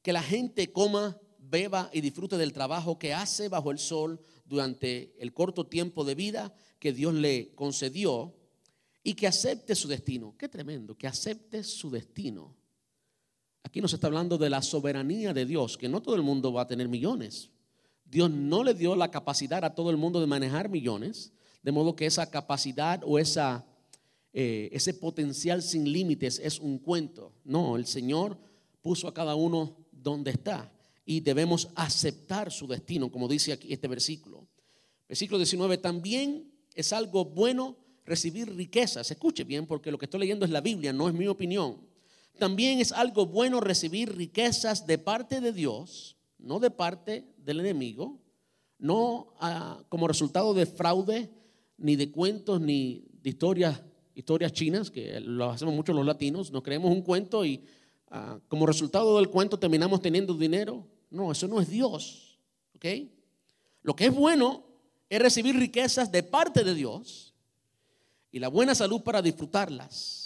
que 0.00 0.14
la 0.14 0.22
gente 0.22 0.72
coma 0.72 1.20
beba 1.38 1.90
y 1.92 2.00
disfrute 2.00 2.38
del 2.38 2.54
trabajo 2.54 2.98
que 2.98 3.12
hace 3.12 3.50
bajo 3.50 3.70
el 3.70 3.78
sol 3.78 4.18
durante 4.46 5.14
el 5.18 5.34
corto 5.34 5.66
tiempo 5.66 6.04
de 6.04 6.14
vida 6.14 6.54
que 6.78 6.94
Dios 6.94 7.12
le 7.12 7.54
concedió 7.54 8.34
y 9.02 9.12
que 9.12 9.26
acepte 9.26 9.74
su 9.74 9.88
destino. 9.88 10.34
Qué 10.38 10.48
tremendo, 10.48 10.96
que 10.96 11.06
acepte 11.06 11.62
su 11.62 11.90
destino. 11.90 12.61
Aquí 13.62 13.80
nos 13.80 13.92
está 13.92 14.08
hablando 14.08 14.38
de 14.38 14.50
la 14.50 14.62
soberanía 14.62 15.32
de 15.32 15.46
Dios, 15.46 15.78
que 15.78 15.88
no 15.88 16.02
todo 16.02 16.14
el 16.14 16.22
mundo 16.22 16.52
va 16.52 16.62
a 16.62 16.66
tener 16.66 16.88
millones. 16.88 17.50
Dios 18.04 18.30
no 18.30 18.64
le 18.64 18.74
dio 18.74 18.94
la 18.94 19.10
capacidad 19.10 19.64
a 19.64 19.74
todo 19.74 19.90
el 19.90 19.96
mundo 19.96 20.20
de 20.20 20.26
manejar 20.26 20.68
millones, 20.68 21.32
de 21.62 21.72
modo 21.72 21.96
que 21.96 22.06
esa 22.06 22.30
capacidad 22.30 23.00
o 23.06 23.18
esa, 23.18 23.64
eh, 24.32 24.68
ese 24.72 24.94
potencial 24.94 25.62
sin 25.62 25.90
límites 25.90 26.40
es 26.42 26.58
un 26.58 26.78
cuento. 26.78 27.32
No, 27.44 27.76
el 27.76 27.86
Señor 27.86 28.36
puso 28.82 29.08
a 29.08 29.14
cada 29.14 29.34
uno 29.34 29.76
donde 29.92 30.32
está 30.32 30.72
y 31.04 31.20
debemos 31.20 31.68
aceptar 31.74 32.50
su 32.50 32.66
destino, 32.66 33.10
como 33.10 33.28
dice 33.28 33.52
aquí 33.52 33.72
este 33.72 33.88
versículo. 33.88 34.46
Versículo 35.08 35.38
19, 35.38 35.78
también 35.78 36.52
es 36.74 36.92
algo 36.92 37.24
bueno 37.24 37.76
recibir 38.04 38.54
riquezas. 38.54 39.10
Escuche 39.10 39.44
bien, 39.44 39.66
porque 39.66 39.90
lo 39.90 39.98
que 39.98 40.06
estoy 40.06 40.20
leyendo 40.20 40.44
es 40.44 40.50
la 40.50 40.60
Biblia, 40.60 40.92
no 40.92 41.08
es 41.08 41.14
mi 41.14 41.26
opinión. 41.28 41.91
También 42.38 42.80
es 42.80 42.92
algo 42.92 43.26
bueno 43.26 43.60
recibir 43.60 44.16
riquezas 44.16 44.86
de 44.86 44.98
parte 44.98 45.40
de 45.40 45.52
Dios, 45.52 46.16
no 46.38 46.58
de 46.58 46.70
parte 46.70 47.26
del 47.38 47.60
enemigo, 47.60 48.18
no 48.78 49.34
ah, 49.40 49.82
como 49.88 50.08
resultado 50.08 50.54
de 50.54 50.66
fraude, 50.66 51.30
ni 51.78 51.96
de 51.96 52.10
cuentos, 52.10 52.60
ni 52.60 53.04
de 53.22 53.30
historias, 53.30 53.80
historias 54.14 54.52
chinas, 54.52 54.90
que 54.90 55.20
lo 55.20 55.50
hacemos 55.50 55.74
mucho 55.74 55.92
los 55.92 56.06
latinos, 56.06 56.50
nos 56.50 56.62
creemos 56.62 56.90
un 56.90 57.02
cuento 57.02 57.44
y 57.44 57.64
Ah, 58.14 58.38
como 58.46 58.66
resultado 58.66 59.16
del 59.16 59.30
cuento 59.30 59.58
terminamos 59.58 60.02
teniendo 60.02 60.34
dinero. 60.34 60.86
No, 61.10 61.32
eso 61.32 61.48
no 61.48 61.62
es 61.62 61.70
Dios. 61.70 62.38
¿Ok? 62.76 62.84
Lo 63.82 63.96
que 63.96 64.06
es 64.06 64.14
bueno 64.14 64.66
es 65.08 65.18
recibir 65.18 65.56
riquezas 65.56 66.12
de 66.12 66.22
parte 66.22 66.62
de 66.62 66.74
Dios 66.74 67.32
y 68.30 68.38
la 68.38 68.48
buena 68.48 68.74
salud 68.74 69.00
para 69.00 69.22
disfrutarlas. 69.22 70.21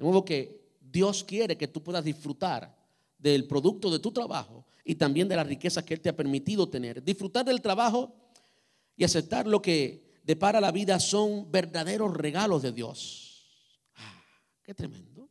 De 0.00 0.04
modo 0.06 0.24
que 0.24 0.78
Dios 0.80 1.22
quiere 1.22 1.58
que 1.58 1.68
tú 1.68 1.82
puedas 1.82 2.02
disfrutar 2.02 2.74
del 3.18 3.46
producto 3.46 3.90
de 3.90 3.98
tu 3.98 4.10
trabajo 4.10 4.64
y 4.82 4.94
también 4.94 5.28
de 5.28 5.36
las 5.36 5.46
riquezas 5.46 5.84
que 5.84 5.92
Él 5.92 6.00
te 6.00 6.08
ha 6.08 6.16
permitido 6.16 6.66
tener. 6.70 7.04
Disfrutar 7.04 7.44
del 7.44 7.60
trabajo 7.60 8.14
y 8.96 9.04
aceptar 9.04 9.46
lo 9.46 9.60
que 9.60 10.18
depara 10.24 10.58
la 10.58 10.72
vida 10.72 10.98
son 10.98 11.52
verdaderos 11.52 12.16
regalos 12.16 12.62
de 12.62 12.72
Dios. 12.72 13.44
Ah, 13.96 14.24
qué 14.62 14.72
tremendo. 14.72 15.28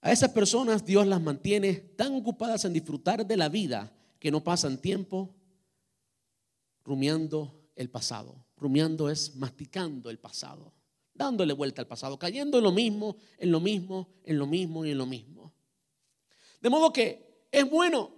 A 0.00 0.10
esas 0.10 0.30
personas 0.30 0.82
Dios 0.82 1.06
las 1.06 1.20
mantiene 1.20 1.74
tan 1.74 2.14
ocupadas 2.14 2.64
en 2.64 2.72
disfrutar 2.72 3.26
de 3.26 3.36
la 3.36 3.50
vida 3.50 3.92
que 4.18 4.30
no 4.30 4.42
pasan 4.42 4.78
tiempo 4.78 5.34
rumiando 6.82 7.68
el 7.76 7.90
pasado. 7.90 8.46
Rumiando 8.56 9.10
es 9.10 9.36
masticando 9.36 10.08
el 10.08 10.18
pasado, 10.18 10.72
dándole 11.14 11.52
vuelta 11.52 11.80
al 11.80 11.86
pasado, 11.86 12.18
cayendo 12.18 12.58
en 12.58 12.64
lo 12.64 12.72
mismo, 12.72 13.16
en 13.38 13.52
lo 13.52 13.60
mismo, 13.60 14.08
en 14.24 14.38
lo 14.38 14.46
mismo 14.46 14.84
y 14.84 14.90
en 14.90 14.98
lo 14.98 15.06
mismo. 15.06 15.52
De 16.60 16.68
modo 16.68 16.92
que 16.92 17.46
es 17.50 17.68
bueno. 17.68 18.10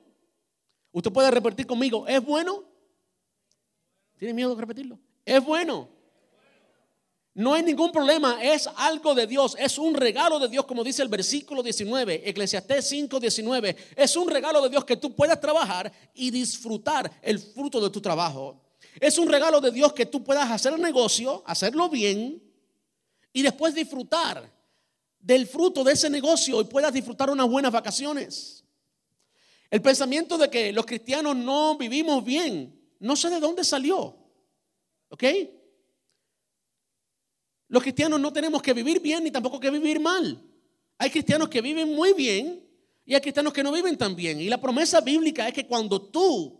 Usted 0.93 1.13
puede 1.13 1.31
repetir 1.31 1.67
conmigo, 1.67 2.07
¿es 2.09 2.25
bueno? 2.25 2.65
¿Tiene 4.17 4.33
miedo 4.33 4.55
de 4.55 4.61
repetirlo? 4.61 4.99
Es 5.27 5.45
bueno. 5.45 5.91
No 7.35 7.53
hay 7.53 7.63
ningún 7.63 7.93
problema, 7.93 8.43
es 8.43 8.67
algo 8.77 9.15
de 9.15 9.27
Dios, 9.27 9.57
es 9.59 9.77
un 9.77 9.93
regalo 9.93 10.39
de 10.39 10.49
Dios, 10.49 10.65
como 10.65 10.83
dice 10.83 11.03
el 11.03 11.09
versículo 11.09 11.63
19, 11.63 12.23
Eclesiastés 12.31 12.89
5, 12.89 13.21
19. 13.21 13.77
Es 13.95 14.17
un 14.17 14.31
regalo 14.31 14.63
de 14.63 14.71
Dios 14.71 14.87
que 14.87 14.97
tú 14.97 15.15
puedas 15.15 15.39
trabajar 15.39 15.93
y 16.15 16.31
disfrutar 16.31 17.13
el 17.21 17.39
fruto 17.39 17.79
de 17.79 17.91
tu 17.91 18.01
trabajo. 18.01 18.63
Es 18.99 19.19
un 19.19 19.29
regalo 19.29 19.61
de 19.61 19.71
Dios 19.71 19.93
que 19.93 20.07
tú 20.07 20.25
puedas 20.25 20.51
hacer 20.51 20.73
el 20.73 20.81
negocio, 20.81 21.43
hacerlo 21.45 21.91
bien 21.91 22.46
y 23.37 23.43
después 23.43 23.75
disfrutar 23.75 24.51
del 25.21 25.47
fruto 25.47 25.85
de 25.85 25.93
ese 25.93 26.09
negocio 26.09 26.59
y 26.59 26.65
puedas 26.65 26.91
disfrutar 26.91 27.29
unas 27.29 27.47
buenas 27.47 27.71
vacaciones. 27.71 28.65
El 29.71 29.83
pensamiento 29.83 30.39
de 30.39 30.49
que 30.49 30.73
los 30.73 30.87
cristianos 30.87 31.37
no 31.37 31.77
vivimos 31.77 32.25
bien, 32.25 32.75
no 32.99 33.15
sé 33.15 33.29
de 33.29 33.39
dónde 33.39 33.63
salió. 33.63 34.17
¿Ok? 35.11 35.23
Los 37.69 37.83
cristianos 37.83 38.19
no 38.19 38.33
tenemos 38.33 38.63
que 38.63 38.73
vivir 38.73 39.01
bien 39.01 39.23
ni 39.23 39.31
tampoco 39.31 39.61
que 39.61 39.69
vivir 39.71 40.01
mal. 40.01 40.43
Hay 40.97 41.11
cristianos 41.11 41.51
que 41.51 41.61
viven 41.61 41.95
muy 41.95 42.15
bien 42.15 42.67
y 43.05 43.15
hay 43.15 43.21
cristianos 43.21 43.53
que 43.53 43.63
no 43.63 43.71
viven 43.71 43.99
tan 43.99 44.17
bien. 44.17 44.41
Y 44.41 44.49
la 44.49 44.59
promesa 44.59 45.03
bíblica 45.03 45.47
es 45.47 45.53
que 45.53 45.67
cuando 45.67 46.01
tú 46.01 46.59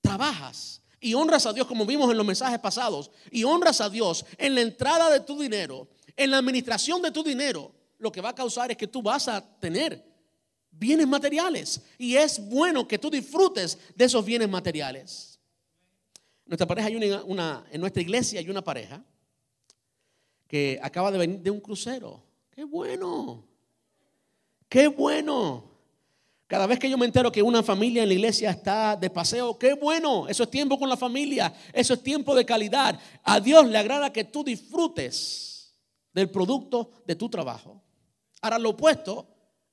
trabajas 0.00 0.81
y 1.02 1.14
honras 1.14 1.44
a 1.46 1.52
Dios 1.52 1.66
como 1.66 1.84
vimos 1.84 2.10
en 2.10 2.16
los 2.16 2.24
mensajes 2.24 2.60
pasados 2.60 3.10
y 3.30 3.42
honras 3.44 3.80
a 3.80 3.90
Dios 3.90 4.24
en 4.38 4.54
la 4.54 4.62
entrada 4.62 5.10
de 5.10 5.20
tu 5.20 5.38
dinero, 5.38 5.88
en 6.16 6.30
la 6.30 6.38
administración 6.38 7.02
de 7.02 7.10
tu 7.10 7.24
dinero, 7.24 7.74
lo 7.98 8.10
que 8.10 8.20
va 8.20 8.30
a 8.30 8.34
causar 8.34 8.70
es 8.70 8.76
que 8.76 8.86
tú 8.86 9.02
vas 9.02 9.26
a 9.26 9.44
tener 9.58 10.02
bienes 10.70 11.06
materiales 11.06 11.82
y 11.98 12.14
es 12.14 12.40
bueno 12.48 12.86
que 12.86 12.98
tú 12.98 13.10
disfrutes 13.10 13.78
de 13.96 14.04
esos 14.04 14.24
bienes 14.24 14.48
materiales. 14.48 15.40
Nuestra 16.46 16.66
pareja 16.66 16.88
hay 16.88 16.96
una 17.26 17.64
en 17.70 17.80
nuestra 17.80 18.00
iglesia 18.00 18.38
hay 18.38 18.48
una 18.48 18.62
pareja 18.62 19.04
que 20.46 20.78
acaba 20.82 21.10
de 21.10 21.18
venir 21.18 21.40
de 21.40 21.50
un 21.50 21.60
crucero. 21.60 22.22
Qué 22.52 22.62
bueno. 22.62 23.44
Qué 24.68 24.86
bueno. 24.86 25.71
Cada 26.52 26.66
vez 26.66 26.78
que 26.78 26.90
yo 26.90 26.98
me 26.98 27.06
entero 27.06 27.32
que 27.32 27.42
una 27.42 27.62
familia 27.62 28.02
en 28.02 28.08
la 28.08 28.14
iglesia 28.14 28.50
está 28.50 28.94
de 28.94 29.08
paseo, 29.08 29.58
qué 29.58 29.72
bueno. 29.72 30.28
Eso 30.28 30.42
es 30.42 30.50
tiempo 30.50 30.78
con 30.78 30.86
la 30.86 30.98
familia. 30.98 31.50
Eso 31.72 31.94
es 31.94 32.02
tiempo 32.02 32.34
de 32.34 32.44
calidad. 32.44 33.00
A 33.22 33.40
Dios 33.40 33.66
le 33.66 33.78
agrada 33.78 34.12
que 34.12 34.24
tú 34.24 34.44
disfrutes 34.44 35.74
del 36.12 36.30
producto 36.30 36.90
de 37.06 37.16
tu 37.16 37.30
trabajo. 37.30 37.82
Ahora, 38.42 38.58
lo 38.58 38.68
opuesto 38.68 39.26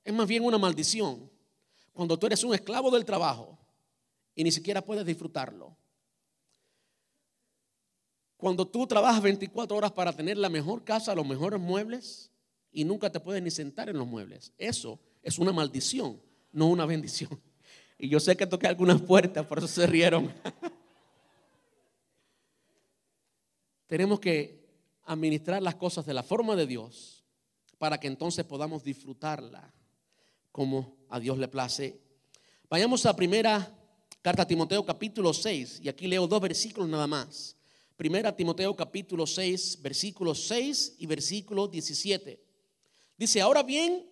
es 0.05 0.13
más 0.13 0.25
bien 0.25 0.45
una 0.45 0.57
maldición. 0.57 1.29
Cuando 1.91 2.17
tú 2.17 2.27
eres 2.27 2.45
un 2.45 2.53
esclavo 2.53 2.89
del 2.91 3.03
trabajo 3.03 3.59
y 4.33 4.45
ni 4.45 4.51
siquiera 4.53 4.81
puedes 4.81 5.05
disfrutarlo. 5.05 5.75
Cuando 8.37 8.65
tú 8.65 8.87
trabajas 8.87 9.21
24 9.21 9.75
horas 9.75 9.91
para 9.91 10.13
tener 10.13 10.37
la 10.37 10.47
mejor 10.47 10.85
casa, 10.85 11.13
los 11.13 11.27
mejores 11.27 11.59
muebles 11.59 12.31
y 12.71 12.85
nunca 12.85 13.11
te 13.11 13.19
puedes 13.19 13.43
ni 13.43 13.51
sentar 13.51 13.89
en 13.89 13.97
los 13.97 14.07
muebles. 14.07 14.53
Eso 14.57 14.97
es 15.21 15.39
una 15.39 15.51
maldición, 15.51 16.21
no 16.51 16.67
una 16.67 16.85
bendición. 16.85 17.41
Y 17.97 18.09
yo 18.09 18.19
sé 18.19 18.37
que 18.37 18.47
toqué 18.47 18.67
algunas 18.67 19.01
puertas, 19.01 19.45
por 19.45 19.57
eso 19.57 19.67
se 19.67 19.85
rieron. 19.85 20.33
Tenemos 23.87 24.19
que 24.19 24.67
administrar 25.05 25.61
las 25.61 25.75
cosas 25.75 26.05
de 26.05 26.13
la 26.13 26.23
forma 26.23 26.55
de 26.55 26.67
Dios 26.67 27.25
para 27.77 27.99
que 27.99 28.07
entonces 28.07 28.45
podamos 28.45 28.83
disfrutarla 28.83 29.73
como 30.51 30.97
a 31.09 31.19
Dios 31.19 31.37
le 31.37 31.47
place. 31.47 31.99
Vayamos 32.69 33.05
a 33.05 33.15
primera 33.15 33.75
Carta 34.21 34.43
a 34.43 34.47
Timoteo 34.47 34.85
capítulo 34.85 35.33
6, 35.33 35.79
y 35.81 35.87
aquí 35.87 36.05
leo 36.05 36.27
dos 36.27 36.41
versículos 36.41 36.89
nada 36.89 37.07
más. 37.07 37.55
Primera 37.95 38.35
Timoteo 38.35 38.75
capítulo 38.75 39.25
6, 39.25 39.81
versículo 39.81 40.35
6 40.35 40.95
y 40.99 41.05
versículo 41.05 41.69
17. 41.69 42.37
Dice, 43.17 43.39
ahora 43.39 43.63
bien, 43.63 44.05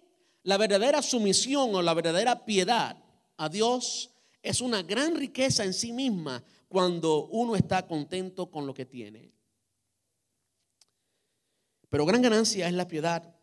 la 0.47 0.55
verdadera 0.55 1.01
sumisión 1.01 1.75
o 1.75 1.81
la 1.81 1.93
verdadera 1.93 2.45
piedad 2.45 2.95
a 3.35 3.49
Dios 3.49 4.11
es 4.41 4.61
una 4.61 4.81
gran 4.81 5.13
riqueza 5.13 5.65
en 5.65 5.73
sí 5.73 5.91
misma 5.91 6.41
cuando 6.69 7.27
uno 7.27 7.57
está 7.57 7.85
contento 7.85 8.49
con 8.49 8.65
lo 8.65 8.73
que 8.73 8.85
tiene. 8.85 9.33
Pero 11.89 12.05
gran 12.05 12.21
ganancia 12.21 12.65
es 12.65 12.73
la 12.73 12.87
piedad 12.87 13.35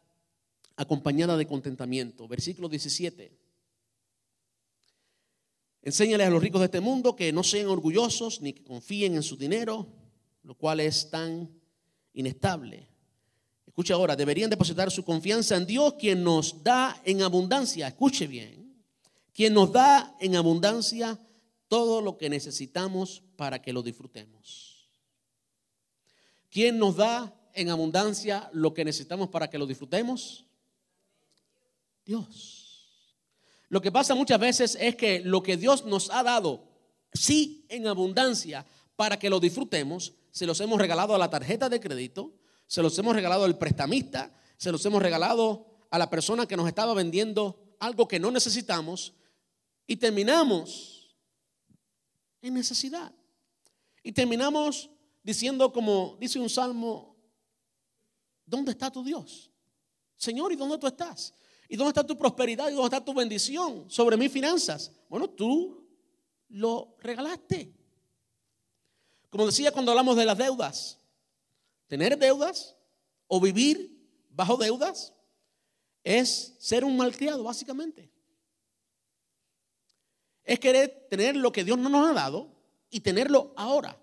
acompañada 0.77 1.37
de 1.37 1.47
contentamiento. 1.47 2.27
Versículo 2.27 2.71
17. 2.71 3.39
Enséñale 5.83 6.25
a 6.25 6.31
los 6.31 6.43
ricos 6.43 6.63
de 6.63 6.67
este 6.67 6.81
mundo 6.81 7.15
que 7.15 7.35
no 7.35 7.45
sean 7.45 7.67
orgullosos 7.67 8.41
ni 8.41 8.55
que 8.55 8.65
confíen 8.65 9.15
en 9.15 9.23
su 9.23 9.37
dinero, 9.37 9.87
lo 10.43 10.55
cual 10.55 10.81
es 10.81 11.11
tan 11.11 11.51
inestable. 12.15 12.94
Escuche 13.75 13.93
ahora, 13.93 14.15
deberían 14.15 14.49
depositar 14.49 14.89
su 14.93 15.05
confianza 15.05 15.57
en 15.57 15.67
Dios, 15.67 15.95
quien 15.95 16.23
nos 16.23 16.63
da 16.63 17.03
en 17.05 17.23
abundancia, 17.23 17.89
escuche 17.89 18.29
bien, 18.29 18.73
quien 19.33 19.53
nos 19.53 19.73
da 19.73 20.15
en 20.21 20.37
abundancia 20.37 21.19
todo 21.67 22.01
lo 22.01 22.17
que 22.17 22.31
necesitamos 22.31 23.25
para 23.35 23.61
que 23.61 23.73
lo 23.73 23.83
disfrutemos. 23.83 24.89
¿Quién 26.51 26.79
nos 26.79 26.95
da 26.95 27.35
en 27.53 27.69
abundancia 27.69 28.49
lo 28.53 28.73
que 28.73 28.85
necesitamos 28.85 29.29
para 29.29 29.51
que 29.51 29.59
lo 29.59 29.67
disfrutemos? 29.67 30.47
Dios. 32.07 33.17
Lo 33.71 33.83
que 33.83 33.91
pasa 33.91 34.15
muchas 34.15 34.39
veces 34.39 34.79
es 34.81 34.95
que 34.95 35.19
lo 35.19 35.43
que 35.43 35.57
Dios 35.57 35.85
nos 35.85 36.11
ha 36.11 36.23
dado, 36.23 36.63
sí, 37.13 37.67
en 37.69 37.89
abundancia, 37.89 38.65
para 38.95 39.19
que 39.19 39.31
lo 39.31 39.41
disfrutemos, 39.41 40.13
se 40.31 40.47
los 40.47 40.61
hemos 40.61 40.79
regalado 40.79 41.13
a 41.13 41.19
la 41.19 41.29
tarjeta 41.29 41.69
de 41.69 41.81
crédito, 41.81 42.35
se 42.67 42.83
los 42.83 42.99
hemos 42.99 43.15
regalado 43.15 43.45
al 43.45 43.59
prestamista, 43.59 44.33
se 44.57 44.73
los 44.73 44.85
hemos 44.87 45.03
regalado 45.03 45.67
a 45.91 45.99
la 45.99 46.11
persona 46.11 46.47
que 46.47 46.57
nos 46.57 46.67
estaba 46.67 46.95
vendiendo 46.95 47.77
algo 47.79 48.09
que 48.09 48.19
no 48.19 48.31
necesitamos 48.31 49.15
y 49.87 49.97
terminamos 49.97 51.15
en 52.43 52.55
necesidad. 52.55 53.15
Y 54.03 54.13
terminamos 54.13 54.91
diciendo 55.23 55.73
como 55.73 56.17
dice 56.21 56.39
un 56.39 56.51
salmo, 56.51 57.17
¿dónde 58.45 58.73
está 58.73 58.91
tu 58.91 59.03
Dios? 59.03 59.51
Señor, 60.17 60.53
¿y 60.53 60.57
dónde 60.57 60.79
tú 60.79 60.87
estás? 60.87 61.35
¿Y 61.69 61.77
dónde 61.77 61.91
está 61.91 62.07
tu 62.07 62.17
prosperidad? 62.17 62.69
¿Y 62.69 62.73
dónde 62.75 62.97
está 62.97 63.05
tu 63.05 63.15
bendición 63.15 63.91
sobre 63.91 64.17
mis 64.17 64.31
finanzas? 64.31 64.93
Bueno, 65.09 65.29
tú 65.29 65.87
lo 66.49 66.97
regalaste. 67.01 67.73
Como 69.31 69.47
decía 69.47 69.73
cuando 69.73 69.91
hablamos 69.91 70.17
de 70.17 70.25
las 70.25 70.39
deudas, 70.39 70.99
tener 71.95 72.19
deudas 72.19 72.75
o 73.29 73.41
vivir 73.41 74.05
bajo 74.31 74.57
deudas 74.57 75.13
es 76.03 76.57
ser 76.59 76.85
un 76.85 76.97
malcriado, 76.97 77.45
básicamente. 77.45 78.11
Es 80.43 80.59
querer 80.59 81.07
tener 81.09 81.37
lo 81.37 81.53
que 81.53 81.63
Dios 81.63 81.79
no 81.79 81.89
nos 81.89 82.11
ha 82.11 82.13
dado 82.13 82.51
y 82.91 82.99
tenerlo 82.99 83.53
ahora. 83.55 83.97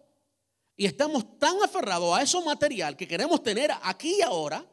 Y 0.77 0.85
estamos 0.85 1.37
tan 1.37 1.61
aferrados 1.61 2.17
a 2.17 2.21
eso 2.21 2.41
material 2.45 2.95
que 2.95 3.09
queremos 3.09 3.43
tener 3.43 3.71
aquí 3.83 4.19
y 4.19 4.21
ahora 4.21 4.65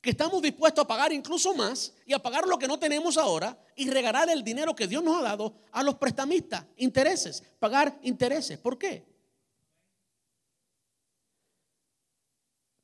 que 0.00 0.10
estamos 0.10 0.42
dispuestos 0.42 0.84
a 0.84 0.88
pagar 0.88 1.12
incluso 1.12 1.54
más 1.54 1.94
y 2.06 2.12
a 2.12 2.18
pagar 2.18 2.44
lo 2.48 2.58
que 2.58 2.66
no 2.66 2.76
tenemos 2.76 3.16
ahora 3.18 3.56
y 3.76 3.88
regalar 3.88 4.28
el 4.30 4.42
dinero 4.42 4.74
que 4.74 4.88
Dios 4.88 5.04
nos 5.04 5.20
ha 5.20 5.22
dado 5.22 5.54
a 5.70 5.84
los 5.84 5.94
prestamistas, 5.94 6.64
intereses, 6.76 7.40
pagar 7.60 8.00
intereses. 8.02 8.58
¿Por 8.58 8.76
qué? 8.76 9.06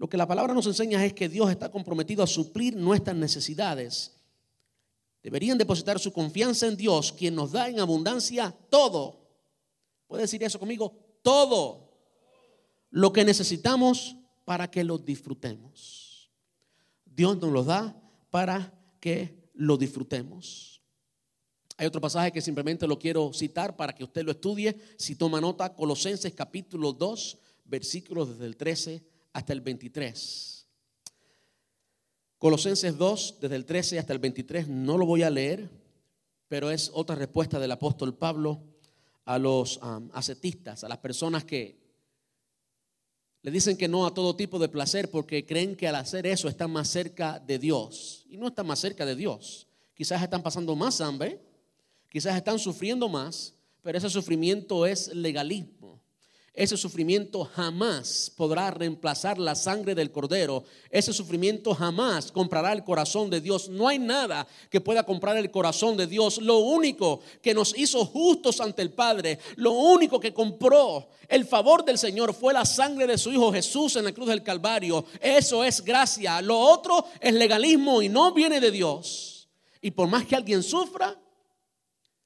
Lo 0.05 0.11
que 0.11 0.19
la 0.19 0.29
palabra 0.29 0.53
nos 0.53 0.67
enseña 0.67 1.03
es 1.03 1.15
que 1.15 1.31
Dios 1.31 1.51
está 1.51 1.71
comprometido 1.71 2.23
a 2.23 2.27
suplir 2.27 2.77
nuestras 2.77 3.17
necesidades. 3.17 4.13
Deberían 5.23 5.57
depositar 5.57 5.99
su 5.99 6.13
confianza 6.13 6.67
en 6.67 6.77
Dios, 6.77 7.11
quien 7.11 7.35
nos 7.35 7.53
da 7.53 7.71
en 7.71 7.81
abundancia 7.81 8.55
todo. 8.69 9.19
¿Puede 10.07 10.25
decir 10.25 10.45
eso 10.45 10.59
conmigo? 10.59 10.95
Todo 11.23 11.91
lo 12.91 13.15
que 13.15 13.25
necesitamos 13.25 14.15
para 14.45 14.71
que 14.71 14.85
lo 14.85 14.99
disfrutemos. 14.99 16.31
Dios 17.07 17.41
nos 17.41 17.51
los 17.51 17.65
da 17.65 17.99
para 18.29 18.75
que 19.01 19.49
lo 19.55 19.79
disfrutemos. 19.79 20.83
Hay 21.79 21.87
otro 21.87 22.03
pasaje 22.03 22.31
que 22.31 22.43
simplemente 22.43 22.87
lo 22.87 22.99
quiero 22.99 23.33
citar 23.33 23.75
para 23.75 23.95
que 23.95 24.05
usted 24.05 24.23
lo 24.23 24.33
estudie. 24.33 24.77
Si 24.99 25.17
toma 25.17 25.41
nota, 25.41 25.75
Colosenses 25.75 26.35
capítulo 26.35 26.93
2, 26.93 27.39
versículos 27.65 28.29
desde 28.29 28.45
el 28.45 28.59
13 28.59 29.14
hasta 29.35 29.53
el 29.53 29.61
23. 29.61 30.67
Colosenses 32.39 32.97
2, 32.97 33.39
desde 33.41 33.57
el 33.57 33.67
13 33.67 33.99
hasta 33.99 34.13
el 34.15 34.19
23, 34.19 34.69
no 34.69 34.97
lo 34.97 35.05
voy 35.05 35.23
a 35.23 35.31
leer, 35.31 35.71
pero 36.49 36.71
es 36.71 36.91
otra 36.95 37.17
respuesta 37.17 37.59
del 37.59 37.73
apóstol 37.73 38.17
Pablo 38.17 38.63
a 39.25 39.39
los 39.39 39.79
um, 39.79 40.09
ascetistas, 40.13 40.85
a 40.85 40.89
las 40.89 40.99
personas 40.99 41.45
que 41.45 41.85
le 43.43 43.51
dicen 43.51 43.77
que 43.77 43.89
no 43.89 44.07
a 44.07 44.15
todo 44.15 44.37
tipo 44.37 44.59
de 44.59 44.71
placer 44.71 45.11
porque 45.11 45.45
creen 45.45 45.77
que 45.77 45.87
al 45.87 45.97
hacer 45.97 46.27
eso 46.27 46.49
están 46.49 46.71
más 46.71 46.89
cerca 46.89 47.39
de 47.39 47.59
Dios. 47.59 48.25
Y 48.31 48.39
no 48.39 48.47
están 48.47 48.67
más 48.67 48.79
cerca 48.79 49.05
de 49.05 49.15
Dios. 49.15 49.67
Quizás 49.93 50.23
están 50.23 50.43
pasando 50.43 50.75
más 50.75 51.03
hambre, 51.03 51.43
quizás 52.09 52.37
están 52.37 52.59
sufriendo 52.59 53.07
más, 53.09 53.55
pero 53.83 53.99
ese 53.99 54.09
sufrimiento 54.09 54.87
es 54.87 55.15
legalismo. 55.15 55.94
Ese 56.57 56.77
sufrimiento 56.77 57.45
jamás 57.45 58.31
podrá 58.37 58.71
reemplazar 58.71 59.41
la 59.41 59.57
sangre 59.57 59.97
del 59.97 60.13
cordero. 60.13 60.63
Ese 60.89 61.13
sufrimiento 61.13 61.75
jamás 61.75 62.31
comprará 62.31 62.73
el 62.73 62.85
corazón 62.85 63.29
de 63.29 63.41
Dios. 63.41 63.69
No 63.69 63.89
hay 63.89 63.99
nada 63.99 64.47
que 64.71 64.81
pueda 64.81 65.03
comprar 65.03 65.37
el 65.37 65.51
corazón 65.51 65.97
de 65.97 66.07
Dios. 66.07 66.39
Lo 66.39 66.59
único 66.59 67.19
que 67.43 67.55
nos 67.55 67.77
hizo 67.77 68.07
justos 68.07 68.61
ante 68.61 68.83
el 68.83 68.93
Padre, 68.93 69.41
lo 69.57 69.73
único 69.73 70.21
que 70.21 70.33
compró 70.33 71.09
el 71.27 71.45
favor 71.45 71.85
del 71.85 71.99
Señor 71.99 72.33
fue 72.33 72.55
la 72.55 72.65
sangre 72.65 73.09
de 73.09 73.19
su 73.19 73.33
Hijo 73.33 73.53
Jesús 73.53 73.97
en 73.97 74.05
la 74.05 74.13
cruz 74.13 74.29
del 74.29 74.45
Calvario. 74.45 75.05
Eso 75.21 75.65
es 75.65 75.85
gracia. 75.85 76.41
Lo 76.41 76.57
otro 76.57 77.05
es 77.21 77.35
legalismo 77.35 78.01
y 78.01 78.09
no 78.09 78.33
viene 78.33 78.61
de 78.61 78.71
Dios. 78.71 79.49
Y 79.81 79.91
por 79.91 80.07
más 80.07 80.25
que 80.25 80.37
alguien 80.37 80.63
sufra, 80.63 81.21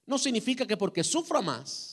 no 0.04 0.18
significa 0.18 0.66
que 0.66 0.76
porque 0.76 1.02
sufra 1.02 1.40
más 1.40 1.87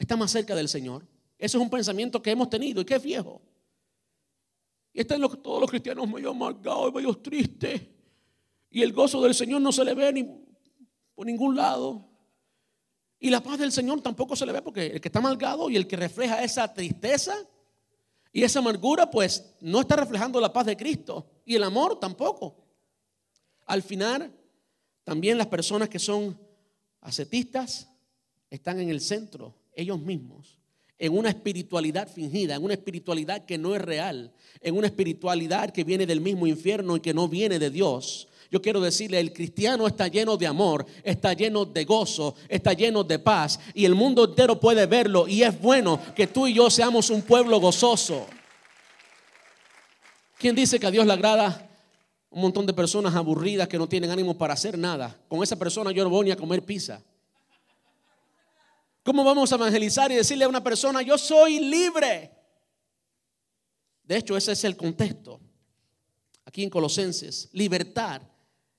está 0.00 0.16
más 0.16 0.30
cerca 0.30 0.54
del 0.54 0.68
Señor. 0.68 1.06
Ese 1.38 1.58
es 1.58 1.62
un 1.62 1.68
pensamiento 1.68 2.22
que 2.22 2.30
hemos 2.30 2.48
tenido 2.48 2.80
y 2.80 2.84
que 2.86 2.94
es 2.94 3.02
viejo. 3.02 3.42
Y 4.94 5.00
están 5.00 5.20
todos 5.20 5.60
los 5.60 5.70
cristianos 5.70 6.08
medio 6.08 6.30
amargados 6.30 6.90
y 6.90 6.94
medio 6.96 7.16
tristes. 7.18 7.82
Y 8.70 8.82
el 8.82 8.92
gozo 8.92 9.22
del 9.22 9.34
Señor 9.34 9.60
no 9.60 9.70
se 9.70 9.84
le 9.84 9.94
ve 9.94 10.12
ni 10.12 10.24
por 11.14 11.26
ningún 11.26 11.54
lado. 11.54 12.08
Y 13.18 13.28
la 13.28 13.42
paz 13.42 13.58
del 13.58 13.72
Señor 13.72 14.00
tampoco 14.00 14.34
se 14.34 14.46
le 14.46 14.52
ve 14.52 14.62
porque 14.62 14.86
el 14.86 15.00
que 15.02 15.08
está 15.08 15.18
amargado 15.18 15.68
y 15.68 15.76
el 15.76 15.86
que 15.86 15.96
refleja 15.96 16.42
esa 16.42 16.72
tristeza 16.72 17.36
y 18.32 18.42
esa 18.42 18.60
amargura, 18.60 19.10
pues 19.10 19.54
no 19.60 19.80
está 19.80 19.96
reflejando 19.96 20.40
la 20.40 20.52
paz 20.52 20.64
de 20.64 20.78
Cristo. 20.78 21.26
Y 21.44 21.56
el 21.56 21.62
amor 21.62 22.00
tampoco. 22.00 22.56
Al 23.66 23.82
final, 23.82 24.32
también 25.04 25.36
las 25.36 25.48
personas 25.48 25.90
que 25.90 25.98
son 25.98 26.38
ascetistas 27.02 27.90
están 28.48 28.80
en 28.80 28.88
el 28.88 29.02
centro 29.02 29.59
ellos 29.74 30.00
mismos 30.00 30.60
en 31.00 31.16
una 31.16 31.30
espiritualidad 31.30 32.08
fingida, 32.08 32.54
en 32.54 32.62
una 32.62 32.74
espiritualidad 32.74 33.46
que 33.46 33.56
no 33.56 33.74
es 33.74 33.80
real, 33.80 34.32
en 34.60 34.76
una 34.76 34.86
espiritualidad 34.86 35.70
que 35.70 35.82
viene 35.82 36.06
del 36.06 36.20
mismo 36.20 36.46
infierno 36.46 36.96
y 36.96 37.00
que 37.00 37.14
no 37.14 37.26
viene 37.26 37.58
de 37.58 37.70
Dios. 37.70 38.28
Yo 38.50 38.60
quiero 38.60 38.80
decirle, 38.80 39.18
el 39.18 39.32
cristiano 39.32 39.86
está 39.86 40.08
lleno 40.08 40.36
de 40.36 40.46
amor, 40.46 40.84
está 41.02 41.32
lleno 41.32 41.64
de 41.64 41.84
gozo, 41.86 42.34
está 42.48 42.74
lleno 42.74 43.02
de 43.02 43.18
paz 43.18 43.58
y 43.72 43.86
el 43.86 43.94
mundo 43.94 44.26
entero 44.26 44.60
puede 44.60 44.84
verlo 44.84 45.26
y 45.26 45.42
es 45.42 45.58
bueno 45.58 45.98
que 46.14 46.26
tú 46.26 46.46
y 46.46 46.54
yo 46.54 46.68
seamos 46.68 47.08
un 47.08 47.22
pueblo 47.22 47.58
gozoso. 47.60 48.26
¿Quién 50.36 50.54
dice 50.54 50.78
que 50.78 50.86
a 50.86 50.90
Dios 50.90 51.06
le 51.06 51.14
agrada 51.14 51.66
un 52.28 52.42
montón 52.42 52.66
de 52.66 52.74
personas 52.74 53.14
aburridas 53.14 53.68
que 53.68 53.78
no 53.78 53.88
tienen 53.88 54.10
ánimo 54.10 54.36
para 54.36 54.52
hacer 54.52 54.76
nada? 54.76 55.18
Con 55.28 55.42
esa 55.42 55.56
persona 55.56 55.92
yo 55.92 56.04
no 56.04 56.10
voy 56.10 56.26
ni 56.26 56.30
a 56.30 56.36
comer 56.36 56.62
pizza. 56.62 57.02
¿Cómo 59.10 59.24
vamos 59.24 59.50
a 59.50 59.56
evangelizar 59.56 60.12
y 60.12 60.14
decirle 60.14 60.44
a 60.44 60.48
una 60.48 60.62
persona, 60.62 61.02
yo 61.02 61.18
soy 61.18 61.58
libre? 61.58 62.30
De 64.04 64.16
hecho, 64.16 64.36
ese 64.36 64.52
es 64.52 64.62
el 64.62 64.76
contexto. 64.76 65.40
Aquí 66.44 66.62
en 66.62 66.70
Colosenses, 66.70 67.48
libertad 67.50 68.22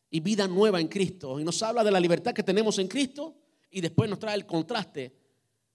y 0.10 0.22
vida 0.22 0.48
nueva 0.48 0.80
en 0.80 0.88
Cristo. 0.88 1.38
Y 1.38 1.44
nos 1.44 1.62
habla 1.62 1.84
de 1.84 1.92
la 1.92 2.00
libertad 2.00 2.34
que 2.34 2.44
tenemos 2.44 2.80
en 2.80 2.88
Cristo 2.88 3.36
y 3.70 3.82
después 3.82 4.10
nos 4.10 4.20
trae 4.20 4.36
el 4.36 4.46
contraste 4.46 5.14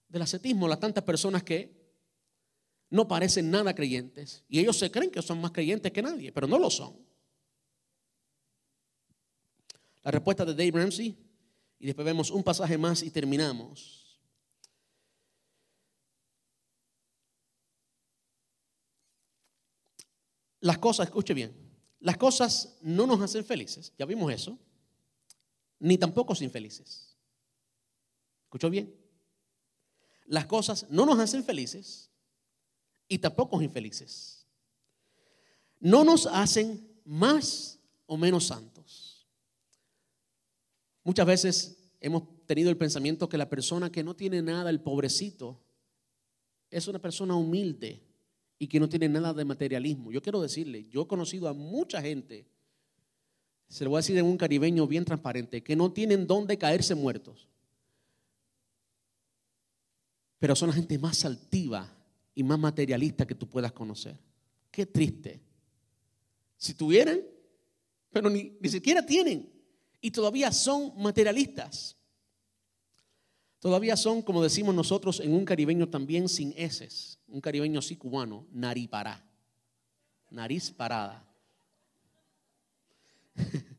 del 0.09 0.23
ascetismo, 0.23 0.67
las 0.67 0.79
tantas 0.79 1.03
personas 1.03 1.43
que 1.43 1.79
no 2.89 3.07
parecen 3.07 3.51
nada 3.51 3.75
creyentes 3.75 4.43
y 4.49 4.57
ellos 4.57 4.75
se 4.75 4.89
creen 4.89 5.11
que 5.11 5.21
son 5.21 5.39
más 5.39 5.51
creyentes 5.51 5.91
que 5.91 6.01
nadie, 6.01 6.31
pero 6.31 6.47
no 6.47 6.57
lo 6.57 6.71
son. 6.71 6.95
La 10.01 10.09
respuesta 10.09 10.45
de 10.45 10.55
Dave 10.55 10.81
Ramsey 10.81 11.15
y 11.77 11.85
después 11.85 12.05
vemos 12.05 12.31
un 12.31 12.41
pasaje 12.41 12.75
más 12.75 13.03
y 13.03 13.11
terminamos. 13.11 14.06
Las 20.67 20.77
cosas, 20.77 21.07
escuche 21.07 21.33
bien, 21.33 21.55
las 22.01 22.17
cosas 22.17 22.77
no 22.81 23.07
nos 23.07 23.21
hacen 23.21 23.45
felices, 23.45 23.93
ya 23.97 24.05
vimos 24.05 24.31
eso, 24.33 24.59
ni 25.79 25.97
tampoco 25.97 26.33
infelices. 26.41 27.15
¿Escuchó 28.43 28.69
bien? 28.69 28.93
Las 30.25 30.45
cosas 30.45 30.85
no 30.89 31.05
nos 31.05 31.19
hacen 31.19 31.43
felices 31.43 32.09
y 33.07 33.17
tampoco 33.19 33.61
infelices. 33.61 34.45
No 35.79 36.03
nos 36.03 36.25
hacen 36.27 36.85
más 37.05 37.79
o 38.05 38.17
menos 38.17 38.47
santos. 38.47 39.25
Muchas 41.03 41.25
veces 41.25 41.77
hemos 42.01 42.23
tenido 42.45 42.69
el 42.69 42.77
pensamiento 42.77 43.29
que 43.29 43.37
la 43.37 43.49
persona 43.49 43.89
que 43.89 44.03
no 44.03 44.15
tiene 44.15 44.41
nada, 44.41 44.69
el 44.69 44.81
pobrecito, 44.81 45.61
es 46.69 46.87
una 46.87 46.99
persona 46.99 47.35
humilde 47.35 48.06
y 48.59 48.67
que 48.67 48.79
no 48.79 48.89
tiene 48.89 49.07
nada 49.09 49.33
de 49.33 49.45
materialismo. 49.45 50.11
Yo 50.11 50.21
quiero 50.21 50.41
decirle, 50.41 50.87
yo 50.89 51.03
he 51.03 51.07
conocido 51.07 51.47
a 51.47 51.53
mucha 51.53 52.01
gente, 52.01 52.47
se 53.67 53.83
lo 53.83 53.91
voy 53.91 53.97
a 53.97 53.99
decir 53.99 54.17
en 54.17 54.25
un 54.25 54.37
caribeño 54.37 54.87
bien 54.87 55.05
transparente, 55.05 55.63
que 55.63 55.75
no 55.75 55.91
tienen 55.91 56.25
dónde 56.25 56.57
caerse 56.57 56.95
muertos. 56.95 57.47
Pero 60.39 60.55
son 60.55 60.69
la 60.69 60.75
gente 60.75 60.97
más 60.97 61.25
altiva 61.25 61.91
y 62.33 62.43
más 62.43 62.59
materialista 62.59 63.25
que 63.25 63.35
tú 63.35 63.47
puedas 63.47 63.71
conocer. 63.71 64.17
Qué 64.71 64.85
triste. 64.85 65.41
Si 66.57 66.73
tuvieran, 66.73 67.21
pero 68.11 68.29
ni, 68.29 68.57
ni 68.59 68.69
siquiera 68.69 69.05
tienen. 69.05 69.51
Y 69.99 70.11
todavía 70.11 70.51
son 70.51 70.93
materialistas. 70.97 71.96
Todavía 73.59 73.97
son, 73.97 74.21
como 74.21 74.43
decimos 74.43 74.75
nosotros, 74.75 75.19
en 75.19 75.33
un 75.33 75.43
caribeño 75.43 75.89
también 75.89 76.29
sin 76.29 76.53
heces. 76.55 77.19
Un 77.27 77.41
caribeño 77.41 77.79
así 77.79 77.95
cubano, 77.95 78.45
naripará. 78.51 79.25
Nariz 80.29 80.69
parada. 80.71 81.27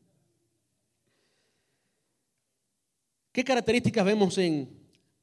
¿Qué 3.31 3.43
características 3.43 4.03
vemos 4.03 4.37
en 4.37 4.69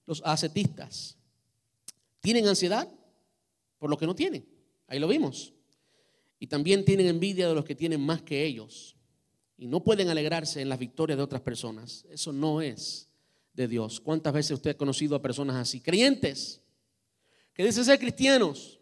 los 0.07 0.22
ascetistas? 0.24 1.18
¿Tienen 2.20 2.46
ansiedad 2.46 2.88
por 3.78 3.90
lo 3.90 3.98
que 3.98 4.07
no 4.07 4.14
tienen? 4.14 4.48
Ahí 4.86 4.98
lo 4.98 5.09
vimos. 5.09 5.52
Y 6.38 6.46
también 6.46 6.84
tienen 6.84 7.09
envidia 7.09 7.48
de 7.48 7.54
los 7.54 7.64
que 7.64 7.74
tienen 7.74 8.00
más 8.00 8.22
que 8.22 8.44
ellos. 8.44 8.96
Y 9.59 9.66
no 9.66 9.84
pueden 9.84 10.09
alegrarse 10.09 10.62
en 10.62 10.68
las 10.70 10.78
victorias 10.78 11.18
de 11.18 11.24
otras 11.24 11.42
personas. 11.42 12.07
Eso 12.11 12.32
no 12.32 12.62
es 12.62 13.11
de 13.57 13.66
Dios. 13.66 14.00
¿Cuántas 14.00 14.32
veces 14.32 14.52
usted 14.52 14.70
ha 14.70 14.76
conocido 14.76 15.16
a 15.16 15.22
personas 15.22 15.57
así? 15.57 15.80
Creyentes 15.80 16.62
que 17.54 17.64
dicen 17.64 17.84
ser 17.84 17.98
cristianos 17.98 18.78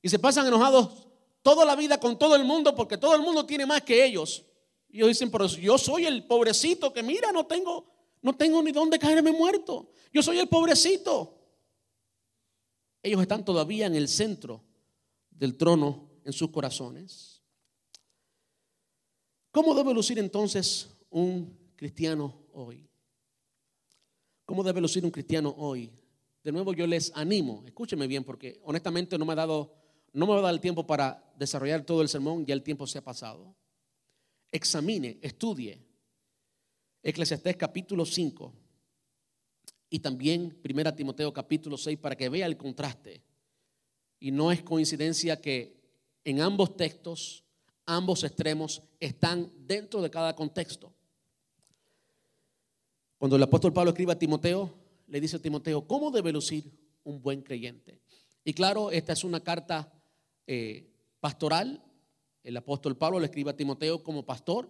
y 0.00 0.08
se 0.08 0.18
pasan 0.18 0.46
enojados 0.46 1.08
toda 1.42 1.64
la 1.64 1.74
vida 1.74 1.98
con 1.98 2.16
todo 2.16 2.36
el 2.36 2.44
mundo 2.44 2.74
porque 2.76 2.96
todo 2.96 3.16
el 3.16 3.22
mundo 3.22 3.44
tiene 3.44 3.66
más 3.66 3.82
que 3.82 4.04
ellos. 4.04 4.46
Y 4.88 4.98
ellos 4.98 5.08
dicen, 5.08 5.30
pero 5.30 5.46
yo 5.48 5.76
soy 5.76 6.06
el 6.06 6.24
pobrecito 6.26 6.92
que 6.92 7.02
mira, 7.02 7.32
no 7.32 7.44
tengo, 7.44 7.92
no 8.22 8.36
tengo 8.36 8.62
ni 8.62 8.70
dónde 8.70 8.98
caerme 8.98 9.32
muerto. 9.32 9.90
Yo 10.12 10.22
soy 10.22 10.38
el 10.38 10.48
pobrecito. 10.48 11.38
Ellos 13.02 13.20
están 13.20 13.44
todavía 13.44 13.86
en 13.86 13.96
el 13.96 14.06
centro 14.06 14.62
del 15.28 15.56
trono 15.56 16.08
en 16.24 16.32
sus 16.32 16.50
corazones. 16.50 17.42
¿Cómo 19.50 19.74
debe 19.74 19.92
lucir 19.92 20.20
entonces 20.20 20.88
un 21.10 21.58
cristiano 21.74 22.46
hoy? 22.52 22.91
¿Cómo 24.52 24.62
debe 24.62 24.82
lucir 24.82 25.02
un 25.02 25.10
cristiano 25.10 25.54
hoy? 25.56 25.90
De 26.44 26.52
nuevo 26.52 26.74
yo 26.74 26.86
les 26.86 27.10
animo, 27.14 27.62
escúcheme 27.64 28.06
bien 28.06 28.22
porque 28.22 28.60
honestamente 28.64 29.16
no 29.16 29.24
me 29.24 29.32
ha 29.32 29.36
dado, 29.36 29.72
no 30.12 30.26
me 30.26 30.34
va 30.34 30.40
a 30.40 30.42
dar 30.42 30.52
el 30.52 30.60
tiempo 30.60 30.86
para 30.86 31.24
desarrollar 31.38 31.86
todo 31.86 32.02
el 32.02 32.08
sermón, 32.10 32.44
ya 32.44 32.52
el 32.52 32.62
tiempo 32.62 32.86
se 32.86 32.98
ha 32.98 33.02
pasado. 33.02 33.56
Examine, 34.50 35.18
estudie 35.22 35.80
Eclesiastés 37.02 37.56
capítulo 37.56 38.04
5 38.04 38.52
y 39.88 40.00
también 40.00 40.60
1 40.62 40.94
Timoteo 40.96 41.32
capítulo 41.32 41.78
6 41.78 41.98
para 41.98 42.14
que 42.14 42.28
vea 42.28 42.44
el 42.44 42.58
contraste. 42.58 43.22
Y 44.20 44.32
no 44.32 44.52
es 44.52 44.62
coincidencia 44.62 45.40
que 45.40 45.80
en 46.24 46.42
ambos 46.42 46.76
textos, 46.76 47.42
ambos 47.86 48.22
extremos 48.22 48.82
están 49.00 49.50
dentro 49.66 50.02
de 50.02 50.10
cada 50.10 50.36
contexto. 50.36 50.91
Cuando 53.22 53.36
el 53.36 53.42
apóstol 53.44 53.72
Pablo 53.72 53.90
escribe 53.90 54.10
a 54.10 54.18
Timoteo, 54.18 54.74
le 55.06 55.20
dice 55.20 55.36
a 55.36 55.38
Timoteo, 55.38 55.86
¿cómo 55.86 56.10
debe 56.10 56.32
lucir 56.32 56.68
un 57.04 57.22
buen 57.22 57.40
creyente? 57.40 58.00
Y 58.42 58.52
claro, 58.52 58.90
esta 58.90 59.12
es 59.12 59.22
una 59.22 59.38
carta 59.38 59.92
eh, 60.44 60.92
pastoral. 61.20 61.80
El 62.42 62.56
apóstol 62.56 62.98
Pablo 62.98 63.20
le 63.20 63.26
escribe 63.26 63.52
a 63.52 63.56
Timoteo 63.56 64.02
como 64.02 64.26
pastor. 64.26 64.68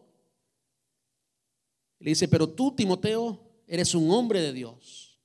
Le 1.99 2.11
dice, 2.11 2.29
pero 2.29 2.47
tú, 2.47 2.77
Timoteo, 2.77 3.43
eres 3.67 3.95
un 3.95 4.11
hombre 4.11 4.43
de 4.43 4.53
Dios. 4.53 5.19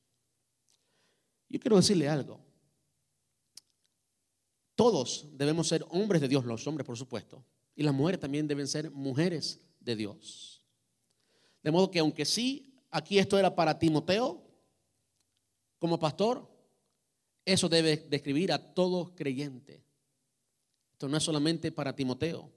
Yo 1.50 1.60
quiero 1.60 1.76
decirle 1.76 2.08
algo. 2.08 2.40
Todos 4.74 5.28
debemos 5.34 5.68
ser 5.68 5.86
hombres 5.90 6.22
de 6.22 6.30
Dios, 6.30 6.46
los 6.46 6.66
hombres 6.66 6.88
por 6.88 6.98
supuesto, 6.98 7.44
y 7.76 7.84
las 7.84 7.94
mujeres 7.94 8.22
también 8.22 8.48
deben 8.48 8.70
ser 8.70 8.90
mujeres 8.90 9.60
de 9.82 9.98
Dios. 9.98 10.64
De 11.62 11.72
modo 11.72 11.92
que 11.92 12.00
aunque 12.00 12.24
sí 12.24 12.67
aquí 12.92 13.20
esto 13.20 13.38
era 13.38 13.56
para 13.56 13.78
Timoteo, 13.78 14.44
como 15.80 16.00
pastor, 16.00 16.48
eso 17.46 17.70
debe 17.70 17.98
describir 18.10 18.52
a 18.52 18.74
todo 18.74 19.16
creyente. 19.16 19.84
Esto 20.94 21.08
no 21.08 21.18
es 21.18 21.24
solamente 21.24 21.72
para 21.72 21.96
Timoteo. 21.96 22.52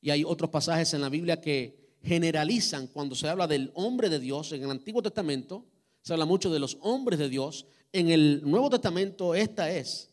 Y 0.00 0.10
hay 0.10 0.24
otros 0.24 0.50
pasajes 0.50 0.92
en 0.94 1.00
la 1.00 1.08
Biblia 1.08 1.40
que 1.40 1.96
generalizan 2.02 2.88
cuando 2.88 3.14
se 3.14 3.28
habla 3.28 3.46
del 3.46 3.70
hombre 3.74 4.08
de 4.08 4.18
Dios. 4.18 4.52
En 4.52 4.62
el 4.62 4.70
Antiguo 4.70 5.02
Testamento 5.02 5.64
se 6.02 6.12
habla 6.12 6.26
mucho 6.26 6.52
de 6.52 6.58
los 6.58 6.76
hombres 6.82 7.18
de 7.18 7.28
Dios. 7.28 7.66
En 7.92 8.10
el 8.10 8.42
Nuevo 8.44 8.68
Testamento 8.68 9.34
esta 9.34 9.70
es 9.70 10.12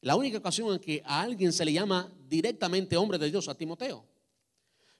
la 0.00 0.16
única 0.16 0.38
ocasión 0.38 0.72
en 0.72 0.78
que 0.78 1.02
a 1.04 1.20
alguien 1.22 1.52
se 1.52 1.64
le 1.64 1.72
llama 1.72 2.12
directamente 2.28 2.96
hombre 2.96 3.18
de 3.18 3.30
Dios, 3.30 3.48
a 3.48 3.54
Timoteo. 3.54 4.04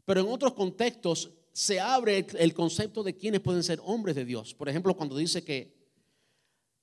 Pero 0.05 0.21
en 0.21 0.29
otros 0.29 0.55
contextos 0.55 1.31
se 1.53 1.81
abre 1.81 2.27
el 2.39 2.55
concepto 2.55 3.03
de 3.03 3.17
quienes 3.17 3.41
pueden 3.41 3.63
ser 3.63 3.81
hombres 3.85 4.15
de 4.17 4.25
Dios. 4.25 4.55
Por 4.55 4.69
ejemplo, 4.69 4.95
cuando 4.97 5.17
dice 5.17 5.43
que, 5.43 5.75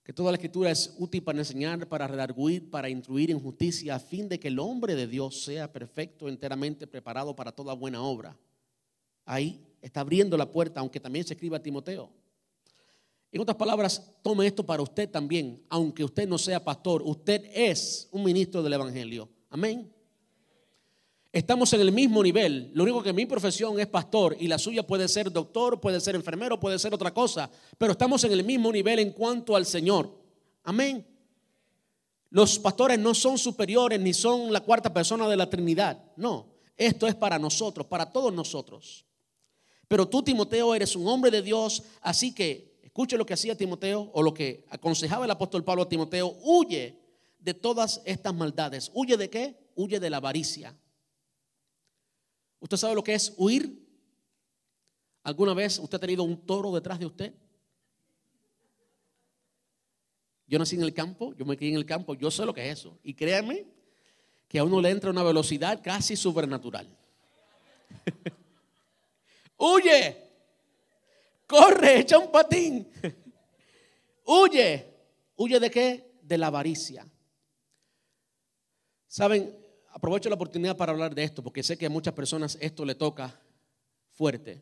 que 0.04 0.14
toda 0.14 0.32
la 0.32 0.38
escritura 0.38 0.72
es 0.72 0.94
útil 0.98 1.24
para 1.24 1.40
enseñar, 1.40 1.88
para 1.88 2.08
redarguir, 2.08 2.70
para 2.70 2.90
instruir 2.90 3.32
en 3.32 3.40
justicia, 3.40 3.96
a 3.96 4.00
fin 4.00 4.28
de 4.28 4.40
que 4.40 4.50
el 4.50 4.60
hombre 4.60 4.96
de 4.96 5.08
Dios 5.08 5.44
sea 5.44 5.72
perfecto, 5.72 6.28
enteramente 6.28 6.88
preparado 6.88 7.36
para 7.36 7.52
toda 7.52 7.74
buena 7.74 8.02
obra. 8.02 8.38
Ahí 9.26 9.66
está 9.82 10.02
abriendo 10.02 10.38
la 10.38 10.52
puerta, 10.52 10.80
aunque 10.80 11.00
también 11.00 11.26
se 11.26 11.34
escriba 11.34 11.58
a 11.58 11.64
Timoteo. 11.64 12.12
En 13.32 13.42
otras 13.42 13.58
palabras, 13.58 14.14
tome 14.22 14.48
esto 14.48 14.66
para 14.66 14.82
usted 14.84 15.10
también, 15.10 15.62
aunque 15.70 16.04
usted 16.04 16.28
no 16.28 16.38
sea 16.38 16.64
pastor, 16.64 17.02
usted 17.04 17.50
es 17.54 18.08
un 18.12 18.24
ministro 18.24 18.64
del 18.64 18.74
Evangelio. 18.74 19.28
Amén. 19.50 19.95
Estamos 21.36 21.74
en 21.74 21.82
el 21.82 21.92
mismo 21.92 22.24
nivel. 22.24 22.72
Lo 22.74 22.84
único 22.84 23.04
que 23.04 23.12
mi 23.12 23.26
profesión 23.26 23.78
es 23.78 23.88
pastor 23.88 24.38
y 24.40 24.48
la 24.48 24.58
suya 24.58 24.88
puede 24.88 25.06
ser 25.10 25.30
doctor, 25.30 25.82
puede 25.82 26.00
ser 26.00 26.16
enfermero, 26.16 26.58
puede 26.58 26.80
ser 26.80 26.94
otra 26.94 27.14
cosa. 27.14 27.52
Pero 27.78 27.92
estamos 27.92 28.24
en 28.24 28.32
el 28.32 28.46
mismo 28.46 28.72
nivel 28.72 29.00
en 29.00 29.12
cuanto 29.12 29.54
al 29.54 29.66
Señor. 29.66 30.18
Amén. 30.64 31.06
Los 32.30 32.58
pastores 32.58 32.98
no 32.98 33.14
son 33.14 33.38
superiores 33.38 34.00
ni 34.00 34.14
son 34.14 34.54
la 34.54 34.62
cuarta 34.62 34.94
persona 34.94 35.28
de 35.28 35.36
la 35.36 35.50
Trinidad. 35.50 36.02
No, 36.16 36.54
esto 36.78 37.06
es 37.06 37.16
para 37.16 37.38
nosotros, 37.38 37.86
para 37.86 38.14
todos 38.14 38.34
nosotros. 38.34 39.06
Pero 39.90 40.08
tú, 40.08 40.24
Timoteo, 40.24 40.74
eres 40.74 40.96
un 40.96 41.06
hombre 41.06 41.32
de 41.32 41.42
Dios, 41.42 41.84
así 42.00 42.34
que 42.34 42.80
escuche 42.82 43.18
lo 43.18 43.26
que 43.26 43.34
hacía 43.34 43.58
Timoteo 43.58 44.10
o 44.14 44.24
lo 44.24 44.34
que 44.34 44.64
aconsejaba 44.70 45.26
el 45.26 45.32
apóstol 45.32 45.66
Pablo 45.66 45.84
a 45.84 45.90
Timoteo. 45.90 46.34
Huye 46.44 46.98
de 47.40 47.54
todas 47.54 48.02
estas 48.06 48.34
maldades. 48.34 48.90
¿Huye 48.94 49.18
de 49.18 49.30
qué? 49.30 49.58
Huye 49.76 50.00
de 50.00 50.10
la 50.10 50.16
avaricia. 50.16 50.74
¿Usted 52.66 52.78
sabe 52.78 52.96
lo 52.96 53.04
que 53.04 53.14
es 53.14 53.32
huir? 53.38 53.80
¿Alguna 55.22 55.54
vez 55.54 55.78
usted 55.78 55.98
ha 55.98 56.00
tenido 56.00 56.24
un 56.24 56.48
toro 56.48 56.74
detrás 56.74 56.98
de 56.98 57.06
usted? 57.06 57.32
Yo 60.48 60.58
nací 60.58 60.76
en 60.76 60.82
el 60.82 60.92
campo, 60.92 61.36
yo 61.36 61.46
me 61.46 61.58
crié 61.58 61.74
en 61.74 61.78
el 61.78 61.86
campo, 61.86 62.16
yo 62.16 62.32
sé 62.32 62.44
lo 62.44 62.56
que 62.56 62.68
es 62.68 62.80
eso. 62.80 62.98
Y 63.04 63.14
créanme 63.14 63.68
que 64.48 64.58
a 64.58 64.64
uno 64.64 64.82
le 64.82 64.90
entra 64.90 65.12
una 65.12 65.22
velocidad 65.22 65.80
casi 65.84 66.16
sobrenatural. 66.16 66.90
Huye, 69.58 70.18
corre, 71.46 72.00
echa 72.00 72.18
un 72.18 72.32
patín. 72.32 72.92
Huye, 74.26 74.92
huye 75.36 75.60
de 75.60 75.70
qué? 75.70 76.18
De 76.20 76.36
la 76.36 76.48
avaricia. 76.48 77.08
Saben, 79.06 79.56
aprovecho 79.96 80.28
la 80.28 80.36
oportunidad 80.36 80.76
para 80.76 80.92
hablar 80.92 81.16
de 81.16 81.24
esto, 81.24 81.42
porque 81.42 81.64
sé 81.64 81.78
que 81.78 81.86
a 81.86 81.90
muchas 81.90 82.14
personas 82.14 82.58
esto 82.60 82.84
le 82.84 82.96
toca 82.96 83.40
fuerte. 84.12 84.62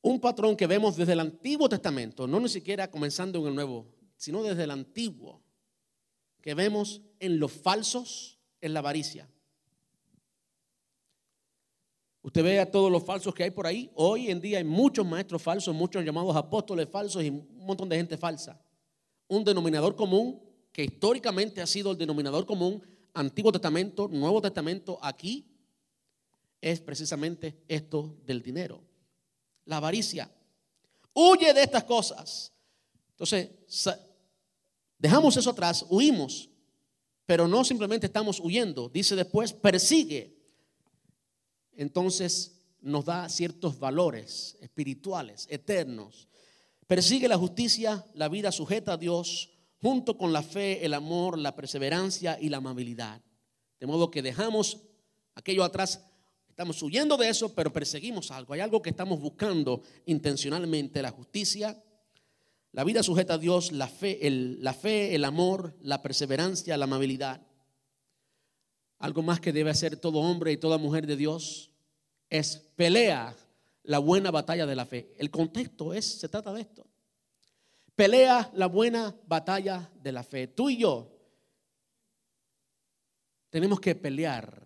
Un 0.00 0.20
patrón 0.20 0.56
que 0.56 0.68
vemos 0.68 0.94
desde 0.96 1.14
el 1.14 1.18
Antiguo 1.18 1.68
Testamento, 1.68 2.28
no 2.28 2.38
ni 2.38 2.48
siquiera 2.48 2.88
comenzando 2.88 3.40
en 3.40 3.46
el 3.48 3.54
Nuevo, 3.56 3.88
sino 4.16 4.44
desde 4.44 4.62
el 4.62 4.70
Antiguo, 4.70 5.42
que 6.40 6.54
vemos 6.54 7.02
en 7.18 7.40
los 7.40 7.50
falsos 7.50 8.38
es 8.60 8.70
la 8.70 8.78
avaricia. 8.78 9.28
Usted 12.22 12.44
ve 12.44 12.60
a 12.60 12.70
todos 12.70 12.92
los 12.92 13.02
falsos 13.02 13.34
que 13.34 13.42
hay 13.42 13.50
por 13.50 13.66
ahí. 13.66 13.90
Hoy 13.96 14.30
en 14.30 14.40
día 14.40 14.58
hay 14.58 14.64
muchos 14.64 15.04
maestros 15.04 15.42
falsos, 15.42 15.74
muchos 15.74 16.04
llamados 16.04 16.36
apóstoles 16.36 16.88
falsos 16.88 17.24
y 17.24 17.28
un 17.28 17.66
montón 17.66 17.88
de 17.88 17.96
gente 17.96 18.16
falsa. 18.16 18.62
Un 19.26 19.42
denominador 19.42 19.96
común 19.96 20.40
que 20.70 20.84
históricamente 20.84 21.60
ha 21.60 21.66
sido 21.66 21.90
el 21.90 21.98
denominador 21.98 22.46
común, 22.46 22.82
Antiguo 23.14 23.52
Testamento, 23.52 24.08
Nuevo 24.08 24.42
Testamento, 24.42 24.98
aquí 25.00 25.46
es 26.60 26.80
precisamente 26.80 27.62
esto 27.68 28.16
del 28.24 28.42
dinero. 28.42 28.82
La 29.66 29.78
avaricia. 29.78 30.30
Huye 31.12 31.54
de 31.54 31.62
estas 31.62 31.84
cosas. 31.84 32.52
Entonces, 33.10 33.50
dejamos 34.98 35.36
eso 35.36 35.50
atrás, 35.50 35.86
huimos, 35.88 36.50
pero 37.24 37.48
no 37.48 37.64
simplemente 37.64 38.06
estamos 38.06 38.40
huyendo. 38.40 38.88
Dice 38.88 39.14
después, 39.14 39.52
persigue 39.52 40.34
entonces 41.76 42.60
nos 42.80 43.04
da 43.04 43.28
ciertos 43.28 43.78
valores 43.78 44.56
espirituales, 44.60 45.46
eternos. 45.50 46.28
Persigue 46.86 47.28
la 47.28 47.38
justicia, 47.38 48.04
la 48.14 48.28
vida 48.28 48.52
sujeta 48.52 48.92
a 48.92 48.96
Dios, 48.96 49.50
junto 49.84 50.16
con 50.16 50.32
la 50.32 50.42
fe, 50.42 50.82
el 50.82 50.94
amor, 50.94 51.38
la 51.38 51.54
perseverancia 51.54 52.38
y 52.40 52.48
la 52.48 52.56
amabilidad. 52.56 53.20
De 53.78 53.86
modo 53.86 54.10
que 54.10 54.22
dejamos 54.22 54.80
aquello 55.34 55.62
atrás, 55.62 56.02
estamos 56.48 56.82
huyendo 56.82 57.18
de 57.18 57.28
eso, 57.28 57.54
pero 57.54 57.70
perseguimos 57.70 58.30
algo. 58.30 58.54
Hay 58.54 58.60
algo 58.60 58.80
que 58.80 58.88
estamos 58.88 59.20
buscando 59.20 59.82
intencionalmente, 60.06 61.02
la 61.02 61.10
justicia, 61.10 61.84
la 62.72 62.82
vida 62.82 63.02
sujeta 63.02 63.34
a 63.34 63.38
Dios, 63.38 63.72
la 63.72 63.86
fe, 63.86 64.26
el, 64.26 64.64
la 64.64 64.72
fe, 64.72 65.14
el 65.14 65.22
amor, 65.22 65.76
la 65.82 66.00
perseverancia, 66.00 66.78
la 66.78 66.84
amabilidad. 66.84 67.46
Algo 69.00 69.20
más 69.20 69.38
que 69.38 69.52
debe 69.52 69.68
hacer 69.68 69.98
todo 69.98 70.20
hombre 70.20 70.50
y 70.50 70.56
toda 70.56 70.78
mujer 70.78 71.06
de 71.06 71.16
Dios 71.18 71.72
es 72.30 72.56
pelea 72.74 73.36
la 73.82 73.98
buena 73.98 74.30
batalla 74.30 74.64
de 74.64 74.76
la 74.76 74.86
fe. 74.86 75.12
El 75.18 75.30
contexto 75.30 75.92
es, 75.92 76.06
se 76.06 76.30
trata 76.30 76.54
de 76.54 76.62
esto. 76.62 76.86
Pelea 77.96 78.50
la 78.54 78.66
buena 78.66 79.14
batalla 79.26 79.90
de 80.02 80.12
la 80.12 80.22
fe. 80.22 80.48
Tú 80.48 80.68
y 80.68 80.78
yo 80.78 81.10
tenemos 83.50 83.80
que 83.80 83.94
pelear. 83.94 84.62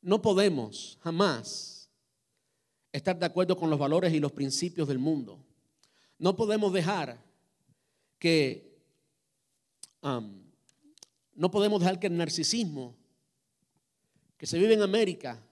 No 0.00 0.22
podemos 0.22 0.98
jamás 1.02 1.90
estar 2.92 3.18
de 3.18 3.26
acuerdo 3.26 3.56
con 3.56 3.70
los 3.70 3.78
valores 3.78 4.12
y 4.12 4.20
los 4.20 4.32
principios 4.32 4.86
del 4.86 4.98
mundo. 4.98 5.44
No 6.18 6.36
podemos 6.36 6.72
dejar 6.72 7.18
que 8.18 8.78
um, 10.02 10.42
no 11.34 11.50
podemos 11.50 11.80
dejar 11.80 11.98
que 11.98 12.06
el 12.06 12.16
narcisismo 12.16 12.94
que 14.36 14.46
se 14.46 14.58
vive 14.58 14.74
en 14.74 14.82
América 14.82 15.42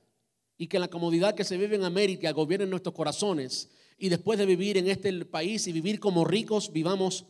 y 0.56 0.66
que 0.66 0.78
la 0.78 0.88
comodidad 0.88 1.34
que 1.34 1.44
se 1.44 1.56
vive 1.56 1.76
en 1.76 1.84
América 1.84 2.30
gobierne 2.32 2.66
nuestros 2.66 2.94
corazones 2.94 3.70
y 3.98 4.08
después 4.08 4.38
de 4.38 4.46
vivir 4.46 4.78
en 4.78 4.88
este 4.88 5.24
país 5.24 5.66
y 5.66 5.72
vivir 5.72 5.98
como 5.98 6.24
ricos, 6.24 6.72
vivamos 6.72 7.26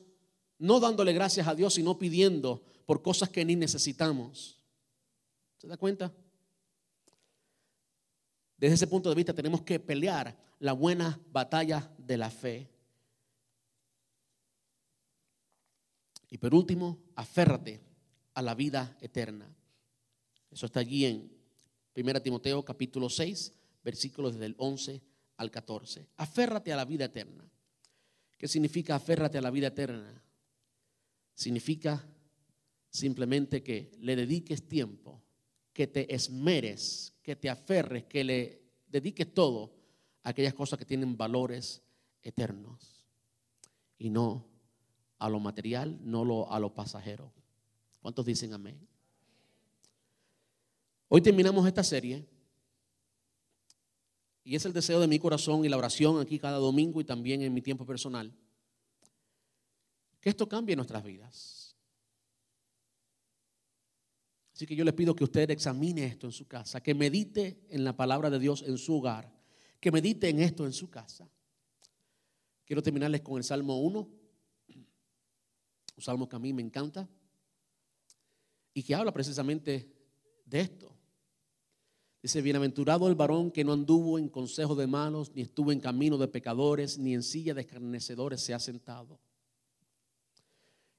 no 0.58 0.78
dándole 0.80 1.14
gracias 1.14 1.48
a 1.48 1.54
Dios, 1.54 1.74
sino 1.74 1.98
pidiendo 1.98 2.62
por 2.84 3.02
cosas 3.02 3.30
que 3.30 3.44
ni 3.44 3.56
necesitamos. 3.56 4.60
¿Se 5.56 5.66
da 5.66 5.78
cuenta? 5.78 6.12
Desde 8.58 8.74
ese 8.74 8.86
punto 8.86 9.08
de 9.08 9.14
vista 9.14 9.32
tenemos 9.32 9.62
que 9.62 9.80
pelear 9.80 10.36
la 10.58 10.74
buena 10.74 11.18
batalla 11.30 11.90
de 11.96 12.16
la 12.18 12.28
fe. 12.28 12.68
Y 16.28 16.36
por 16.36 16.54
último, 16.54 16.98
aférrate 17.14 17.80
a 18.34 18.42
la 18.42 18.54
vida 18.54 18.98
eterna. 19.00 19.50
Eso 20.50 20.66
está 20.66 20.80
allí 20.80 21.06
en 21.06 21.32
1 21.96 22.22
Timoteo 22.22 22.62
capítulo 22.62 23.08
6, 23.08 23.54
versículos 23.82 24.34
desde 24.34 24.46
el 24.46 24.54
11 24.58 25.07
al 25.38 25.50
14. 25.50 26.06
Aférrate 26.16 26.72
a 26.72 26.76
la 26.76 26.84
vida 26.84 27.06
eterna. 27.06 27.48
¿Qué 28.36 28.46
significa 28.46 28.94
aférrate 28.94 29.38
a 29.38 29.40
la 29.40 29.50
vida 29.50 29.68
eterna? 29.68 30.22
Significa 31.34 32.04
simplemente 32.90 33.62
que 33.62 33.92
le 34.00 34.16
dediques 34.16 34.68
tiempo, 34.68 35.22
que 35.72 35.86
te 35.86 36.14
esmeres, 36.14 37.14
que 37.22 37.36
te 37.36 37.48
aferres, 37.48 38.04
que 38.04 38.24
le 38.24 38.62
dediques 38.88 39.32
todo 39.32 39.74
a 40.22 40.30
aquellas 40.30 40.54
cosas 40.54 40.78
que 40.78 40.84
tienen 40.84 41.16
valores 41.16 41.82
eternos 42.22 43.06
y 43.96 44.10
no 44.10 44.46
a 45.18 45.28
lo 45.28 45.40
material, 45.40 45.98
no 46.02 46.48
a 46.50 46.60
lo 46.60 46.74
pasajero. 46.74 47.32
¿Cuántos 48.00 48.26
dicen 48.26 48.52
amén? 48.52 48.78
Hoy 51.08 51.20
terminamos 51.22 51.66
esta 51.66 51.82
serie 51.82 52.26
y 54.48 54.56
es 54.56 54.64
el 54.64 54.72
deseo 54.72 54.98
de 54.98 55.06
mi 55.06 55.18
corazón 55.18 55.62
y 55.62 55.68
la 55.68 55.76
oración 55.76 56.18
aquí 56.18 56.38
cada 56.38 56.56
domingo 56.56 57.02
y 57.02 57.04
también 57.04 57.42
en 57.42 57.52
mi 57.52 57.60
tiempo 57.60 57.84
personal, 57.84 58.32
que 60.22 60.30
esto 60.30 60.48
cambie 60.48 60.74
nuestras 60.74 61.04
vidas. 61.04 61.76
Así 64.54 64.64
que 64.64 64.74
yo 64.74 64.86
le 64.86 64.94
pido 64.94 65.14
que 65.14 65.24
usted 65.24 65.50
examine 65.50 66.06
esto 66.06 66.26
en 66.26 66.32
su 66.32 66.46
casa, 66.46 66.82
que 66.82 66.94
medite 66.94 67.60
en 67.68 67.84
la 67.84 67.94
palabra 67.94 68.30
de 68.30 68.38
Dios 68.38 68.64
en 68.66 68.78
su 68.78 68.96
hogar, 68.96 69.30
que 69.80 69.92
medite 69.92 70.30
en 70.30 70.40
esto 70.40 70.64
en 70.64 70.72
su 70.72 70.88
casa. 70.88 71.28
Quiero 72.64 72.82
terminarles 72.82 73.20
con 73.20 73.36
el 73.36 73.44
Salmo 73.44 73.78
1, 73.82 73.98
un 73.98 76.02
salmo 76.02 76.26
que 76.26 76.36
a 76.36 76.38
mí 76.38 76.54
me 76.54 76.62
encanta 76.62 77.06
y 78.72 78.82
que 78.82 78.94
habla 78.94 79.12
precisamente 79.12 79.92
de 80.46 80.60
esto. 80.60 80.97
Dice, 82.20 82.42
bienaventurado 82.42 83.06
el 83.08 83.14
varón 83.14 83.52
que 83.52 83.62
no 83.62 83.72
anduvo 83.72 84.18
en 84.18 84.28
consejo 84.28 84.74
de 84.74 84.88
malos, 84.88 85.30
ni 85.34 85.42
estuvo 85.42 85.70
en 85.70 85.78
camino 85.78 86.18
de 86.18 86.26
pecadores, 86.26 86.98
ni 86.98 87.14
en 87.14 87.22
silla 87.22 87.54
de 87.54 87.60
escarnecedores 87.60 88.40
se 88.40 88.52
ha 88.52 88.58
sentado. 88.58 89.20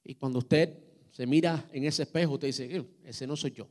Y 0.02 0.14
cuando 0.14 0.38
usted 0.38 0.82
se 1.12 1.26
mira 1.26 1.68
en 1.72 1.84
ese 1.84 2.04
espejo, 2.04 2.34
usted 2.34 2.48
dice, 2.48 2.74
eh, 2.74 2.86
ese 3.04 3.26
no 3.26 3.36
soy 3.36 3.50
yo. 3.50 3.68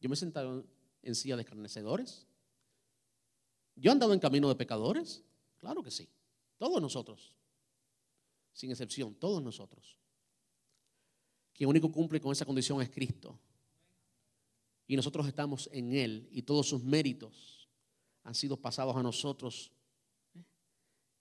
Yo 0.00 0.08
me 0.08 0.14
he 0.14 0.16
sentado 0.16 0.64
en 1.02 1.14
silla 1.14 1.36
de 1.36 1.42
escarnecedores. 1.42 2.26
¿Yo 3.76 3.90
he 3.90 3.92
andado 3.92 4.12
en 4.12 4.18
camino 4.18 4.48
de 4.48 4.56
pecadores? 4.56 5.22
Claro 5.58 5.82
que 5.82 5.92
sí. 5.92 6.08
Todos 6.58 6.82
nosotros. 6.82 7.32
Sin 8.52 8.70
excepción, 8.70 9.14
todos 9.14 9.40
nosotros. 9.42 9.96
Quien 11.52 11.70
único 11.70 11.92
cumple 11.92 12.20
con 12.20 12.32
esa 12.32 12.44
condición 12.44 12.82
es 12.82 12.90
Cristo 12.90 13.38
y 14.90 14.96
nosotros 14.96 15.28
estamos 15.28 15.70
en 15.72 15.92
Él 15.92 16.28
y 16.32 16.42
todos 16.42 16.68
sus 16.68 16.82
méritos 16.82 17.68
han 18.24 18.34
sido 18.34 18.56
pasados 18.56 18.96
a 18.96 19.02
nosotros 19.04 19.70
¿eh? 20.34 20.42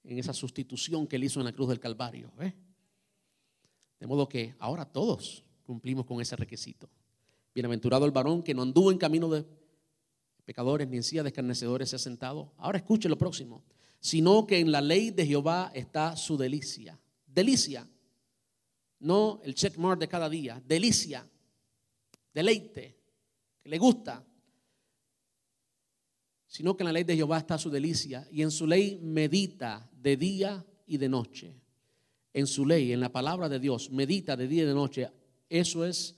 en 0.05 0.17
esa 0.17 0.33
sustitución 0.33 1.05
que 1.05 1.17
Él 1.17 1.25
hizo 1.25 1.39
en 1.39 1.45
la 1.45 1.53
cruz 1.53 1.69
del 1.69 1.79
Calvario. 1.79 2.33
¿eh? 2.39 2.51
De 3.99 4.07
modo 4.07 4.27
que 4.27 4.55
ahora 4.57 4.85
todos 4.85 5.43
cumplimos 5.61 6.07
con 6.07 6.19
ese 6.19 6.35
requisito. 6.35 6.89
Bienaventurado 7.53 8.07
el 8.07 8.11
varón 8.11 8.41
que 8.41 8.55
no 8.55 8.63
anduvo 8.63 8.91
en 8.91 8.97
camino 8.97 9.29
de 9.29 9.45
pecadores 10.45 10.87
ni 10.87 10.97
en 10.97 11.03
silla 11.03 11.21
de 11.21 11.29
escarnecedores 11.29 11.91
se 11.91 11.97
ha 11.97 11.99
sentado. 11.99 12.51
Ahora 12.57 12.79
escuche 12.79 13.07
lo 13.07 13.19
próximo. 13.19 13.63
Sino 13.99 14.47
que 14.47 14.57
en 14.57 14.71
la 14.71 14.81
ley 14.81 15.11
de 15.11 15.27
Jehová 15.27 15.71
está 15.75 16.17
su 16.17 16.37
delicia. 16.37 16.99
Delicia. 17.27 17.87
No 18.97 19.39
el 19.43 19.53
checkmark 19.53 19.99
de 19.99 20.07
cada 20.07 20.27
día. 20.27 20.59
Delicia. 20.65 21.29
Deleite 22.33 22.98
le 23.69 23.77
gusta, 23.77 24.25
sino 26.47 26.75
que 26.75 26.81
en 26.81 26.85
la 26.85 26.93
ley 26.93 27.03
de 27.03 27.15
Jehová 27.15 27.37
está 27.37 27.59
su 27.59 27.69
delicia 27.69 28.27
y 28.31 28.41
en 28.41 28.49
su 28.49 28.65
ley 28.65 28.99
medita 28.99 29.87
de 29.93 30.17
día 30.17 30.65
y 30.87 30.97
de 30.97 31.07
noche. 31.07 31.55
En 32.33 32.47
su 32.47 32.65
ley, 32.65 32.91
en 32.91 32.99
la 32.99 33.11
palabra 33.11 33.47
de 33.47 33.59
Dios, 33.59 33.91
medita 33.91 34.35
de 34.35 34.47
día 34.47 34.63
y 34.63 34.65
de 34.65 34.73
noche. 34.73 35.11
Eso 35.47 35.85
es, 35.85 36.15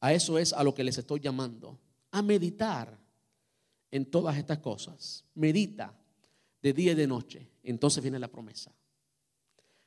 a 0.00 0.12
eso 0.12 0.38
es 0.38 0.52
a 0.52 0.62
lo 0.62 0.74
que 0.74 0.84
les 0.84 0.98
estoy 0.98 1.20
llamando, 1.20 1.80
a 2.10 2.20
meditar 2.20 2.98
en 3.90 4.04
todas 4.10 4.36
estas 4.36 4.58
cosas. 4.58 5.24
Medita 5.34 5.98
de 6.60 6.72
día 6.74 6.92
y 6.92 6.96
de 6.96 7.06
noche. 7.06 7.48
Entonces 7.62 8.02
viene 8.02 8.18
la 8.18 8.28
promesa. 8.28 8.74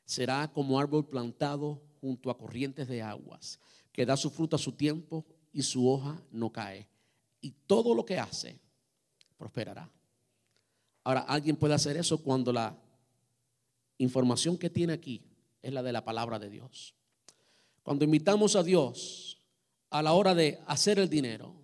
Será 0.04 0.52
como 0.52 0.80
árbol 0.80 1.08
plantado 1.08 1.84
junto 2.02 2.32
a 2.32 2.38
corrientes 2.38 2.88
de 2.88 3.04
aguas, 3.04 3.60
que 3.91 4.06
da 4.06 4.18
su 4.18 4.32
fruto 4.32 4.56
a 4.56 4.60
su 4.60 4.72
tiempo 4.72 5.26
y 5.58 5.64
su 5.64 5.89
hoja 5.89 6.22
no 6.32 6.51
cae. 6.51 6.88
Y 7.41 7.49
todo 7.66 7.95
lo 7.95 8.05
que 8.05 8.20
hace 8.20 8.60
prosperará. 9.39 9.89
Ahora, 11.03 11.22
alguien 11.22 11.55
puede 11.55 11.74
hacer 11.74 11.97
eso 11.97 12.20
cuando 12.20 12.53
la 12.53 12.78
información 13.97 14.55
que 14.55 14.70
tiene 14.70 14.93
aquí 14.93 15.24
es 15.64 15.74
la 15.74 15.82
de 15.82 15.91
la 15.91 16.05
palabra 16.05 16.38
de 16.38 16.51
Dios. 16.51 16.93
Cuando 17.82 18.05
invitamos 18.05 18.55
a 18.55 18.62
Dios 18.62 19.39
a 19.89 20.03
la 20.03 20.14
hora 20.14 20.36
de 20.36 20.60
hacer 20.68 20.99
el 20.99 21.10
dinero, 21.10 21.55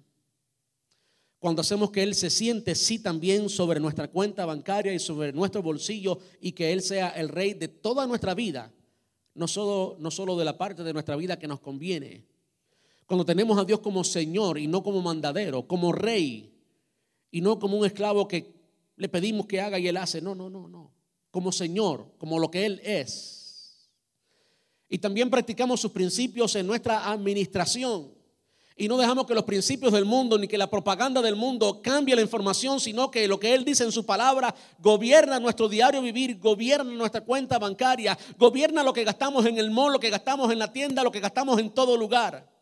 cuando 1.38 1.62
hacemos 1.62 1.92
que 1.92 2.02
Él 2.02 2.16
se 2.16 2.32
siente 2.32 2.74
sí 2.74 2.98
también 2.98 3.48
sobre 3.48 3.80
nuestra 3.80 4.08
cuenta 4.08 4.44
bancaria 4.48 4.92
y 4.92 4.98
sobre 4.98 5.34
nuestro 5.34 5.62
bolsillo 5.62 6.18
y 6.42 6.54
que 6.54 6.74
Él 6.74 6.82
sea 6.82 7.10
el 7.10 7.30
rey 7.30 7.54
de 7.54 7.68
toda 7.68 8.08
nuestra 8.08 8.34
vida, 8.34 8.74
no 9.36 9.48
solo, 9.48 9.98
no 10.00 10.10
solo 10.10 10.36
de 10.36 10.46
la 10.46 10.58
parte 10.58 10.84
de 10.84 10.94
nuestra 10.94 11.16
vida 11.16 11.38
que 11.38 11.48
nos 11.48 11.60
conviene, 11.60 12.33
Cuando 13.06 13.26
tenemos 13.26 13.58
a 13.58 13.66
Dios 13.66 13.80
como 13.80 14.04
Señor 14.04 14.58
y 14.58 14.68
no 14.68 14.82
como 14.82 15.02
mandadero, 15.02 15.68
como 15.68 15.92
rey 15.92 16.54
y 17.32 17.42
no 17.42 17.60
como 17.60 17.78
un 17.78 17.86
esclavo 17.86 18.28
que 18.28 18.54
le 18.96 19.10
pedimos 19.10 19.46
que 19.46 19.60
haga 19.60 19.80
y 19.80 19.88
Él 19.88 19.98
hace. 19.98 20.22
No, 20.22 20.36
no, 20.36 20.50
no, 20.50 20.68
no. 20.68 20.92
Como 21.32 21.52
Señor, 21.52 22.14
como 22.18 22.40
lo 22.40 22.50
que 22.50 22.66
Él 22.66 22.80
es. 22.84 23.90
Y 24.88 25.00
también 25.00 25.30
practicamos 25.30 25.82
sus 25.82 25.92
principios 25.92 26.56
en 26.56 26.68
nuestra 26.68 27.10
administración. 27.10 28.12
Y 28.76 28.88
no 28.88 28.98
dejamos 28.98 29.28
que 29.28 29.36
los 29.36 29.44
principios 29.44 29.94
del 29.94 30.06
mundo 30.06 30.38
ni 30.38 30.48
que 30.48 30.58
la 30.58 30.70
propaganda 30.70 31.22
del 31.22 31.36
mundo 31.36 31.82
cambie 31.82 32.16
la 32.16 32.22
información, 32.22 32.80
sino 32.80 33.12
que 33.12 33.28
lo 33.28 33.40
que 33.40 33.54
Él 33.54 33.66
dice 33.66 33.84
en 33.84 33.92
su 33.92 34.06
palabra 34.06 34.54
gobierna 34.80 35.40
nuestro 35.40 35.70
diario 35.70 36.02
vivir, 36.02 36.40
gobierna 36.40 36.92
nuestra 36.92 37.22
cuenta 37.22 37.60
bancaria, 37.60 38.18
gobierna 38.38 38.84
lo 38.84 38.94
que 38.94 39.04
gastamos 39.04 39.46
en 39.46 39.60
el 39.60 39.70
mall, 39.70 39.94
lo 39.94 40.00
que 40.00 40.10
gastamos 40.10 40.52
en 40.52 40.60
la 40.60 40.72
tienda, 40.72 41.04
lo 41.04 41.12
que 41.12 41.20
gastamos 41.20 41.60
en 41.60 41.72
todo 41.72 41.98
lugar. 41.98 42.53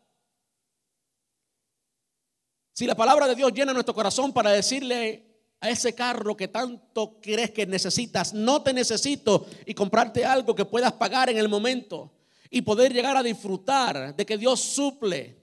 Si 2.72 2.86
la 2.86 2.94
palabra 2.94 3.28
de 3.28 3.34
Dios 3.34 3.52
llena 3.52 3.72
nuestro 3.72 3.94
corazón 3.94 4.32
para 4.32 4.50
decirle 4.50 5.26
a 5.60 5.68
ese 5.68 5.94
carro 5.94 6.36
que 6.36 6.48
tanto 6.48 7.18
crees 7.20 7.50
que 7.50 7.66
necesitas, 7.66 8.32
no 8.32 8.62
te 8.62 8.72
necesito, 8.72 9.46
y 9.66 9.74
comprarte 9.74 10.24
algo 10.24 10.54
que 10.54 10.64
puedas 10.64 10.92
pagar 10.92 11.28
en 11.28 11.38
el 11.38 11.48
momento 11.48 12.10
y 12.50 12.62
poder 12.62 12.92
llegar 12.92 13.16
a 13.16 13.22
disfrutar 13.22 14.16
de 14.16 14.26
que 14.26 14.38
Dios 14.38 14.60
suple 14.60 15.36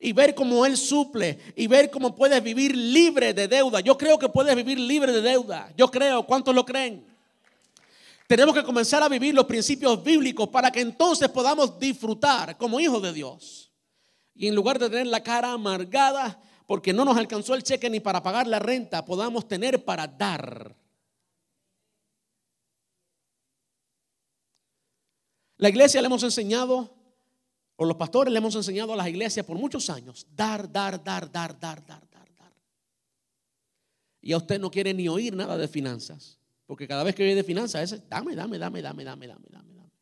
y 0.00 0.12
ver 0.12 0.34
cómo 0.34 0.64
Él 0.64 0.76
suple 0.76 1.38
y 1.56 1.66
ver 1.66 1.90
cómo 1.90 2.14
puedes 2.14 2.42
vivir 2.42 2.76
libre 2.76 3.34
de 3.34 3.48
deuda. 3.48 3.80
Yo 3.80 3.98
creo 3.98 4.18
que 4.18 4.28
puedes 4.28 4.54
vivir 4.54 4.78
libre 4.78 5.12
de 5.12 5.20
deuda. 5.20 5.72
Yo 5.76 5.90
creo, 5.90 6.24
¿cuántos 6.24 6.54
lo 6.54 6.64
creen? 6.64 7.04
Tenemos 8.28 8.54
que 8.54 8.62
comenzar 8.62 9.02
a 9.02 9.08
vivir 9.08 9.34
los 9.34 9.46
principios 9.46 10.02
bíblicos 10.04 10.48
para 10.48 10.70
que 10.70 10.80
entonces 10.80 11.28
podamos 11.28 11.78
disfrutar 11.78 12.56
como 12.56 12.78
hijos 12.78 13.02
de 13.02 13.12
Dios. 13.12 13.70
Y 14.36 14.46
en 14.46 14.54
lugar 14.54 14.78
de 14.78 14.88
tener 14.88 15.08
la 15.08 15.22
cara 15.22 15.52
amargada 15.52 16.40
porque 16.68 16.92
no 16.92 17.06
nos 17.06 17.16
alcanzó 17.16 17.54
el 17.54 17.62
cheque 17.62 17.88
ni 17.88 17.98
para 17.98 18.22
pagar 18.22 18.46
la 18.46 18.58
renta, 18.58 19.02
podamos 19.02 19.48
tener 19.48 19.86
para 19.86 20.06
dar. 20.06 20.76
La 25.56 25.70
iglesia 25.70 26.02
le 26.02 26.08
hemos 26.08 26.22
enseñado 26.22 26.94
o 27.76 27.86
los 27.86 27.96
pastores 27.96 28.30
le 28.30 28.38
hemos 28.38 28.54
enseñado 28.54 28.92
a 28.92 28.96
las 28.96 29.08
iglesias 29.08 29.46
por 29.46 29.56
muchos 29.56 29.88
años, 29.88 30.26
dar, 30.36 30.70
dar, 30.70 31.02
dar, 31.02 31.32
dar, 31.32 31.58
dar, 31.58 31.86
dar, 31.86 32.06
dar, 32.10 32.34
dar. 32.36 32.52
Y 34.20 34.32
a 34.32 34.36
usted 34.36 34.60
no 34.60 34.70
quiere 34.70 34.92
ni 34.92 35.08
oír 35.08 35.34
nada 35.34 35.56
de 35.56 35.68
finanzas, 35.68 36.38
porque 36.66 36.86
cada 36.86 37.02
vez 37.02 37.14
que 37.14 37.22
oye 37.22 37.34
de 37.34 37.44
finanzas 37.44 37.92
es 37.92 38.08
dame, 38.10 38.34
dame, 38.34 38.58
dame, 38.58 38.82
dame, 38.82 39.04
dame, 39.04 39.26
dame, 39.26 39.46
dame, 39.48 39.72
dame. 39.72 39.92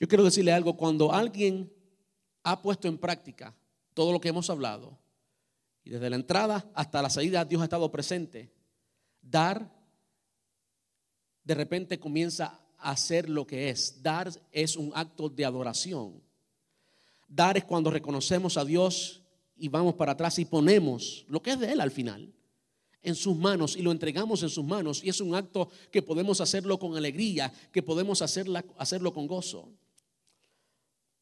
Yo 0.00 0.08
quiero 0.08 0.24
decirle 0.24 0.50
algo, 0.50 0.78
cuando 0.78 1.12
alguien 1.12 1.70
ha 2.42 2.62
puesto 2.62 2.88
en 2.88 2.96
práctica 2.96 3.54
todo 3.98 4.12
lo 4.12 4.20
que 4.20 4.28
hemos 4.28 4.48
hablado, 4.48 4.96
y 5.82 5.90
desde 5.90 6.08
la 6.08 6.14
entrada 6.14 6.70
hasta 6.72 7.02
la 7.02 7.10
salida 7.10 7.44
Dios 7.44 7.60
ha 7.60 7.64
estado 7.64 7.90
presente, 7.90 8.48
dar 9.20 9.68
de 11.42 11.54
repente 11.54 11.98
comienza 11.98 12.60
hacer 12.78 13.28
lo 13.28 13.44
que 13.44 13.70
es. 13.70 14.00
Dar 14.00 14.30
es 14.52 14.76
un 14.76 14.92
acto 14.94 15.28
de 15.28 15.44
adoración. 15.44 16.22
Dar 17.26 17.56
es 17.56 17.64
cuando 17.64 17.90
reconocemos 17.90 18.56
a 18.56 18.64
Dios 18.64 19.20
y 19.56 19.66
vamos 19.66 19.94
para 19.94 20.12
atrás 20.12 20.38
y 20.38 20.44
ponemos 20.44 21.24
lo 21.26 21.42
que 21.42 21.50
es 21.50 21.58
de 21.58 21.72
Él 21.72 21.80
al 21.80 21.90
final 21.90 22.32
en 23.02 23.16
sus 23.16 23.36
manos 23.36 23.74
y 23.74 23.82
lo 23.82 23.90
entregamos 23.90 24.44
en 24.44 24.50
sus 24.50 24.64
manos. 24.64 25.02
Y 25.02 25.08
es 25.08 25.20
un 25.20 25.34
acto 25.34 25.70
que 25.90 26.02
podemos 26.02 26.40
hacerlo 26.40 26.78
con 26.78 26.96
alegría, 26.96 27.52
que 27.72 27.82
podemos 27.82 28.22
hacerlo 28.22 29.12
con 29.12 29.26
gozo. 29.26 29.72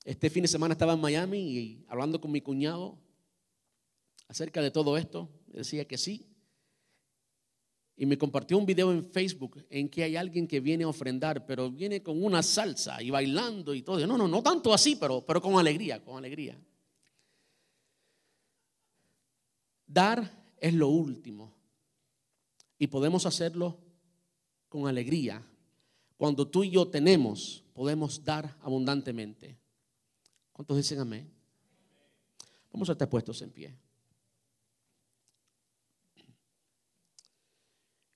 Este 0.06 0.30
fin 0.30 0.42
de 0.42 0.48
semana 0.48 0.74
estaba 0.74 0.92
en 0.92 1.00
Miami 1.00 1.38
y 1.40 1.84
hablando 1.88 2.20
con 2.20 2.30
mi 2.30 2.40
cuñado 2.40 2.96
acerca 4.28 4.62
de 4.62 4.70
todo 4.70 4.96
esto. 4.96 5.28
Decía 5.48 5.84
que 5.84 5.98
sí, 5.98 6.24
y 7.96 8.06
me 8.06 8.16
compartió 8.16 8.56
un 8.56 8.64
video 8.64 8.92
en 8.92 9.10
Facebook 9.10 9.66
en 9.68 9.88
que 9.88 10.04
hay 10.04 10.14
alguien 10.14 10.46
que 10.46 10.60
viene 10.60 10.84
a 10.84 10.88
ofrendar, 10.88 11.44
pero 11.44 11.72
viene 11.72 12.04
con 12.04 12.22
una 12.22 12.40
salsa 12.44 13.02
y 13.02 13.10
bailando 13.10 13.74
y 13.74 13.82
todo. 13.82 14.06
No, 14.06 14.16
no, 14.16 14.28
no 14.28 14.42
tanto 14.44 14.72
así, 14.72 14.94
pero, 14.94 15.26
pero 15.26 15.42
con 15.42 15.58
alegría, 15.58 16.04
con 16.04 16.16
alegría. 16.16 16.56
Dar 19.88 20.54
es 20.60 20.72
lo 20.72 20.86
último 20.86 21.52
y 22.78 22.86
podemos 22.86 23.26
hacerlo 23.26 23.76
con 24.68 24.86
alegría. 24.86 25.44
Cuando 26.16 26.46
tú 26.46 26.62
y 26.62 26.70
yo 26.70 26.86
tenemos, 26.86 27.64
podemos 27.74 28.22
dar 28.22 28.56
abundantemente. 28.60 29.65
¿Cuántos 30.56 30.78
dicen 30.78 30.98
amén? 30.98 31.30
Vamos 32.72 32.88
a 32.88 32.92
estar 32.92 33.10
puestos 33.10 33.42
en 33.42 33.50
pie. 33.50 33.76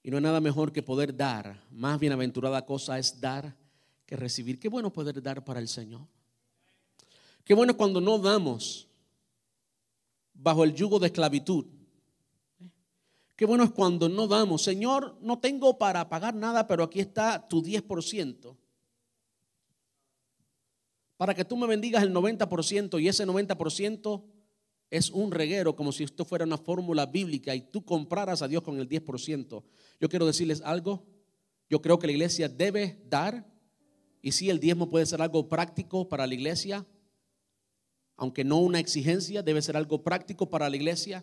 Y 0.03 0.11
no 0.11 0.17
hay 0.17 0.23
nada 0.23 0.41
mejor 0.41 0.73
que 0.73 0.83
poder 0.83 1.15
dar. 1.15 1.63
Más 1.71 2.01
bienaventurada 2.01 2.65
cosa 2.65 2.99
es 2.99 3.21
dar 3.21 3.55
que 4.07 4.17
recibir. 4.17 4.59
Qué 4.59 4.71
bueno 4.71 4.91
poder 4.91 5.23
dar 5.23 5.45
para 5.45 5.61
el 5.61 5.69
Señor. 5.69 6.07
Qué 7.45 7.53
bueno 7.53 7.77
cuando 7.77 8.01
no 8.01 8.19
damos 8.19 8.89
bajo 10.33 10.65
el 10.65 10.75
yugo 10.75 10.99
de 10.99 11.09
esclavitud. 11.09 11.67
Qué 13.37 13.45
bueno 13.45 13.65
es 13.65 13.71
cuando 13.71 14.09
no 14.09 14.27
damos. 14.27 14.63
Señor, 14.63 15.19
no 15.21 15.41
tengo 15.41 15.77
para 15.77 16.09
pagar 16.09 16.35
nada, 16.35 16.67
pero 16.67 16.85
aquí 16.85 17.01
está 17.01 17.47
tu 17.47 17.63
10%. 17.63 18.57
Para 21.21 21.35
que 21.35 21.45
tú 21.45 21.55
me 21.55 21.67
bendigas 21.67 22.03
el 22.03 22.15
90% 22.15 22.99
y 22.99 23.07
ese 23.07 23.27
90% 23.27 24.25
es 24.89 25.11
un 25.11 25.31
reguero 25.31 25.77
como 25.77 25.93
si 25.93 26.05
esto 26.05 26.25
fuera 26.25 26.47
una 26.47 26.57
fórmula 26.57 27.05
bíblica 27.05 27.55
y 27.55 27.61
tú 27.61 27.85
compraras 27.85 28.41
a 28.41 28.49
Dios 28.49 28.63
con 28.63 28.81
el 28.81 28.89
10%. 28.89 29.63
Yo 30.01 30.09
quiero 30.09 30.25
decirles 30.25 30.63
algo. 30.65 31.05
Yo 31.69 31.83
creo 31.83 31.99
que 31.99 32.07
la 32.07 32.15
iglesia 32.15 32.49
debe 32.49 33.05
dar 33.11 33.47
y 34.23 34.33
si 34.33 34.49
el 34.49 34.61
diezmo 34.61 34.89
puede 34.89 35.05
ser 35.05 35.21
algo 35.21 35.47
práctico 35.47 36.09
para 36.09 36.27
la 36.27 36.33
iglesia, 36.33 36.87
aunque 38.17 38.43
no 38.43 38.57
una 38.57 38.81
exigencia, 38.81 39.43
debe 39.43 39.61
ser 39.61 39.77
algo 39.77 40.03
práctico 40.03 40.49
para 40.49 40.71
la 40.71 40.77
iglesia. 40.77 41.23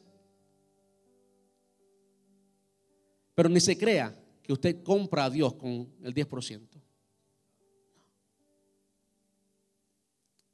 Pero 3.33 3.49
ni 3.49 3.59
se 3.59 3.75
crea 3.75 4.15
que 4.43 4.53
usted 4.53 4.83
compra 4.83 5.25
a 5.25 5.31
Dios 5.31 5.55
con 5.55 5.91
el 6.03 6.13
10%. 6.13 6.86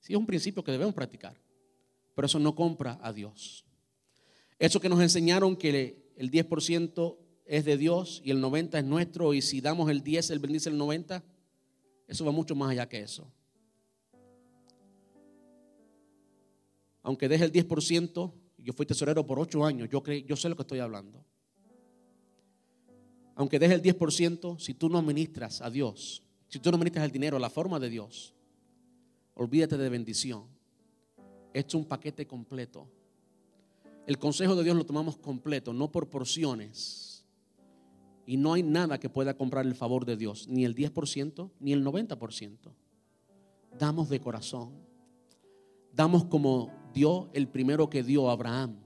Sí, 0.04 0.14
es 0.14 0.20
un 0.20 0.28
principio 0.28 0.64
que 0.64 0.72
debemos 0.72 0.94
practicar 0.94 1.36
pero 2.16 2.26
eso 2.26 2.40
no 2.40 2.56
compra 2.56 3.00
a 3.02 3.12
Dios. 3.12 3.66
Eso 4.60 4.80
que 4.80 4.90
nos 4.90 5.02
enseñaron 5.02 5.56
que 5.56 6.12
el 6.16 6.32
10% 6.32 7.18
es 7.46 7.66
de 7.66 7.78
Dios 7.78 8.22
y 8.24 8.32
el 8.32 8.42
90% 8.42 8.78
es 8.78 8.86
nuestro 8.86 9.34
y 9.34 9.42
si 9.42 9.62
damos 9.62 9.90
el 9.90 10.04
10, 10.04 10.30
Él 10.30 10.40
bendice 10.40 10.70
el 10.70 10.80
90%, 10.80 11.24
eso 12.08 12.26
va 12.26 12.32
mucho 12.32 12.56
más 12.56 12.72
allá 12.72 12.88
que 12.88 13.02
eso. 13.02 13.32
Aunque 17.02 17.28
deje 17.28 17.44
el 17.44 17.52
10%, 17.52 18.34
yo 18.58 18.74
fui 18.74 18.86
tesorero 18.86 19.26
por 19.26 19.40
8 19.40 19.66
años, 19.66 19.90
yo, 19.90 20.04
yo 20.06 20.36
sé 20.36 20.48
lo 20.48 20.56
que 20.56 20.62
estoy 20.62 20.80
hablando. 20.80 21.26
Aunque 23.36 23.58
deje 23.58 23.74
el 23.74 23.82
10%, 23.82 24.60
si 24.60 24.74
tú 24.76 24.90
no 24.90 25.02
ministras 25.02 25.62
a 25.62 25.70
Dios, 25.70 26.24
si 26.48 26.60
tú 26.60 26.72
no 26.72 26.78
ministras 26.78 27.04
el 27.06 27.12
dinero, 27.12 27.40
la 27.40 27.50
forma 27.50 27.80
de 27.80 27.90
Dios, 27.90 28.33
olvídate 29.36 29.78
de 29.78 29.90
bendición 29.90 30.54
es 31.54 31.74
un 31.76 31.86
paquete 31.86 32.26
completo. 32.26 32.88
El 34.06 34.18
consejo 34.18 34.56
de 34.56 34.64
Dios 34.64 34.76
lo 34.76 34.86
tomamos 34.86 35.18
completo, 35.18 35.72
no 35.72 35.92
por 35.92 36.10
porciones. 36.10 37.26
Y 38.26 38.38
no 38.38 38.54
hay 38.54 38.64
nada 38.64 39.00
que 39.00 39.10
pueda 39.10 39.36
comprar 39.36 39.66
el 39.66 39.76
favor 39.76 40.06
de 40.06 40.18
Dios, 40.18 40.48
ni 40.48 40.66
el 40.66 40.76
10%, 40.76 41.52
ni 41.60 41.74
el 41.74 41.86
90%. 41.86 42.58
Damos 43.78 44.10
de 44.10 44.20
corazón. 44.20 44.72
Damos 45.94 46.26
como 46.26 46.72
dio 46.94 47.30
el 47.34 47.48
primero 47.48 47.90
que 47.90 48.04
dio 48.04 48.30
a 48.30 48.34
Abraham. 48.34 48.78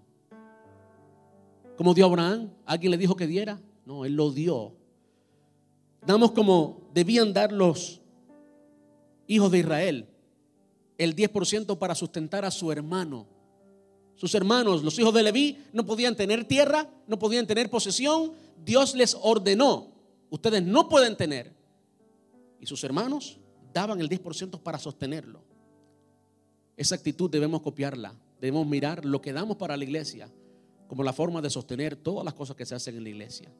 ¿Cómo 1.78 1.94
dio 1.94 2.06
Abraham? 2.06 2.52
¿Alguien 2.66 2.92
le 2.92 2.98
dijo 2.98 3.16
que 3.16 3.28
diera? 3.28 3.62
No, 3.86 4.06
él 4.06 4.16
lo 4.16 4.32
dio. 4.32 4.76
Damos 6.06 6.32
como 6.32 6.90
debían 6.94 7.34
dar 7.34 7.52
los 7.52 8.02
hijos 9.28 9.52
de 9.52 9.60
Israel 9.60 10.08
el 10.98 11.16
10% 11.16 11.78
para 11.78 11.96
sustentar 11.96 12.46
a 12.46 12.52
su 12.52 12.72
hermano. 12.72 13.28
Sus 14.16 14.34
hermanos, 14.34 14.84
los 14.84 14.98
hijos 14.98 15.14
de 15.14 15.24
Leví, 15.24 15.58
no 15.74 15.86
podían 15.86 16.16
tener 16.16 16.46
tierra, 16.46 16.90
no 17.06 17.20
podían 17.20 17.46
tener 17.46 17.70
posesión. 17.70 18.34
Dios 18.66 18.96
les 18.96 19.16
ordenó, 19.22 19.92
ustedes 20.30 20.64
no 20.64 20.90
pueden 20.90 21.16
tener. 21.16 21.54
Y 22.60 22.66
sus 22.66 22.84
hermanos 22.84 23.38
daban 23.72 24.02
el 24.02 24.10
10% 24.10 24.60
para 24.60 24.80
sostenerlo. 24.80 25.44
Esa 26.76 26.96
actitud 26.96 27.30
debemos 27.30 27.62
copiarla. 27.62 28.14
Debemos 28.42 28.66
mirar 28.68 29.06
lo 29.06 29.22
que 29.22 29.34
damos 29.34 29.58
para 29.58 29.78
la 29.78 29.84
iglesia 29.84 30.32
como 30.88 31.04
la 31.04 31.12
forma 31.12 31.42
de 31.42 31.50
sostener 31.50 31.98
todas 31.98 32.24
las 32.24 32.34
cosas 32.34 32.56
que 32.56 32.66
se 32.66 32.74
hacen 32.74 32.96
en 32.96 33.04
la 33.04 33.10
iglesia. 33.10 33.52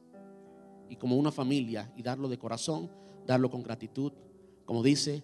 Y 0.88 0.96
como 0.96 1.16
una 1.16 1.30
familia 1.30 1.92
y 1.94 2.02
darlo 2.02 2.26
de 2.28 2.38
corazón, 2.38 2.90
darlo 3.26 3.50
con 3.50 3.62
gratitud, 3.62 4.12
como 4.64 4.82
dice 4.82 5.22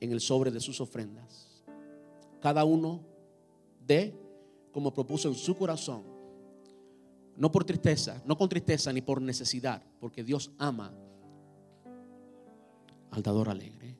en 0.00 0.12
el 0.12 0.20
sobre 0.20 0.50
de 0.50 0.60
sus 0.60 0.80
ofrendas 0.80 1.51
cada 2.42 2.64
uno 2.64 3.00
dé 3.86 4.12
como 4.72 4.92
propuso 4.92 5.28
en 5.28 5.34
su 5.34 5.56
corazón. 5.56 6.02
No 7.36 7.50
por 7.52 7.64
tristeza, 7.64 8.20
no 8.26 8.36
con 8.36 8.48
tristeza 8.48 8.92
ni 8.92 9.00
por 9.00 9.22
necesidad, 9.22 9.82
porque 10.00 10.24
Dios 10.24 10.50
ama 10.58 10.92
al 13.12 13.22
dador 13.22 13.48
alegre. 13.48 13.96